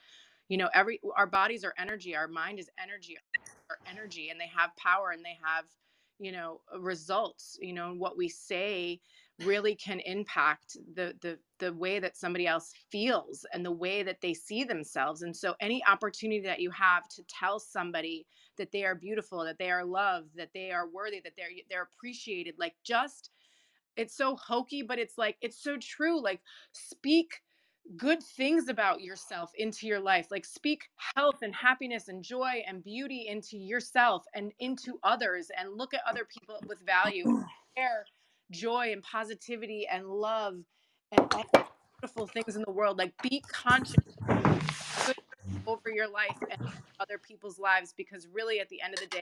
you 0.49 0.57
know 0.57 0.69
every 0.75 1.01
our 1.17 1.27
bodies 1.27 1.65
are 1.65 1.75
energy, 1.79 2.15
our 2.15 2.29
mind 2.29 2.59
is 2.59 2.71
energy, 2.83 3.17
our 3.69 3.79
energy 3.91 4.31
and 4.31 4.41
they 4.41 4.51
have 4.57 4.75
power 4.77 5.11
and 5.11 5.25
they 5.25 5.39
have 5.43 5.65
you 6.19 6.33
know 6.33 6.61
results, 6.79 7.59
you 7.61 7.73
know, 7.73 7.95
what 7.95 8.17
we 8.17 8.29
say 8.29 9.01
really 9.45 9.75
can 9.75 10.01
impact 10.01 10.77
the 10.95 11.15
the 11.21 11.39
the 11.59 11.73
way 11.75 11.99
that 11.99 12.17
somebody 12.17 12.47
else 12.47 12.73
feels 12.91 13.45
and 13.53 13.65
the 13.65 13.71
way 13.71 14.03
that 14.03 14.21
they 14.23 14.35
see 14.35 14.65
themselves. 14.65 15.23
And 15.23 15.37
so 15.37 15.55
any 15.61 15.85
opportunity 15.87 16.41
that 16.43 16.61
you 16.61 16.71
have 16.71 17.09
to 17.09 17.23
tell 17.29 17.59
somebody 17.61 18.27
that 18.61 18.73
they 18.73 18.85
are 18.85 18.95
beautiful 18.95 19.43
that 19.45 19.59
they 19.59 19.71
are 19.71 19.85
loved 19.85 20.37
that 20.37 20.51
they 20.53 20.71
are 20.71 20.87
worthy 20.87 21.21
that 21.25 21.33
they're 21.37 21.49
they're 21.71 21.89
appreciated 21.95 22.55
like 22.59 22.75
just 22.85 23.31
it's 23.97 24.15
so 24.15 24.37
hokey 24.37 24.83
but 24.83 24.99
it's 24.99 25.17
like 25.17 25.37
it's 25.41 25.63
so 25.63 25.77
true 25.81 26.23
like 26.23 26.41
speak 26.73 27.41
good 27.97 28.23
things 28.23 28.69
about 28.69 29.01
yourself 29.01 29.51
into 29.57 29.87
your 29.87 29.99
life 29.99 30.27
like 30.31 30.45
speak 30.45 30.83
health 31.17 31.37
and 31.41 31.55
happiness 31.55 32.09
and 32.09 32.23
joy 32.23 32.63
and 32.69 32.85
beauty 32.85 33.27
into 33.29 33.57
yourself 33.57 34.25
and 34.35 34.53
into 34.59 34.99
others 35.03 35.51
and 35.59 35.79
look 35.79 35.95
at 35.95 36.03
other 36.07 36.27
people 36.39 36.57
with 36.69 36.85
value 36.85 37.25
share 37.77 38.05
joy 38.51 38.93
and 38.93 39.03
positivity 39.03 39.87
and 39.91 40.07
love 40.07 40.57
and 41.13 41.35
all 41.35 41.45
beautiful 42.01 42.27
things 42.27 42.57
in 42.57 42.63
the 42.67 42.73
world. 42.73 42.99
Like 42.99 43.13
be 43.23 43.43
conscious 43.53 43.97
over 45.67 45.91
your 45.91 46.09
life 46.09 46.37
and 46.51 46.69
other 46.99 47.19
people's 47.19 47.59
lives 47.59 47.95
because 47.97 48.27
really 48.33 48.61
at 48.61 48.69
the 48.69 48.81
end 48.83 48.95
of 48.95 49.01
the 49.01 49.07
day 49.07 49.21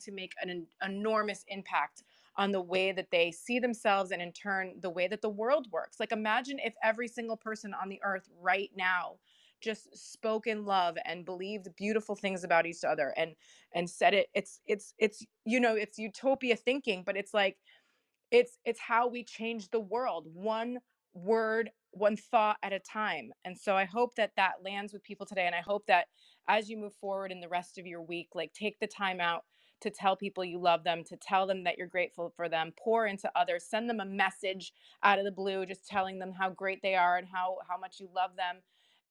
to 0.00 0.12
make 0.12 0.32
an 0.42 0.66
enormous 0.84 1.44
impact 1.48 2.02
on 2.36 2.52
the 2.52 2.60
way 2.60 2.92
that 2.92 3.10
they 3.10 3.30
see 3.30 3.58
themselves 3.58 4.12
and 4.12 4.22
in 4.22 4.32
turn 4.32 4.74
the 4.80 4.90
way 4.90 5.06
that 5.08 5.20
the 5.20 5.28
world 5.28 5.66
works. 5.70 6.00
Like 6.00 6.12
imagine 6.12 6.58
if 6.58 6.74
every 6.82 7.08
single 7.08 7.36
person 7.36 7.74
on 7.74 7.88
the 7.88 8.00
earth 8.02 8.28
right 8.40 8.70
now 8.76 9.16
just 9.60 9.94
spoke 10.12 10.46
in 10.46 10.64
love 10.64 10.96
and 11.04 11.24
believed 11.24 11.68
beautiful 11.76 12.14
things 12.14 12.44
about 12.44 12.66
each 12.66 12.82
other 12.82 13.12
and 13.16 13.34
and 13.72 13.88
said 13.88 14.14
it 14.14 14.28
it's 14.34 14.60
it's 14.66 14.94
it's 14.98 15.24
you 15.44 15.60
know 15.60 15.74
it's 15.74 15.98
utopia 15.98 16.56
thinking 16.56 17.02
but 17.04 17.16
it's 17.16 17.34
like 17.34 17.58
it's 18.30 18.58
it's 18.64 18.80
how 18.80 19.08
we 19.08 19.24
change 19.24 19.70
the 19.70 19.80
world 19.80 20.26
one 20.32 20.78
word 21.14 21.70
one 21.92 22.16
thought 22.16 22.56
at 22.62 22.72
a 22.72 22.78
time 22.78 23.32
and 23.44 23.58
so 23.58 23.76
i 23.76 23.84
hope 23.84 24.14
that 24.14 24.32
that 24.36 24.54
lands 24.64 24.92
with 24.92 25.02
people 25.02 25.26
today 25.26 25.46
and 25.46 25.54
i 25.54 25.60
hope 25.60 25.86
that 25.86 26.06
as 26.48 26.68
you 26.68 26.76
move 26.76 26.94
forward 26.94 27.32
in 27.32 27.40
the 27.40 27.48
rest 27.48 27.78
of 27.78 27.86
your 27.86 28.02
week 28.02 28.28
like 28.34 28.52
take 28.52 28.78
the 28.80 28.86
time 28.86 29.20
out 29.20 29.44
to 29.80 29.90
tell 29.90 30.14
people 30.14 30.44
you 30.44 30.60
love 30.60 30.84
them 30.84 31.02
to 31.04 31.16
tell 31.16 31.46
them 31.46 31.64
that 31.64 31.78
you're 31.78 31.86
grateful 31.86 32.32
for 32.36 32.48
them 32.48 32.72
pour 32.78 33.06
into 33.06 33.30
others 33.34 33.64
send 33.68 33.88
them 33.90 34.00
a 34.00 34.04
message 34.04 34.72
out 35.02 35.18
of 35.18 35.24
the 35.24 35.32
blue 35.32 35.66
just 35.66 35.86
telling 35.86 36.18
them 36.18 36.32
how 36.32 36.50
great 36.50 36.80
they 36.82 36.94
are 36.94 37.16
and 37.16 37.28
how 37.32 37.56
how 37.68 37.78
much 37.78 37.98
you 37.98 38.08
love 38.14 38.30
them 38.36 38.56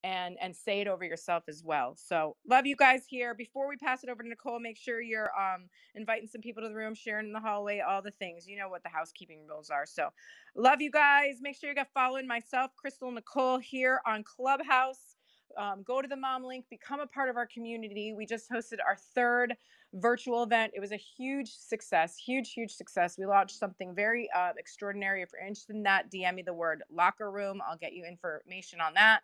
and 0.03 0.37
and 0.41 0.55
say 0.55 0.81
it 0.81 0.87
over 0.87 1.03
yourself 1.05 1.43
as 1.49 1.63
well. 1.63 1.95
So 1.97 2.35
love 2.49 2.65
you 2.65 2.75
guys 2.75 3.03
here. 3.07 3.33
Before 3.35 3.67
we 3.69 3.77
pass 3.77 4.03
it 4.03 4.09
over 4.09 4.23
to 4.23 4.29
Nicole, 4.29 4.59
make 4.59 4.77
sure 4.77 5.01
you're 5.01 5.31
um 5.39 5.69
inviting 5.95 6.27
some 6.27 6.41
people 6.41 6.63
to 6.63 6.69
the 6.69 6.75
room, 6.75 6.95
sharing 6.95 7.27
in 7.27 7.33
the 7.33 7.39
hallway, 7.39 7.81
all 7.87 8.01
the 8.01 8.11
things. 8.11 8.47
You 8.47 8.57
know 8.57 8.69
what 8.69 8.83
the 8.83 8.89
housekeeping 8.89 9.47
rules 9.49 9.69
are. 9.69 9.85
So 9.85 10.09
love 10.55 10.81
you 10.81 10.91
guys. 10.91 11.37
Make 11.41 11.57
sure 11.57 11.69
you 11.69 11.75
got 11.75 11.89
following 11.93 12.27
myself, 12.27 12.71
Crystal 12.77 13.11
Nicole 13.11 13.59
here 13.59 14.01
on 14.05 14.23
Clubhouse. 14.23 15.15
Um, 15.57 15.83
go 15.83 16.01
to 16.01 16.07
the 16.07 16.15
mom 16.15 16.45
link, 16.45 16.65
become 16.69 17.01
a 17.01 17.07
part 17.07 17.29
of 17.29 17.35
our 17.37 17.47
community. 17.47 18.13
We 18.15 18.25
just 18.25 18.49
hosted 18.51 18.77
our 18.87 18.97
third 19.15 19.55
virtual 19.95 20.43
event. 20.43 20.73
It 20.75 20.79
was 20.79 20.93
a 20.93 20.97
huge 20.97 21.49
success, 21.51 22.15
huge, 22.17 22.53
huge 22.53 22.71
success. 22.71 23.17
We 23.17 23.25
launched 23.25 23.57
something 23.57 23.95
very 23.95 24.29
uh, 24.35 24.51
extraordinary. 24.57 25.23
If 25.23 25.31
you're 25.33 25.41
interested 25.41 25.75
in 25.75 25.83
that, 25.83 26.11
DM 26.11 26.35
me 26.35 26.43
the 26.43 26.53
word 26.53 26.83
locker 26.91 27.31
room. 27.31 27.61
I'll 27.67 27.77
get 27.77 27.93
you 27.93 28.05
information 28.05 28.81
on 28.81 28.93
that 28.95 29.19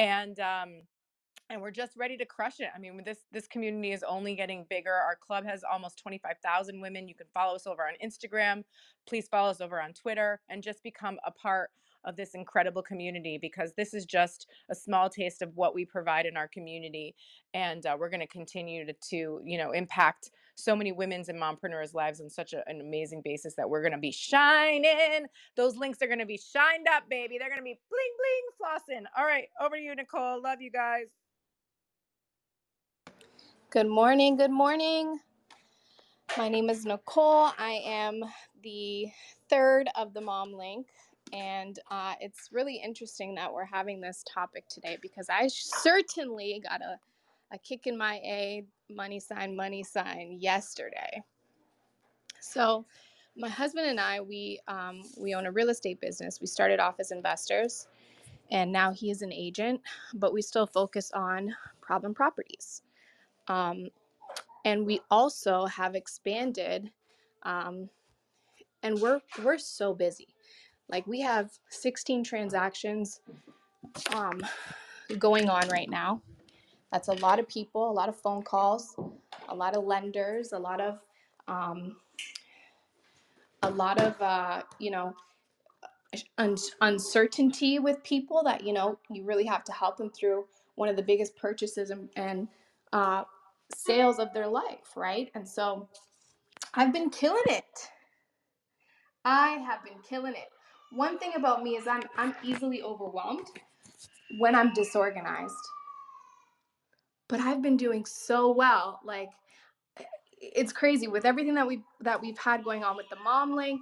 and 0.00 0.40
um 0.40 0.82
and 1.50 1.60
we're 1.60 1.72
just 1.72 1.96
ready 1.96 2.16
to 2.16 2.24
crush 2.24 2.60
it. 2.60 2.68
I 2.74 2.78
mean, 2.78 3.02
this 3.04 3.18
this 3.32 3.46
community 3.48 3.92
is 3.92 4.04
only 4.04 4.34
getting 4.36 4.66
bigger. 4.70 4.92
Our 4.92 5.16
club 5.16 5.44
has 5.44 5.62
almost 5.70 5.98
25,000 5.98 6.80
women. 6.80 7.08
You 7.08 7.14
can 7.14 7.26
follow 7.34 7.56
us 7.56 7.66
over 7.66 7.82
on 7.82 7.94
Instagram. 8.04 8.62
Please 9.06 9.28
follow 9.28 9.50
us 9.50 9.60
over 9.60 9.80
on 9.82 9.92
Twitter 9.92 10.40
and 10.48 10.62
just 10.62 10.82
become 10.82 11.18
a 11.26 11.30
part 11.32 11.70
of 12.04 12.16
this 12.16 12.34
incredible 12.34 12.82
community 12.82 13.38
because 13.40 13.72
this 13.76 13.94
is 13.94 14.04
just 14.04 14.46
a 14.70 14.74
small 14.74 15.08
taste 15.08 15.42
of 15.42 15.56
what 15.56 15.74
we 15.74 15.84
provide 15.84 16.26
in 16.26 16.36
our 16.36 16.48
community 16.48 17.14
and 17.54 17.86
uh, 17.86 17.96
we're 17.98 18.10
going 18.10 18.20
to 18.20 18.26
continue 18.26 18.86
to, 19.08 19.40
you 19.44 19.58
know 19.58 19.72
impact 19.72 20.30
so 20.54 20.76
many 20.76 20.92
women's 20.92 21.28
and 21.28 21.40
mompreneurs 21.40 21.94
lives 21.94 22.20
on 22.20 22.28
such 22.28 22.52
a, 22.52 22.62
an 22.68 22.80
amazing 22.80 23.22
basis 23.24 23.54
that 23.54 23.68
we're 23.68 23.82
going 23.82 23.92
to 23.92 23.98
be 23.98 24.12
shining 24.12 25.26
those 25.56 25.76
links 25.76 26.02
are 26.02 26.06
going 26.06 26.18
to 26.18 26.26
be 26.26 26.38
shined 26.38 26.86
up 26.94 27.08
baby 27.08 27.38
they're 27.38 27.48
going 27.48 27.60
to 27.60 27.64
be 27.64 27.78
bling 27.90 28.14
bling 28.18 29.00
flossing 29.00 29.04
all 29.16 29.24
right 29.24 29.48
over 29.60 29.76
to 29.76 29.82
you 29.82 29.94
nicole 29.94 30.42
love 30.42 30.60
you 30.60 30.70
guys 30.70 31.06
Good 33.70 33.86
morning. 33.86 34.36
Good 34.36 34.50
morning. 34.50 35.20
My 36.36 36.48
name 36.48 36.68
is 36.70 36.84
Nicole. 36.84 37.52
I 37.56 37.80
am 37.84 38.20
the 38.64 39.06
third 39.48 39.88
of 39.96 40.12
the 40.12 40.20
Mom 40.20 40.52
Link. 40.52 40.88
And 41.32 41.78
uh, 41.90 42.14
it's 42.20 42.50
really 42.52 42.76
interesting 42.76 43.34
that 43.36 43.52
we're 43.52 43.64
having 43.64 44.00
this 44.00 44.24
topic 44.32 44.68
today 44.68 44.98
because 45.00 45.28
I 45.30 45.48
certainly 45.48 46.62
got 46.68 46.80
a, 46.80 46.98
a 47.52 47.58
kick 47.58 47.86
in 47.86 47.96
my 47.96 48.16
A, 48.24 48.64
money 48.88 49.20
sign, 49.20 49.54
money 49.54 49.82
sign 49.82 50.36
yesterday. 50.40 51.22
So, 52.40 52.84
my 53.36 53.48
husband 53.48 53.86
and 53.86 54.00
I, 54.00 54.20
we 54.20 54.60
um, 54.66 55.02
we 55.16 55.34
own 55.34 55.46
a 55.46 55.52
real 55.52 55.70
estate 55.70 56.00
business. 56.00 56.40
We 56.40 56.46
started 56.46 56.80
off 56.80 56.98
as 56.98 57.12
investors, 57.12 57.86
and 58.50 58.72
now 58.72 58.92
he 58.92 59.10
is 59.10 59.22
an 59.22 59.32
agent, 59.32 59.80
but 60.14 60.32
we 60.32 60.42
still 60.42 60.66
focus 60.66 61.12
on 61.14 61.54
problem 61.80 62.12
properties. 62.12 62.82
Um, 63.46 63.88
and 64.64 64.84
we 64.84 65.00
also 65.10 65.66
have 65.66 65.94
expanded, 65.94 66.90
um, 67.44 67.88
and 68.82 69.00
we're 69.00 69.20
we're 69.44 69.58
so 69.58 69.94
busy. 69.94 70.29
Like 70.90 71.06
we 71.06 71.20
have 71.20 71.50
16 71.68 72.24
transactions 72.24 73.20
um, 74.14 74.40
going 75.18 75.48
on 75.48 75.68
right 75.68 75.88
now. 75.88 76.20
That's 76.92 77.08
a 77.08 77.12
lot 77.14 77.38
of 77.38 77.48
people, 77.48 77.90
a 77.90 77.92
lot 77.92 78.08
of 78.08 78.16
phone 78.16 78.42
calls, 78.42 78.96
a 79.48 79.54
lot 79.54 79.76
of 79.76 79.84
lenders, 79.84 80.52
a 80.52 80.58
lot 80.58 80.80
of 80.80 80.98
um, 81.46 81.96
a 83.62 83.70
lot 83.70 84.00
of 84.00 84.20
uh, 84.20 84.62
you 84.78 84.90
know 84.90 85.14
un- 86.38 86.56
uncertainty 86.80 87.78
with 87.78 88.02
people 88.02 88.42
that 88.44 88.64
you 88.64 88.72
know 88.72 88.98
you 89.10 89.22
really 89.24 89.44
have 89.46 89.62
to 89.64 89.72
help 89.72 89.96
them 89.96 90.10
through 90.10 90.44
one 90.74 90.88
of 90.88 90.96
the 90.96 91.02
biggest 91.02 91.36
purchases 91.36 91.90
and, 91.90 92.08
and 92.16 92.48
uh, 92.92 93.22
sales 93.74 94.18
of 94.18 94.32
their 94.32 94.48
life, 94.48 94.96
right? 94.96 95.30
And 95.34 95.48
so 95.48 95.88
I've 96.74 96.92
been 96.92 97.10
killing 97.10 97.42
it. 97.46 97.90
I 99.24 99.50
have 99.58 99.84
been 99.84 100.00
killing 100.08 100.32
it. 100.32 100.50
One 100.92 101.18
thing 101.18 101.32
about 101.36 101.62
me 101.62 101.76
is 101.76 101.86
I'm 101.86 102.02
I'm 102.16 102.34
easily 102.42 102.82
overwhelmed 102.82 103.46
when 104.38 104.54
I'm 104.54 104.72
disorganized. 104.74 105.54
But 107.28 107.40
I've 107.40 107.62
been 107.62 107.76
doing 107.76 108.04
so 108.04 108.50
well. 108.50 109.00
Like 109.04 109.30
it's 110.40 110.72
crazy 110.72 111.06
with 111.06 111.24
everything 111.24 111.54
that 111.54 111.66
we 111.66 111.82
that 112.00 112.20
we've 112.20 112.38
had 112.38 112.64
going 112.64 112.82
on 112.82 112.96
with 112.96 113.08
the 113.08 113.16
mom 113.16 113.54
link. 113.54 113.80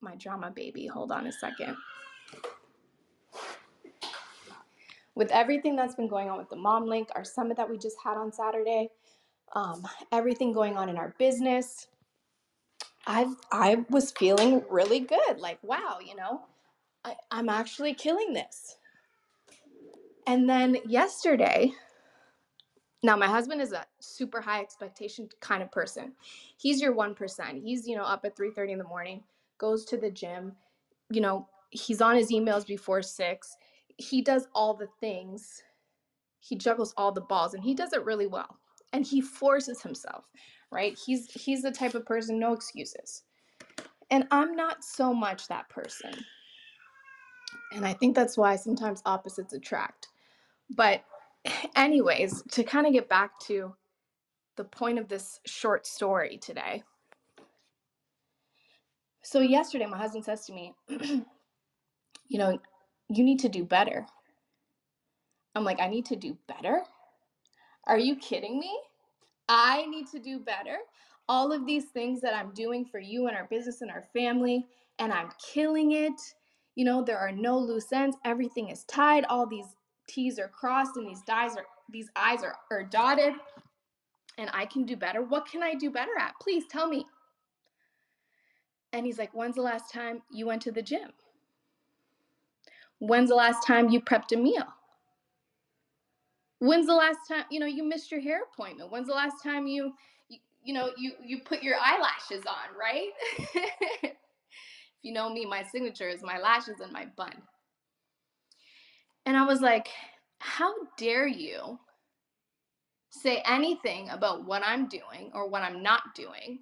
My 0.00 0.16
drama 0.16 0.50
baby. 0.50 0.86
Hold 0.86 1.12
on 1.12 1.26
a 1.26 1.32
second. 1.32 1.76
With 5.14 5.30
everything 5.30 5.76
that's 5.76 5.94
been 5.94 6.08
going 6.08 6.28
on 6.30 6.38
with 6.38 6.48
the 6.48 6.56
mom 6.56 6.86
link, 6.86 7.08
our 7.14 7.24
summit 7.24 7.56
that 7.58 7.68
we 7.68 7.78
just 7.78 7.96
had 8.02 8.16
on 8.16 8.32
Saturday, 8.32 8.88
um, 9.54 9.86
everything 10.10 10.52
going 10.52 10.76
on 10.76 10.88
in 10.88 10.96
our 10.96 11.14
business, 11.18 11.88
I've 13.06 13.34
I 13.50 13.84
was 13.90 14.12
feeling 14.12 14.62
really 14.70 15.00
good. 15.00 15.38
Like, 15.38 15.58
wow, 15.62 15.98
you 16.04 16.14
know, 16.14 16.42
I, 17.04 17.16
I'm 17.30 17.48
actually 17.48 17.94
killing 17.94 18.32
this. 18.32 18.76
And 20.26 20.48
then 20.48 20.76
yesterday, 20.86 21.72
now 23.02 23.16
my 23.16 23.26
husband 23.26 23.60
is 23.60 23.72
a 23.72 23.84
super 23.98 24.40
high 24.40 24.60
expectation 24.60 25.28
kind 25.40 25.62
of 25.62 25.72
person. 25.72 26.12
He's 26.56 26.80
your 26.80 26.94
1%. 26.94 27.62
He's, 27.62 27.88
you 27.88 27.96
know, 27.96 28.04
up 28.04 28.24
at 28.24 28.36
3:30 28.36 28.72
in 28.72 28.78
the 28.78 28.84
morning, 28.84 29.24
goes 29.58 29.84
to 29.86 29.96
the 29.96 30.10
gym, 30.10 30.52
you 31.10 31.20
know, 31.20 31.48
he's 31.70 32.00
on 32.00 32.16
his 32.16 32.30
emails 32.30 32.66
before 32.66 33.02
6. 33.02 33.56
He 33.96 34.22
does 34.22 34.48
all 34.54 34.74
the 34.74 34.88
things. 35.00 35.62
He 36.40 36.56
juggles 36.56 36.94
all 36.96 37.12
the 37.12 37.20
balls 37.20 37.54
and 37.54 37.62
he 37.62 37.74
does 37.74 37.92
it 37.92 38.04
really 38.04 38.26
well. 38.26 38.58
And 38.92 39.06
he 39.06 39.20
forces 39.20 39.82
himself, 39.82 40.28
right? 40.72 40.98
He's 41.06 41.30
he's 41.30 41.62
the 41.62 41.70
type 41.70 41.94
of 41.94 42.06
person 42.06 42.38
no 42.38 42.52
excuses. 42.52 43.22
And 44.10 44.26
I'm 44.30 44.56
not 44.56 44.84
so 44.84 45.14
much 45.14 45.48
that 45.48 45.68
person. 45.68 46.12
And 47.72 47.86
I 47.86 47.92
think 47.92 48.14
that's 48.14 48.36
why 48.36 48.56
sometimes 48.56 49.02
opposites 49.06 49.52
attract. 49.52 50.08
But 50.70 51.04
anyways, 51.76 52.42
to 52.52 52.64
kind 52.64 52.86
of 52.86 52.92
get 52.92 53.08
back 53.08 53.38
to 53.46 53.74
the 54.56 54.64
point 54.64 54.98
of 54.98 55.08
this 55.08 55.40
short 55.46 55.86
story 55.86 56.38
today. 56.38 56.82
So 59.22 59.40
yesterday 59.40 59.86
my 59.86 59.96
husband 59.98 60.24
says 60.24 60.46
to 60.46 60.52
me, 60.52 60.74
you 60.88 61.24
know, 62.38 62.58
you 63.08 63.24
need 63.24 63.40
to 63.40 63.48
do 63.48 63.64
better. 63.64 64.06
I'm 65.54 65.64
like, 65.64 65.80
I 65.80 65.88
need 65.88 66.06
to 66.06 66.16
do 66.16 66.36
better? 66.48 66.82
Are 67.86 67.98
you 67.98 68.16
kidding 68.16 68.58
me? 68.58 68.76
I 69.54 69.84
need 69.84 70.08
to 70.08 70.18
do 70.18 70.38
better. 70.38 70.78
All 71.28 71.52
of 71.52 71.66
these 71.66 71.84
things 71.84 72.22
that 72.22 72.34
I'm 72.34 72.54
doing 72.54 72.86
for 72.86 72.98
you 72.98 73.26
and 73.26 73.36
our 73.36 73.46
business 73.50 73.82
and 73.82 73.90
our 73.90 74.02
family, 74.14 74.66
and 74.98 75.12
I'm 75.12 75.28
killing 75.52 75.92
it. 75.92 76.18
You 76.74 76.86
know, 76.86 77.04
there 77.04 77.18
are 77.18 77.30
no 77.30 77.58
loose 77.58 77.92
ends. 77.92 78.16
Everything 78.24 78.70
is 78.70 78.84
tied. 78.84 79.26
All 79.26 79.46
these 79.46 79.76
T's 80.08 80.38
are 80.38 80.48
crossed 80.48 80.96
and 80.96 81.06
these 81.06 81.20
dies 81.22 81.54
are 81.56 81.66
these 81.90 82.08
I's 82.16 82.42
are, 82.42 82.56
are 82.70 82.82
dotted. 82.82 83.34
And 84.38 84.48
I 84.54 84.64
can 84.64 84.86
do 84.86 84.96
better. 84.96 85.22
What 85.22 85.46
can 85.46 85.62
I 85.62 85.74
do 85.74 85.90
better 85.90 86.16
at? 86.18 86.32
Please 86.40 86.64
tell 86.70 86.88
me. 86.88 87.04
And 88.94 89.04
he's 89.04 89.18
like, 89.18 89.34
When's 89.34 89.56
the 89.56 89.62
last 89.62 89.92
time 89.92 90.22
you 90.30 90.46
went 90.46 90.62
to 90.62 90.72
the 90.72 90.82
gym? 90.82 91.10
When's 93.00 93.28
the 93.28 93.34
last 93.34 93.66
time 93.66 93.90
you 93.90 94.00
prepped 94.00 94.32
a 94.32 94.38
meal? 94.38 94.64
When's 96.62 96.86
the 96.86 96.94
last 96.94 97.18
time, 97.26 97.44
you 97.50 97.58
know, 97.58 97.66
you 97.66 97.82
missed 97.82 98.12
your 98.12 98.20
hair 98.20 98.42
appointment? 98.44 98.92
When's 98.92 99.08
the 99.08 99.14
last 99.14 99.42
time 99.42 99.66
you, 99.66 99.94
you, 100.28 100.38
you 100.62 100.72
know, 100.72 100.92
you, 100.96 101.14
you 101.20 101.40
put 101.40 101.60
your 101.60 101.74
eyelashes 101.74 102.46
on, 102.46 102.78
right? 102.78 103.08
if 104.04 104.12
you 105.02 105.12
know 105.12 105.28
me, 105.28 105.44
my 105.44 105.64
signature 105.64 106.08
is 106.08 106.22
my 106.22 106.38
lashes 106.38 106.78
and 106.78 106.92
my 106.92 107.06
bun. 107.16 107.34
And 109.26 109.36
I 109.36 109.44
was 109.44 109.60
like, 109.60 109.88
how 110.38 110.72
dare 110.96 111.26
you 111.26 111.80
say 113.10 113.42
anything 113.44 114.10
about 114.10 114.44
what 114.44 114.62
I'm 114.64 114.86
doing 114.86 115.32
or 115.34 115.48
what 115.48 115.62
I'm 115.62 115.82
not 115.82 116.14
doing 116.14 116.60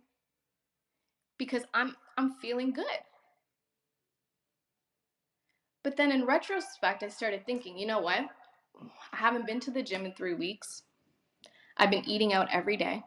because 1.37 1.65
I'm 1.75 1.95
I'm 2.17 2.33
feeling 2.41 2.73
good. 2.73 2.87
But 5.83 5.99
then 5.99 6.11
in 6.11 6.25
retrospect, 6.25 7.03
I 7.03 7.09
started 7.09 7.45
thinking, 7.45 7.77
you 7.77 7.87
know 7.87 8.01
what? 8.01 8.21
I 9.13 9.17
haven't 9.17 9.47
been 9.47 9.61
to 9.61 9.71
the 9.71 9.83
gym 9.83 10.05
in 10.05 10.13
3 10.13 10.35
weeks. 10.35 10.83
I've 11.77 11.91
been 11.91 12.09
eating 12.09 12.33
out 12.33 12.49
every 12.53 12.77
day. 12.77 13.03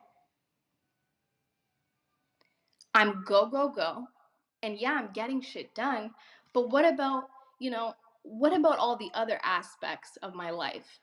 I'm 2.94 3.24
go 3.26 3.48
go 3.48 3.70
go. 3.70 4.08
And 4.62 4.80
yeah, 4.80 4.94
I'm 4.94 5.10
getting 5.14 5.42
shit 5.42 5.76
done, 5.76 6.12
but 6.54 6.70
what 6.70 6.86
about, 6.86 7.26
you 7.60 7.70
know, 7.70 7.94
what 8.24 8.54
about 8.54 8.78
all 8.78 8.96
the 8.96 9.12
other 9.14 9.40
aspects 9.44 10.18
of 10.24 10.34
my 10.34 10.52
life? 10.52 11.00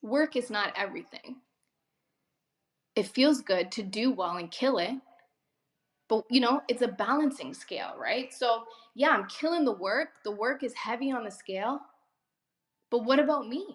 Work 0.00 0.36
is 0.36 0.48
not 0.48 0.72
everything. 0.76 1.38
It 2.94 3.08
feels 3.08 3.40
good 3.40 3.72
to 3.72 3.82
do 3.82 4.12
well 4.12 4.36
and 4.36 4.48
kill 4.50 4.78
it, 4.78 4.94
but 6.08 6.24
you 6.30 6.40
know, 6.40 6.62
it's 6.68 6.82
a 6.82 6.88
balancing 6.88 7.52
scale, 7.52 7.94
right? 7.98 8.32
So, 8.32 8.62
yeah, 8.94 9.08
I'm 9.08 9.26
killing 9.26 9.64
the 9.64 9.72
work. 9.72 10.10
The 10.22 10.30
work 10.30 10.62
is 10.62 10.74
heavy 10.74 11.10
on 11.10 11.24
the 11.24 11.30
scale. 11.32 11.80
But 12.94 13.06
what 13.06 13.18
about 13.18 13.48
me? 13.48 13.66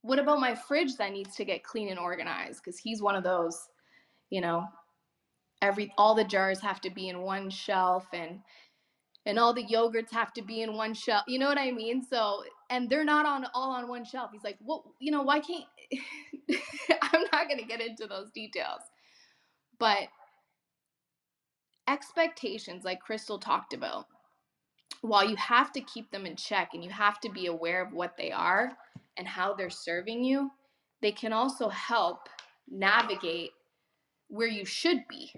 What 0.00 0.18
about 0.18 0.40
my 0.40 0.54
fridge 0.54 0.96
that 0.96 1.12
needs 1.12 1.36
to 1.36 1.44
get 1.44 1.62
clean 1.62 1.90
and 1.90 1.98
organized? 1.98 2.62
Because 2.64 2.78
he's 2.78 3.02
one 3.02 3.14
of 3.14 3.22
those, 3.22 3.68
you 4.30 4.40
know, 4.40 4.64
every 5.60 5.92
all 5.98 6.14
the 6.14 6.24
jars 6.24 6.62
have 6.62 6.80
to 6.80 6.88
be 6.88 7.10
in 7.10 7.20
one 7.20 7.50
shelf 7.50 8.06
and 8.14 8.40
and 9.26 9.38
all 9.38 9.52
the 9.52 9.66
yogurts 9.66 10.10
have 10.12 10.32
to 10.32 10.40
be 10.40 10.62
in 10.62 10.72
one 10.78 10.94
shelf. 10.94 11.24
You 11.28 11.38
know 11.38 11.48
what 11.48 11.58
I 11.58 11.72
mean? 11.72 12.02
So 12.02 12.42
and 12.70 12.88
they're 12.88 13.04
not 13.04 13.26
on 13.26 13.46
all 13.52 13.72
on 13.72 13.86
one 13.86 14.06
shelf. 14.06 14.30
He's 14.32 14.42
like, 14.42 14.56
well, 14.62 14.94
you 14.98 15.12
know, 15.12 15.20
why 15.20 15.40
can't 15.40 15.66
I'm 17.02 17.24
not 17.34 17.50
gonna 17.50 17.66
get 17.68 17.82
into 17.82 18.06
those 18.06 18.30
details. 18.30 18.80
But 19.78 20.08
expectations, 21.86 22.82
like 22.82 23.00
Crystal 23.00 23.38
talked 23.38 23.74
about, 23.74 24.06
while 25.02 25.28
you 25.28 25.36
have 25.36 25.72
to 25.72 25.80
keep 25.80 26.10
them 26.10 26.26
in 26.26 26.36
check 26.36 26.70
and 26.74 26.84
you 26.84 26.90
have 26.90 27.20
to 27.20 27.30
be 27.30 27.46
aware 27.46 27.82
of 27.82 27.92
what 27.92 28.16
they 28.16 28.30
are 28.30 28.72
and 29.16 29.26
how 29.26 29.54
they're 29.54 29.70
serving 29.70 30.22
you, 30.22 30.50
they 31.00 31.12
can 31.12 31.32
also 31.32 31.68
help 31.68 32.28
navigate 32.68 33.50
where 34.28 34.48
you 34.48 34.64
should 34.64 35.06
be. 35.08 35.32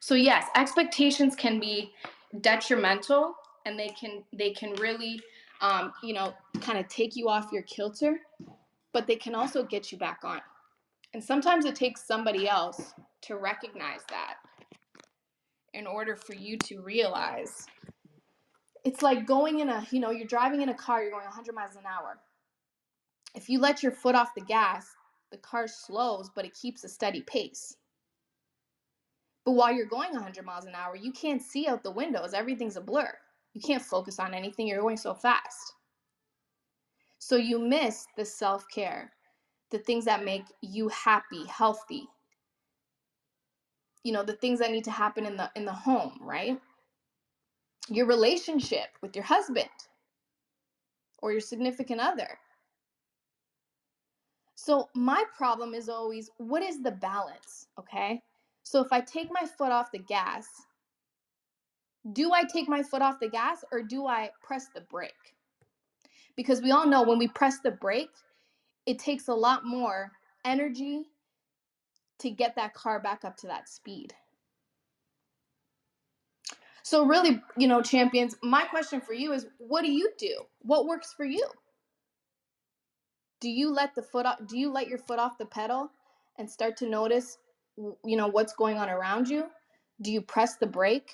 So 0.00 0.14
yes, 0.14 0.46
expectations 0.56 1.36
can 1.36 1.60
be 1.60 1.92
detrimental 2.40 3.34
and 3.66 3.78
they 3.78 3.88
can 3.88 4.24
they 4.32 4.50
can 4.50 4.72
really 4.74 5.20
um, 5.60 5.92
you 6.02 6.14
know 6.14 6.32
kind 6.60 6.78
of 6.78 6.88
take 6.88 7.16
you 7.16 7.28
off 7.28 7.52
your 7.52 7.62
kilter, 7.62 8.18
but 8.92 9.06
they 9.06 9.16
can 9.16 9.34
also 9.34 9.64
get 9.64 9.92
you 9.92 9.98
back 9.98 10.20
on. 10.24 10.40
And 11.12 11.22
sometimes 11.22 11.64
it 11.64 11.74
takes 11.74 12.06
somebody 12.06 12.48
else 12.48 12.94
to 13.22 13.36
recognize 13.36 14.00
that 14.08 14.36
in 15.74 15.86
order 15.86 16.16
for 16.16 16.34
you 16.34 16.56
to 16.58 16.80
realize. 16.80 17.66
It's 18.84 19.02
like 19.02 19.26
going 19.26 19.60
in 19.60 19.68
a 19.68 19.86
you 19.90 20.00
know 20.00 20.10
you're 20.10 20.26
driving 20.26 20.62
in 20.62 20.68
a 20.68 20.74
car 20.74 21.02
you're 21.02 21.10
going 21.10 21.24
100 21.24 21.54
miles 21.54 21.76
an 21.76 21.84
hour. 21.86 22.18
If 23.34 23.48
you 23.48 23.60
let 23.60 23.82
your 23.82 23.92
foot 23.92 24.14
off 24.14 24.34
the 24.34 24.40
gas 24.42 24.86
the 25.30 25.38
car 25.38 25.68
slows 25.68 26.30
but 26.34 26.44
it 26.44 26.54
keeps 26.54 26.84
a 26.84 26.88
steady 26.88 27.22
pace. 27.22 27.76
But 29.44 29.52
while 29.52 29.72
you're 29.72 29.86
going 29.86 30.12
100 30.12 30.44
miles 30.44 30.64
an 30.64 30.74
hour 30.74 30.96
you 30.96 31.12
can't 31.12 31.42
see 31.42 31.66
out 31.66 31.82
the 31.82 31.90
windows. 31.90 32.34
Everything's 32.34 32.76
a 32.76 32.80
blur. 32.80 33.12
You 33.52 33.60
can't 33.60 33.82
focus 33.82 34.18
on 34.18 34.34
anything. 34.34 34.66
You're 34.66 34.80
going 34.80 34.96
so 34.96 35.14
fast. 35.14 35.74
So 37.18 37.36
you 37.36 37.58
miss 37.58 38.06
the 38.16 38.24
self-care 38.24 39.12
the 39.70 39.78
things 39.78 40.04
that 40.04 40.24
make 40.24 40.44
you 40.62 40.88
happy 40.88 41.46
healthy 41.46 42.08
you 44.04 44.12
know 44.12 44.22
the 44.22 44.34
things 44.34 44.58
that 44.60 44.70
need 44.70 44.84
to 44.84 44.90
happen 44.90 45.26
in 45.26 45.36
the 45.36 45.50
in 45.56 45.64
the 45.64 45.72
home 45.72 46.18
right? 46.20 46.58
Your 47.88 48.06
relationship 48.06 48.88
with 49.02 49.16
your 49.16 49.24
husband 49.24 49.68
or 51.18 51.32
your 51.32 51.40
significant 51.40 52.00
other. 52.00 52.38
So 54.54 54.88
my 54.94 55.24
problem 55.36 55.74
is 55.74 55.88
always 55.88 56.30
what 56.38 56.62
is 56.62 56.82
the 56.82 56.92
balance 56.92 57.66
okay? 57.78 58.22
So 58.62 58.80
if 58.80 58.92
i 58.92 59.00
take 59.00 59.28
my 59.30 59.46
foot 59.46 59.72
off 59.72 59.90
the 59.92 59.98
gas 59.98 60.46
do 62.12 62.32
i 62.32 62.44
take 62.44 62.68
my 62.68 62.82
foot 62.82 63.02
off 63.02 63.20
the 63.20 63.28
gas 63.28 63.64
or 63.72 63.82
do 63.82 64.06
i 64.06 64.30
press 64.42 64.68
the 64.74 64.82
brake? 64.82 65.34
Because 66.36 66.62
we 66.62 66.70
all 66.70 66.86
know 66.86 67.02
when 67.02 67.18
we 67.18 67.28
press 67.28 67.58
the 67.60 67.72
brake 67.72 68.10
it 68.86 68.98
takes 68.98 69.28
a 69.28 69.34
lot 69.34 69.64
more 69.64 70.10
energy 70.44 71.04
to 72.20 72.30
get 72.30 72.56
that 72.56 72.74
car 72.74 73.00
back 73.00 73.24
up 73.24 73.36
to 73.38 73.46
that 73.48 73.68
speed. 73.68 74.14
So 76.82 77.04
really, 77.04 77.40
you 77.56 77.68
know, 77.68 77.82
champions, 77.82 78.34
my 78.42 78.64
question 78.64 79.00
for 79.00 79.12
you 79.12 79.32
is 79.32 79.46
what 79.58 79.84
do 79.84 79.92
you 79.92 80.10
do? 80.18 80.42
What 80.62 80.86
works 80.86 81.12
for 81.16 81.24
you? 81.24 81.46
Do 83.40 83.48
you 83.48 83.72
let 83.72 83.94
the 83.94 84.02
foot 84.02 84.26
off, 84.26 84.38
do 84.46 84.58
you 84.58 84.70
let 84.72 84.88
your 84.88 84.98
foot 84.98 85.18
off 85.18 85.38
the 85.38 85.46
pedal 85.46 85.90
and 86.38 86.50
start 86.50 86.76
to 86.78 86.88
notice 86.88 87.38
you 88.04 88.16
know 88.16 88.26
what's 88.26 88.52
going 88.54 88.76
on 88.76 88.90
around 88.90 89.28
you? 89.28 89.44
Do 90.02 90.10
you 90.10 90.20
press 90.20 90.56
the 90.56 90.66
brake 90.66 91.12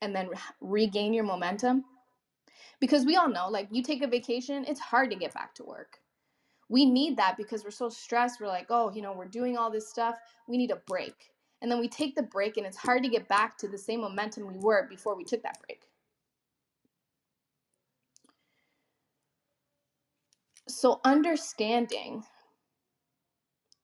and 0.00 0.14
then 0.14 0.30
regain 0.60 1.12
your 1.12 1.24
momentum? 1.24 1.84
Because 2.80 3.04
we 3.04 3.16
all 3.16 3.28
know 3.28 3.48
like 3.48 3.68
you 3.70 3.82
take 3.82 4.02
a 4.02 4.08
vacation, 4.08 4.64
it's 4.66 4.80
hard 4.80 5.10
to 5.10 5.16
get 5.16 5.34
back 5.34 5.54
to 5.56 5.64
work 5.64 5.98
we 6.68 6.84
need 6.84 7.16
that 7.16 7.36
because 7.36 7.64
we're 7.64 7.70
so 7.70 7.88
stressed. 7.88 8.40
We're 8.40 8.48
like, 8.48 8.66
oh, 8.70 8.92
you 8.94 9.02
know, 9.02 9.12
we're 9.12 9.26
doing 9.26 9.56
all 9.56 9.70
this 9.70 9.88
stuff. 9.88 10.16
We 10.46 10.56
need 10.56 10.70
a 10.70 10.82
break. 10.86 11.32
And 11.60 11.70
then 11.70 11.80
we 11.80 11.88
take 11.88 12.14
the 12.14 12.22
break, 12.22 12.56
and 12.56 12.66
it's 12.66 12.76
hard 12.76 13.02
to 13.02 13.08
get 13.08 13.26
back 13.26 13.58
to 13.58 13.68
the 13.68 13.78
same 13.78 14.02
momentum 14.02 14.46
we 14.46 14.58
were 14.58 14.86
before 14.88 15.16
we 15.16 15.24
took 15.24 15.42
that 15.42 15.58
break. 15.66 15.80
So, 20.68 21.00
understanding 21.04 22.22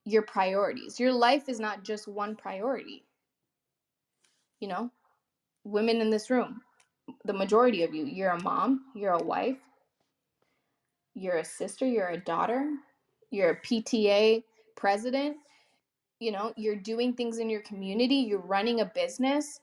your 0.04 0.22
priorities, 0.22 1.00
your 1.00 1.12
life 1.12 1.48
is 1.48 1.58
not 1.58 1.82
just 1.82 2.06
one 2.06 2.36
priority. 2.36 3.04
You 4.60 4.68
know, 4.68 4.90
women 5.64 6.00
in 6.00 6.10
this 6.10 6.30
room, 6.30 6.60
the 7.24 7.32
majority 7.32 7.82
of 7.82 7.94
you, 7.94 8.04
you're 8.04 8.30
a 8.30 8.42
mom, 8.42 8.84
you're 8.94 9.14
a 9.14 9.22
wife, 9.22 9.58
you're 11.14 11.38
a 11.38 11.44
sister, 11.44 11.86
you're 11.86 12.08
a 12.08 12.20
daughter, 12.20 12.70
you're 13.30 13.50
a 13.50 13.60
PTA 13.60 14.42
president, 14.76 15.36
you 16.20 16.32
know, 16.32 16.52
you're 16.56 16.76
doing 16.76 17.14
things 17.14 17.38
in 17.38 17.48
your 17.48 17.62
community, 17.62 18.16
you're 18.16 18.40
running 18.40 18.80
a 18.80 18.86
business. 18.86 19.60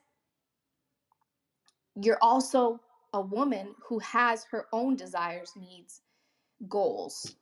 You're 1.95 2.19
also 2.21 2.79
a 3.13 3.21
woman 3.21 3.75
who 3.85 3.99
has 3.99 4.45
her 4.51 4.67
own 4.71 4.95
desires, 4.95 5.51
needs, 5.55 6.01
goals, 6.69 7.35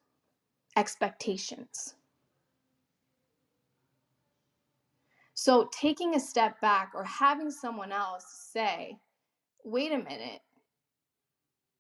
expectations. 0.76 1.96
So, 5.36 5.70
taking 5.72 6.16
a 6.16 6.20
step 6.20 6.60
back 6.60 6.92
or 6.94 7.04
having 7.04 7.50
someone 7.50 7.92
else 7.92 8.26
say, 8.52 8.98
wait 9.64 9.92
a 9.92 9.98
minute, 9.98 10.42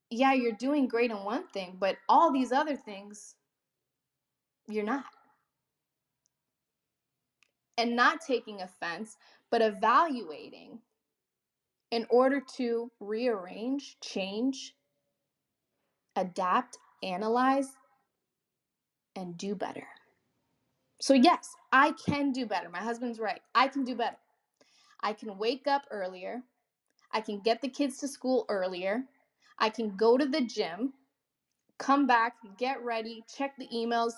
yeah, 0.09 0.33
you're 0.33 0.53
doing 0.53 0.87
great 0.87 1.11
in 1.11 1.23
one 1.23 1.47
thing, 1.47 1.77
but 1.79 1.97
all 2.07 2.31
these 2.31 2.51
other 2.51 2.75
things, 2.75 3.35
you're 4.67 4.83
not. 4.83 5.05
And 7.77 7.95
not 7.95 8.19
taking 8.25 8.61
offense, 8.61 9.17
but 9.51 9.61
evaluating 9.61 10.79
in 11.91 12.05
order 12.09 12.41
to 12.57 12.91
rearrange, 12.99 13.97
change, 14.01 14.75
adapt, 16.15 16.77
analyze, 17.03 17.69
and 19.15 19.37
do 19.37 19.55
better. 19.55 19.87
So, 21.01 21.13
yes, 21.13 21.55
I 21.71 21.93
can 22.05 22.31
do 22.31 22.45
better. 22.45 22.69
My 22.69 22.79
husband's 22.79 23.19
right. 23.19 23.41
I 23.55 23.69
can 23.69 23.85
do 23.85 23.95
better. 23.95 24.17
I 25.01 25.13
can 25.13 25.37
wake 25.37 25.65
up 25.65 25.83
earlier. 25.91 26.41
I 27.11 27.21
can 27.21 27.39
get 27.39 27.61
the 27.61 27.69
kids 27.69 27.97
to 27.99 28.07
school 28.07 28.45
earlier. 28.49 29.03
I 29.59 29.69
can 29.69 29.95
go 29.97 30.17
to 30.17 30.25
the 30.25 30.41
gym, 30.41 30.93
come 31.79 32.07
back, 32.07 32.35
get 32.57 32.83
ready, 32.83 33.23
check 33.33 33.55
the 33.57 33.67
emails, 33.73 34.13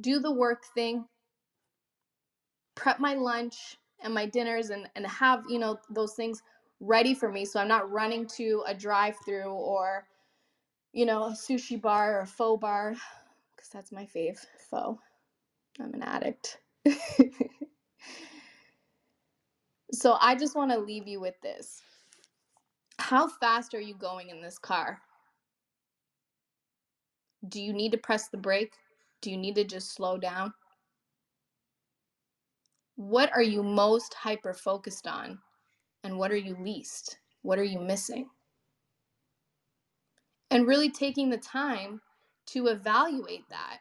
do 0.00 0.18
the 0.20 0.32
work 0.32 0.64
thing, 0.74 1.06
prep 2.74 3.00
my 3.00 3.14
lunch 3.14 3.78
and 4.02 4.14
my 4.14 4.26
dinners 4.26 4.70
and, 4.70 4.88
and 4.96 5.06
have, 5.06 5.44
you 5.48 5.58
know, 5.58 5.78
those 5.90 6.14
things 6.14 6.42
ready 6.80 7.14
for 7.14 7.32
me 7.32 7.44
so 7.44 7.60
I'm 7.60 7.68
not 7.68 7.90
running 7.90 8.26
to 8.36 8.62
a 8.66 8.74
drive-through 8.74 9.50
or 9.50 10.06
you 10.92 11.06
know, 11.06 11.24
a 11.24 11.30
sushi 11.32 11.80
bar 11.80 12.18
or 12.18 12.20
a 12.22 12.26
pho 12.26 12.56
bar 12.56 12.94
cuz 13.56 13.68
that's 13.72 13.92
my 13.92 14.06
fave, 14.06 14.38
pho. 14.70 14.98
I'm 15.80 15.94
an 15.94 16.02
addict. 16.02 16.58
so 19.92 20.16
I 20.20 20.34
just 20.36 20.56
want 20.56 20.70
to 20.72 20.78
leave 20.78 21.06
you 21.08 21.20
with 21.20 21.40
this. 21.42 21.82
How 23.08 23.28
fast 23.28 23.72
are 23.72 23.80
you 23.80 23.94
going 23.94 24.30
in 24.30 24.40
this 24.40 24.58
car? 24.58 25.00
Do 27.48 27.62
you 27.62 27.72
need 27.72 27.92
to 27.92 27.98
press 27.98 28.26
the 28.26 28.36
brake? 28.36 28.72
Do 29.20 29.30
you 29.30 29.36
need 29.36 29.54
to 29.54 29.62
just 29.62 29.94
slow 29.94 30.18
down? 30.18 30.52
What 32.96 33.30
are 33.32 33.44
you 33.44 33.62
most 33.62 34.12
hyper 34.12 34.52
focused 34.52 35.06
on? 35.06 35.38
And 36.02 36.18
what 36.18 36.32
are 36.32 36.36
you 36.36 36.56
least? 36.60 37.18
What 37.42 37.60
are 37.60 37.64
you 37.64 37.78
missing? 37.78 38.28
And 40.50 40.66
really 40.66 40.90
taking 40.90 41.30
the 41.30 41.38
time 41.38 42.00
to 42.46 42.66
evaluate 42.66 43.48
that 43.50 43.78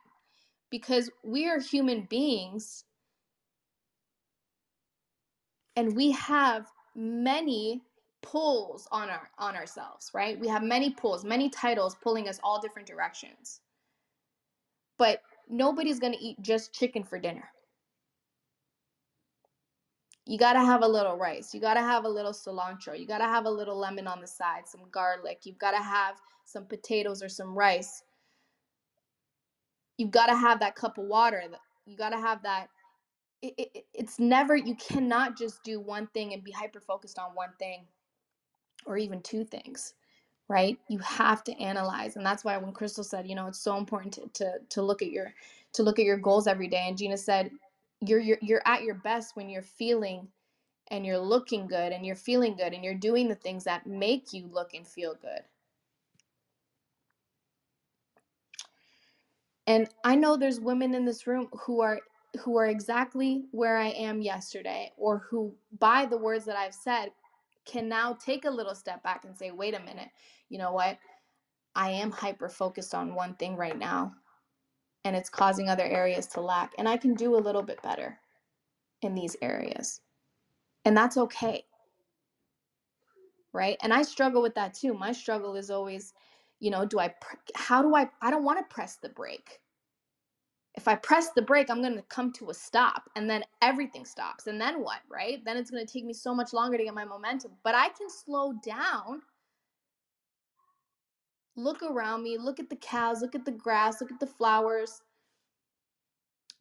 because 0.69 1.09
we 1.23 1.49
are 1.49 1.59
human 1.59 2.05
beings 2.11 2.83
and 5.75 5.95
we 5.95 6.11
have 6.11 6.67
many 6.95 7.81
pulls 8.25 8.87
on 8.91 9.09
our 9.09 9.29
on 9.37 9.55
ourselves 9.55 10.11
right? 10.13 10.39
We 10.39 10.47
have 10.47 10.63
many 10.63 10.89
pulls 10.91 11.23
many 11.23 11.49
titles 11.49 11.95
pulling 12.01 12.27
us 12.27 12.39
all 12.43 12.59
different 12.59 12.87
directions. 12.87 13.61
But 14.97 15.21
nobody's 15.49 15.99
going 15.99 16.13
to 16.13 16.19
eat 16.23 16.41
just 16.41 16.73
chicken 16.73 17.03
for 17.03 17.19
dinner. 17.19 17.49
You 20.25 20.39
got 20.39 20.53
to 20.53 20.59
have 20.59 20.81
a 20.81 20.87
little 20.87 21.17
rice. 21.17 21.53
You 21.53 21.61
got 21.61 21.75
to 21.75 21.81
have 21.81 22.05
a 22.05 22.09
little 22.09 22.31
cilantro. 22.31 22.97
You 22.99 23.05
got 23.05 23.19
to 23.19 23.25
have 23.25 23.45
a 23.45 23.49
little 23.49 23.77
lemon 23.77 24.07
on 24.07 24.21
the 24.21 24.27
side 24.27 24.67
some 24.67 24.81
garlic. 24.91 25.41
You've 25.43 25.59
got 25.59 25.71
to 25.71 25.83
have 25.83 26.15
some 26.45 26.65
potatoes 26.65 27.21
or 27.21 27.29
some 27.29 27.55
rice. 27.55 28.01
You've 29.97 30.11
got 30.11 30.27
to 30.27 30.35
have 30.35 30.59
that 30.61 30.75
cup 30.75 30.97
of 30.97 31.05
water. 31.05 31.43
You 31.85 31.95
got 31.95 32.09
to 32.09 32.17
have 32.17 32.41
that 32.43 32.69
it, 33.41 33.53
it, 33.57 33.85
it's 33.93 34.19
never 34.19 34.55
you 34.55 34.75
cannot 34.75 35.37
just 35.37 35.63
do 35.63 35.79
one 35.79 36.07
thing 36.07 36.33
and 36.33 36.43
be 36.43 36.51
hyper 36.51 36.79
focused 36.79 37.19
on 37.19 37.35
one 37.35 37.51
thing 37.59 37.85
or 38.85 38.97
even 38.97 39.21
two 39.21 39.43
things 39.45 39.93
right? 40.49 40.77
You 40.89 40.99
have 40.99 41.43
to 41.45 41.59
analyze 41.59 42.17
and 42.17 42.25
that's 42.25 42.43
why 42.45 42.57
when 42.57 42.73
crystal 42.73 43.03
said 43.03 43.27
you 43.27 43.35
know 43.35 43.47
it's 43.47 43.59
so 43.59 43.77
important 43.77 44.13
to, 44.15 44.27
to 44.35 44.53
to 44.69 44.81
look 44.83 45.01
at 45.01 45.11
your 45.11 45.33
to 45.73 45.83
look 45.83 45.99
at 45.99 46.05
your 46.05 46.17
goals 46.17 46.47
every 46.47 46.67
day 46.67 46.85
and 46.87 46.97
gina 46.97 47.17
said 47.17 47.51
you're 48.01 48.19
you're, 48.19 48.37
you're 48.41 48.63
at 48.65 48.83
your 48.83 48.95
best 48.95 49.35
when 49.35 49.49
you're 49.49 49.63
feeling 49.63 50.27
and 50.89 51.05
you're 51.05 51.19
looking 51.19 51.67
good 51.67 51.93
and 51.93 52.05
you're 52.05 52.15
feeling 52.15 52.55
good 52.55 52.73
and 52.73 52.83
you're 52.83 52.93
doing 52.93 53.27
the 53.27 53.35
things 53.35 53.63
that 53.63 53.87
make 53.87 54.33
you 54.33 54.47
look 54.51 54.73
and 54.75 54.87
feel 54.87 55.15
good. 55.21 55.41
And 59.67 59.89
i 60.03 60.15
know 60.15 60.37
there's 60.37 60.59
women 60.59 60.93
in 60.95 61.05
this 61.05 61.27
room 61.27 61.49
who 61.65 61.81
are 61.81 61.99
who 62.41 62.57
are 62.57 62.67
exactly 62.67 63.45
where 63.51 63.77
i 63.77 63.87
am 63.89 64.21
yesterday 64.21 64.91
or 64.97 65.19
who 65.19 65.55
by 65.79 66.05
the 66.05 66.17
words 66.17 66.45
that 66.45 66.57
i've 66.57 66.73
said 66.75 67.09
can 67.65 67.89
now 67.89 68.13
take 68.13 68.45
a 68.45 68.49
little 68.49 68.75
step 68.75 69.03
back 69.03 69.25
and 69.25 69.35
say, 69.35 69.51
wait 69.51 69.73
a 69.73 69.79
minute, 69.79 70.09
you 70.49 70.57
know 70.57 70.71
what? 70.71 70.97
I 71.75 71.89
am 71.89 72.11
hyper 72.11 72.47
focused 72.47 72.95
on 72.95 73.15
one 73.15 73.35
thing 73.35 73.55
right 73.57 73.77
now, 73.77 74.13
and 75.03 75.15
it's 75.15 75.29
causing 75.29 75.69
other 75.69 75.83
areas 75.83 76.27
to 76.27 76.41
lack. 76.41 76.71
And 76.77 76.87
I 76.87 76.97
can 76.97 77.13
do 77.15 77.35
a 77.35 77.37
little 77.37 77.63
bit 77.63 77.81
better 77.81 78.17
in 79.01 79.13
these 79.13 79.35
areas. 79.41 80.01
And 80.85 80.95
that's 80.95 81.17
okay. 81.17 81.65
Right? 83.51 83.77
And 83.81 83.93
I 83.93 84.03
struggle 84.03 84.41
with 84.41 84.55
that 84.55 84.73
too. 84.73 84.93
My 84.93 85.11
struggle 85.11 85.55
is 85.55 85.69
always, 85.71 86.13
you 86.59 86.71
know, 86.71 86.85
do 86.85 86.99
I, 86.99 87.13
how 87.55 87.81
do 87.81 87.95
I, 87.95 88.09
I 88.21 88.31
don't 88.31 88.43
want 88.43 88.59
to 88.59 88.73
press 88.73 88.97
the 88.97 89.09
brake 89.09 89.59
if 90.77 90.87
I 90.87 90.95
press 90.95 91.31
the 91.31 91.41
brake, 91.41 91.69
I'm 91.69 91.81
going 91.81 91.95
to 91.95 92.03
come 92.03 92.31
to 92.33 92.49
a 92.49 92.53
stop 92.53 93.09
and 93.15 93.29
then 93.29 93.43
everything 93.61 94.05
stops. 94.05 94.47
And 94.47 94.59
then 94.59 94.81
what, 94.81 94.99
right? 95.09 95.43
Then 95.45 95.57
it's 95.57 95.71
going 95.71 95.85
to 95.85 95.91
take 95.91 96.05
me 96.05 96.13
so 96.13 96.35
much 96.35 96.53
longer 96.53 96.77
to 96.77 96.83
get 96.85 96.93
my 96.95 97.05
momentum. 97.05 97.51
But 97.63 97.75
I 97.75 97.89
can 97.89 98.09
slow 98.09 98.53
down, 98.65 99.21
look 101.55 101.83
around 101.83 102.23
me, 102.23 102.37
look 102.37 102.59
at 102.59 102.69
the 102.69 102.77
cows, 102.77 103.21
look 103.21 103.35
at 103.35 103.45
the 103.45 103.51
grass, 103.51 104.01
look 104.01 104.11
at 104.11 104.19
the 104.19 104.27
flowers, 104.27 105.01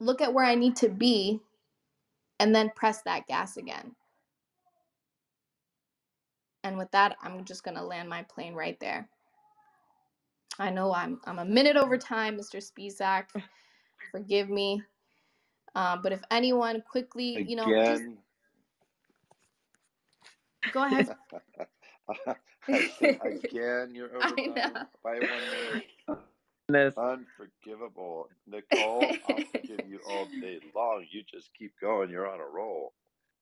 look 0.01 0.21
at 0.23 0.35
where 0.35 0.47
I 0.47 0.57
need 0.57 0.77
to 0.77 0.89
be, 0.91 1.41
and 2.41 2.55
then 2.55 2.73
press 2.77 3.03
that 3.03 3.27
gas 3.27 3.57
again. 3.57 3.95
And 6.65 6.79
with 6.79 6.91
that, 6.93 7.17
I'm 7.23 7.45
just 7.45 7.65
going 7.65 7.77
to 7.77 7.85
land 7.85 8.09
my 8.09 8.23
plane 8.25 8.55
right 8.55 8.79
there. 8.81 9.09
I 10.59 10.71
know 10.71 10.95
I'm 10.95 11.21
I'm 11.27 11.41
a 11.41 11.45
minute 11.45 11.77
over 11.77 11.99
time, 11.99 12.39
Mr. 12.39 12.63
Spisak 12.65 13.27
forgive 14.15 14.49
me. 14.49 14.81
Um, 15.75 16.01
but 16.03 16.13
if 16.13 16.21
anyone 16.31 16.83
quickly, 16.89 17.45
you 17.49 17.57
know, 17.57 17.65
just 17.65 18.05
go 20.73 20.85
ahead. 20.85 21.09
again, 22.69 23.93
you're 23.93 24.15
over 24.17 24.87
by 25.03 25.15
one 25.15 25.83
minute. 26.69 26.95
Unforgivable. 26.97 28.29
Nicole, 28.47 29.05
I'll 29.29 29.45
forgive 29.53 29.89
you 29.89 29.99
all 30.09 30.27
day 30.41 30.61
long. 30.77 31.05
You 31.11 31.25
just 31.29 31.51
keep 31.59 31.73
going. 31.81 32.09
You're 32.09 32.31
on 32.31 32.39
a 32.39 32.47
roll. 32.47 32.93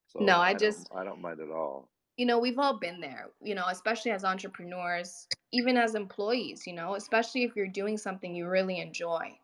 So 0.08 0.20
no, 0.20 0.38
I, 0.38 0.48
I 0.48 0.54
just 0.54 0.88
I 0.96 1.04
don't 1.04 1.20
mind 1.20 1.40
at 1.40 1.50
all. 1.50 1.90
You 2.16 2.24
know, 2.24 2.38
we've 2.38 2.58
all 2.58 2.78
been 2.78 3.00
there, 3.00 3.28
you 3.42 3.54
know, 3.54 3.64
especially 3.68 4.10
as 4.10 4.24
entrepreneurs, 4.24 5.26
even 5.52 5.76
as 5.76 5.94
employees, 5.94 6.66
you 6.66 6.72
know, 6.72 6.94
especially 6.94 7.42
if 7.44 7.56
you're 7.56 7.68
doing 7.68 7.98
something 7.98 8.34
you 8.34 8.48
really 8.48 8.80
enjoy. 8.80 9.38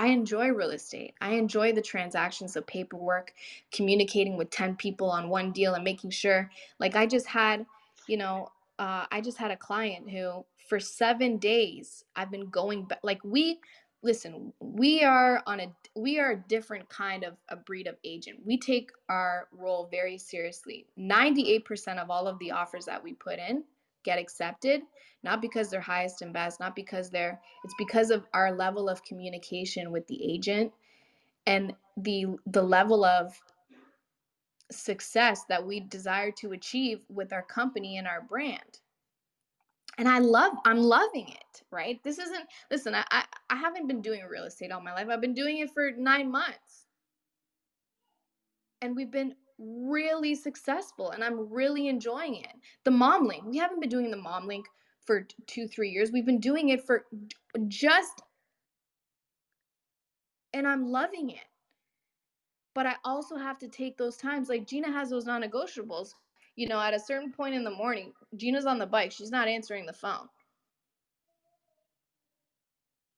I 0.00 0.06
enjoy 0.06 0.48
real 0.48 0.70
estate. 0.70 1.12
I 1.20 1.32
enjoy 1.32 1.74
the 1.74 1.82
transactions 1.82 2.56
of 2.56 2.66
paperwork, 2.66 3.34
communicating 3.70 4.38
with 4.38 4.48
10 4.48 4.76
people 4.76 5.10
on 5.10 5.28
one 5.28 5.52
deal 5.52 5.74
and 5.74 5.84
making 5.84 6.08
sure, 6.08 6.50
like, 6.78 6.96
I 6.96 7.04
just 7.04 7.26
had, 7.26 7.66
you 8.06 8.16
know, 8.16 8.50
uh, 8.78 9.04
I 9.12 9.20
just 9.20 9.36
had 9.36 9.50
a 9.50 9.58
client 9.58 10.10
who, 10.10 10.46
for 10.70 10.80
seven 10.80 11.36
days, 11.36 12.02
I've 12.16 12.30
been 12.30 12.48
going 12.48 12.86
back. 12.86 13.00
Like, 13.02 13.22
we, 13.24 13.60
listen, 14.02 14.54
we 14.58 15.04
are 15.04 15.42
on 15.46 15.60
a, 15.60 15.66
we 15.94 16.18
are 16.18 16.30
a 16.30 16.44
different 16.48 16.88
kind 16.88 17.22
of 17.22 17.34
a 17.50 17.56
breed 17.56 17.86
of 17.86 17.96
agent. 18.02 18.38
We 18.42 18.56
take 18.56 18.92
our 19.10 19.48
role 19.52 19.86
very 19.90 20.16
seriously. 20.16 20.86
98% 20.98 21.98
of 21.98 22.08
all 22.08 22.26
of 22.26 22.38
the 22.38 22.52
offers 22.52 22.86
that 22.86 23.04
we 23.04 23.12
put 23.12 23.38
in 23.38 23.64
get 24.04 24.18
accepted 24.18 24.82
not 25.22 25.42
because 25.42 25.68
they're 25.68 25.80
highest 25.80 26.22
and 26.22 26.32
best 26.32 26.60
not 26.60 26.74
because 26.74 27.10
they're 27.10 27.40
it's 27.64 27.74
because 27.78 28.10
of 28.10 28.26
our 28.34 28.52
level 28.52 28.88
of 28.88 29.02
communication 29.04 29.90
with 29.90 30.06
the 30.06 30.32
agent 30.32 30.72
and 31.46 31.74
the 31.96 32.26
the 32.46 32.62
level 32.62 33.04
of 33.04 33.38
success 34.70 35.44
that 35.48 35.66
we 35.66 35.80
desire 35.80 36.30
to 36.30 36.52
achieve 36.52 37.04
with 37.08 37.32
our 37.32 37.42
company 37.42 37.98
and 37.98 38.06
our 38.06 38.20
brand. 38.22 38.78
And 39.98 40.08
i 40.08 40.18
love 40.18 40.52
i'm 40.64 40.78
loving 40.78 41.28
it 41.28 41.50
right? 41.72 42.02
This 42.02 42.18
isn't 42.18 42.44
listen 42.70 42.94
I, 42.94 43.04
I 43.10 43.24
i 43.50 43.56
haven't 43.56 43.86
been 43.86 44.02
doing 44.02 44.22
real 44.28 44.44
estate 44.44 44.72
all 44.72 44.80
my 44.80 44.92
life. 44.92 45.08
I've 45.10 45.20
been 45.20 45.34
doing 45.34 45.58
it 45.58 45.70
for 45.72 45.90
nine 45.96 46.30
months. 46.30 46.86
And 48.82 48.96
we've 48.96 49.10
been 49.10 49.34
really 49.60 50.34
successful 50.34 51.10
and 51.10 51.22
I'm 51.22 51.52
really 51.52 51.88
enjoying 51.88 52.36
it. 52.36 52.52
The 52.84 52.90
mom 52.90 53.26
link, 53.26 53.44
we 53.44 53.58
haven't 53.58 53.80
been 53.80 53.90
doing 53.90 54.10
the 54.10 54.16
mom 54.16 54.46
link 54.46 54.66
for 55.04 55.26
two, 55.46 55.68
three 55.68 55.90
years. 55.90 56.10
We've 56.10 56.26
been 56.26 56.40
doing 56.40 56.70
it 56.70 56.84
for 56.84 57.04
just, 57.68 58.22
and 60.52 60.66
I'm 60.66 60.90
loving 60.90 61.30
it. 61.30 61.38
But 62.74 62.86
I 62.86 62.94
also 63.04 63.36
have 63.36 63.58
to 63.58 63.68
take 63.68 63.98
those 63.98 64.16
times. 64.16 64.48
Like 64.48 64.66
Gina 64.66 64.90
has 64.90 65.10
those 65.10 65.26
non 65.26 65.42
negotiables. 65.42 66.14
You 66.56 66.68
know, 66.68 66.80
at 66.80 66.94
a 66.94 67.00
certain 67.00 67.32
point 67.32 67.54
in 67.54 67.64
the 67.64 67.70
morning, 67.70 68.12
Gina's 68.36 68.66
on 68.66 68.78
the 68.78 68.86
bike, 68.86 69.12
she's 69.12 69.30
not 69.30 69.48
answering 69.48 69.86
the 69.86 69.92
phone. 69.92 70.28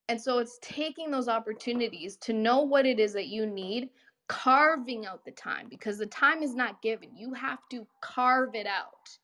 And 0.09 0.21
so 0.21 0.39
it's 0.39 0.59
taking 0.61 1.11
those 1.11 1.29
opportunities 1.29 2.17
to 2.19 2.33
know 2.33 2.61
what 2.61 2.87
it 2.87 3.01
is 3.01 3.13
that 3.15 3.29
you 3.29 3.47
need 3.47 3.89
carving 4.33 5.05
out 5.05 5.23
the 5.27 5.31
time 5.31 5.67
because 5.69 5.99
the 5.99 6.07
time 6.07 6.43
is 6.43 6.55
not 6.55 6.81
given. 6.81 7.15
You 7.15 7.35
have 7.35 7.59
to 7.71 7.87
carve 8.01 8.55
it 8.55 8.67
out. 8.67 9.19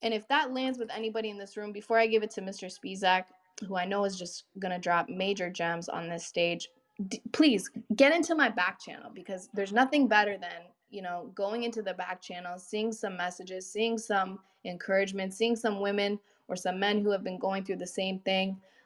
And 0.00 0.14
if 0.14 0.26
that 0.28 0.54
lands 0.54 0.78
with 0.78 0.90
anybody 0.90 1.28
in 1.28 1.36
this 1.36 1.54
room, 1.58 1.70
before 1.70 1.98
I 1.98 2.06
give 2.06 2.22
it 2.22 2.30
to 2.32 2.40
Mr. 2.40 2.72
Spisak, 2.72 3.24
who 3.68 3.76
I 3.76 3.84
know 3.84 4.06
is 4.06 4.18
just 4.18 4.44
going 4.58 4.72
to 4.72 4.78
drop 4.78 5.10
major 5.10 5.50
gems 5.50 5.90
on 5.90 6.08
this 6.08 6.24
stage, 6.24 6.70
d- 7.08 7.20
please 7.32 7.70
get 7.94 8.14
into 8.14 8.34
my 8.34 8.48
back 8.48 8.80
channel 8.80 9.10
because 9.14 9.50
there's 9.52 9.74
nothing 9.74 10.08
better 10.08 10.38
than, 10.38 10.62
you 10.88 11.02
know, 11.02 11.30
going 11.34 11.64
into 11.64 11.82
the 11.82 11.94
back 11.94 12.22
channel, 12.22 12.58
seeing 12.58 12.92
some 12.92 13.14
messages, 13.14 13.70
seeing 13.70 13.98
some 13.98 14.38
encouragement, 14.64 15.34
seeing 15.34 15.54
some 15.54 15.80
women 15.80 16.18
or 16.48 16.56
some 16.56 16.80
men 16.80 17.02
who 17.02 17.10
have 17.10 17.22
been 17.22 17.38
going 17.38 17.62
through 17.62 17.76
the 17.76 17.86
same 17.86 18.20
thing 18.20 18.56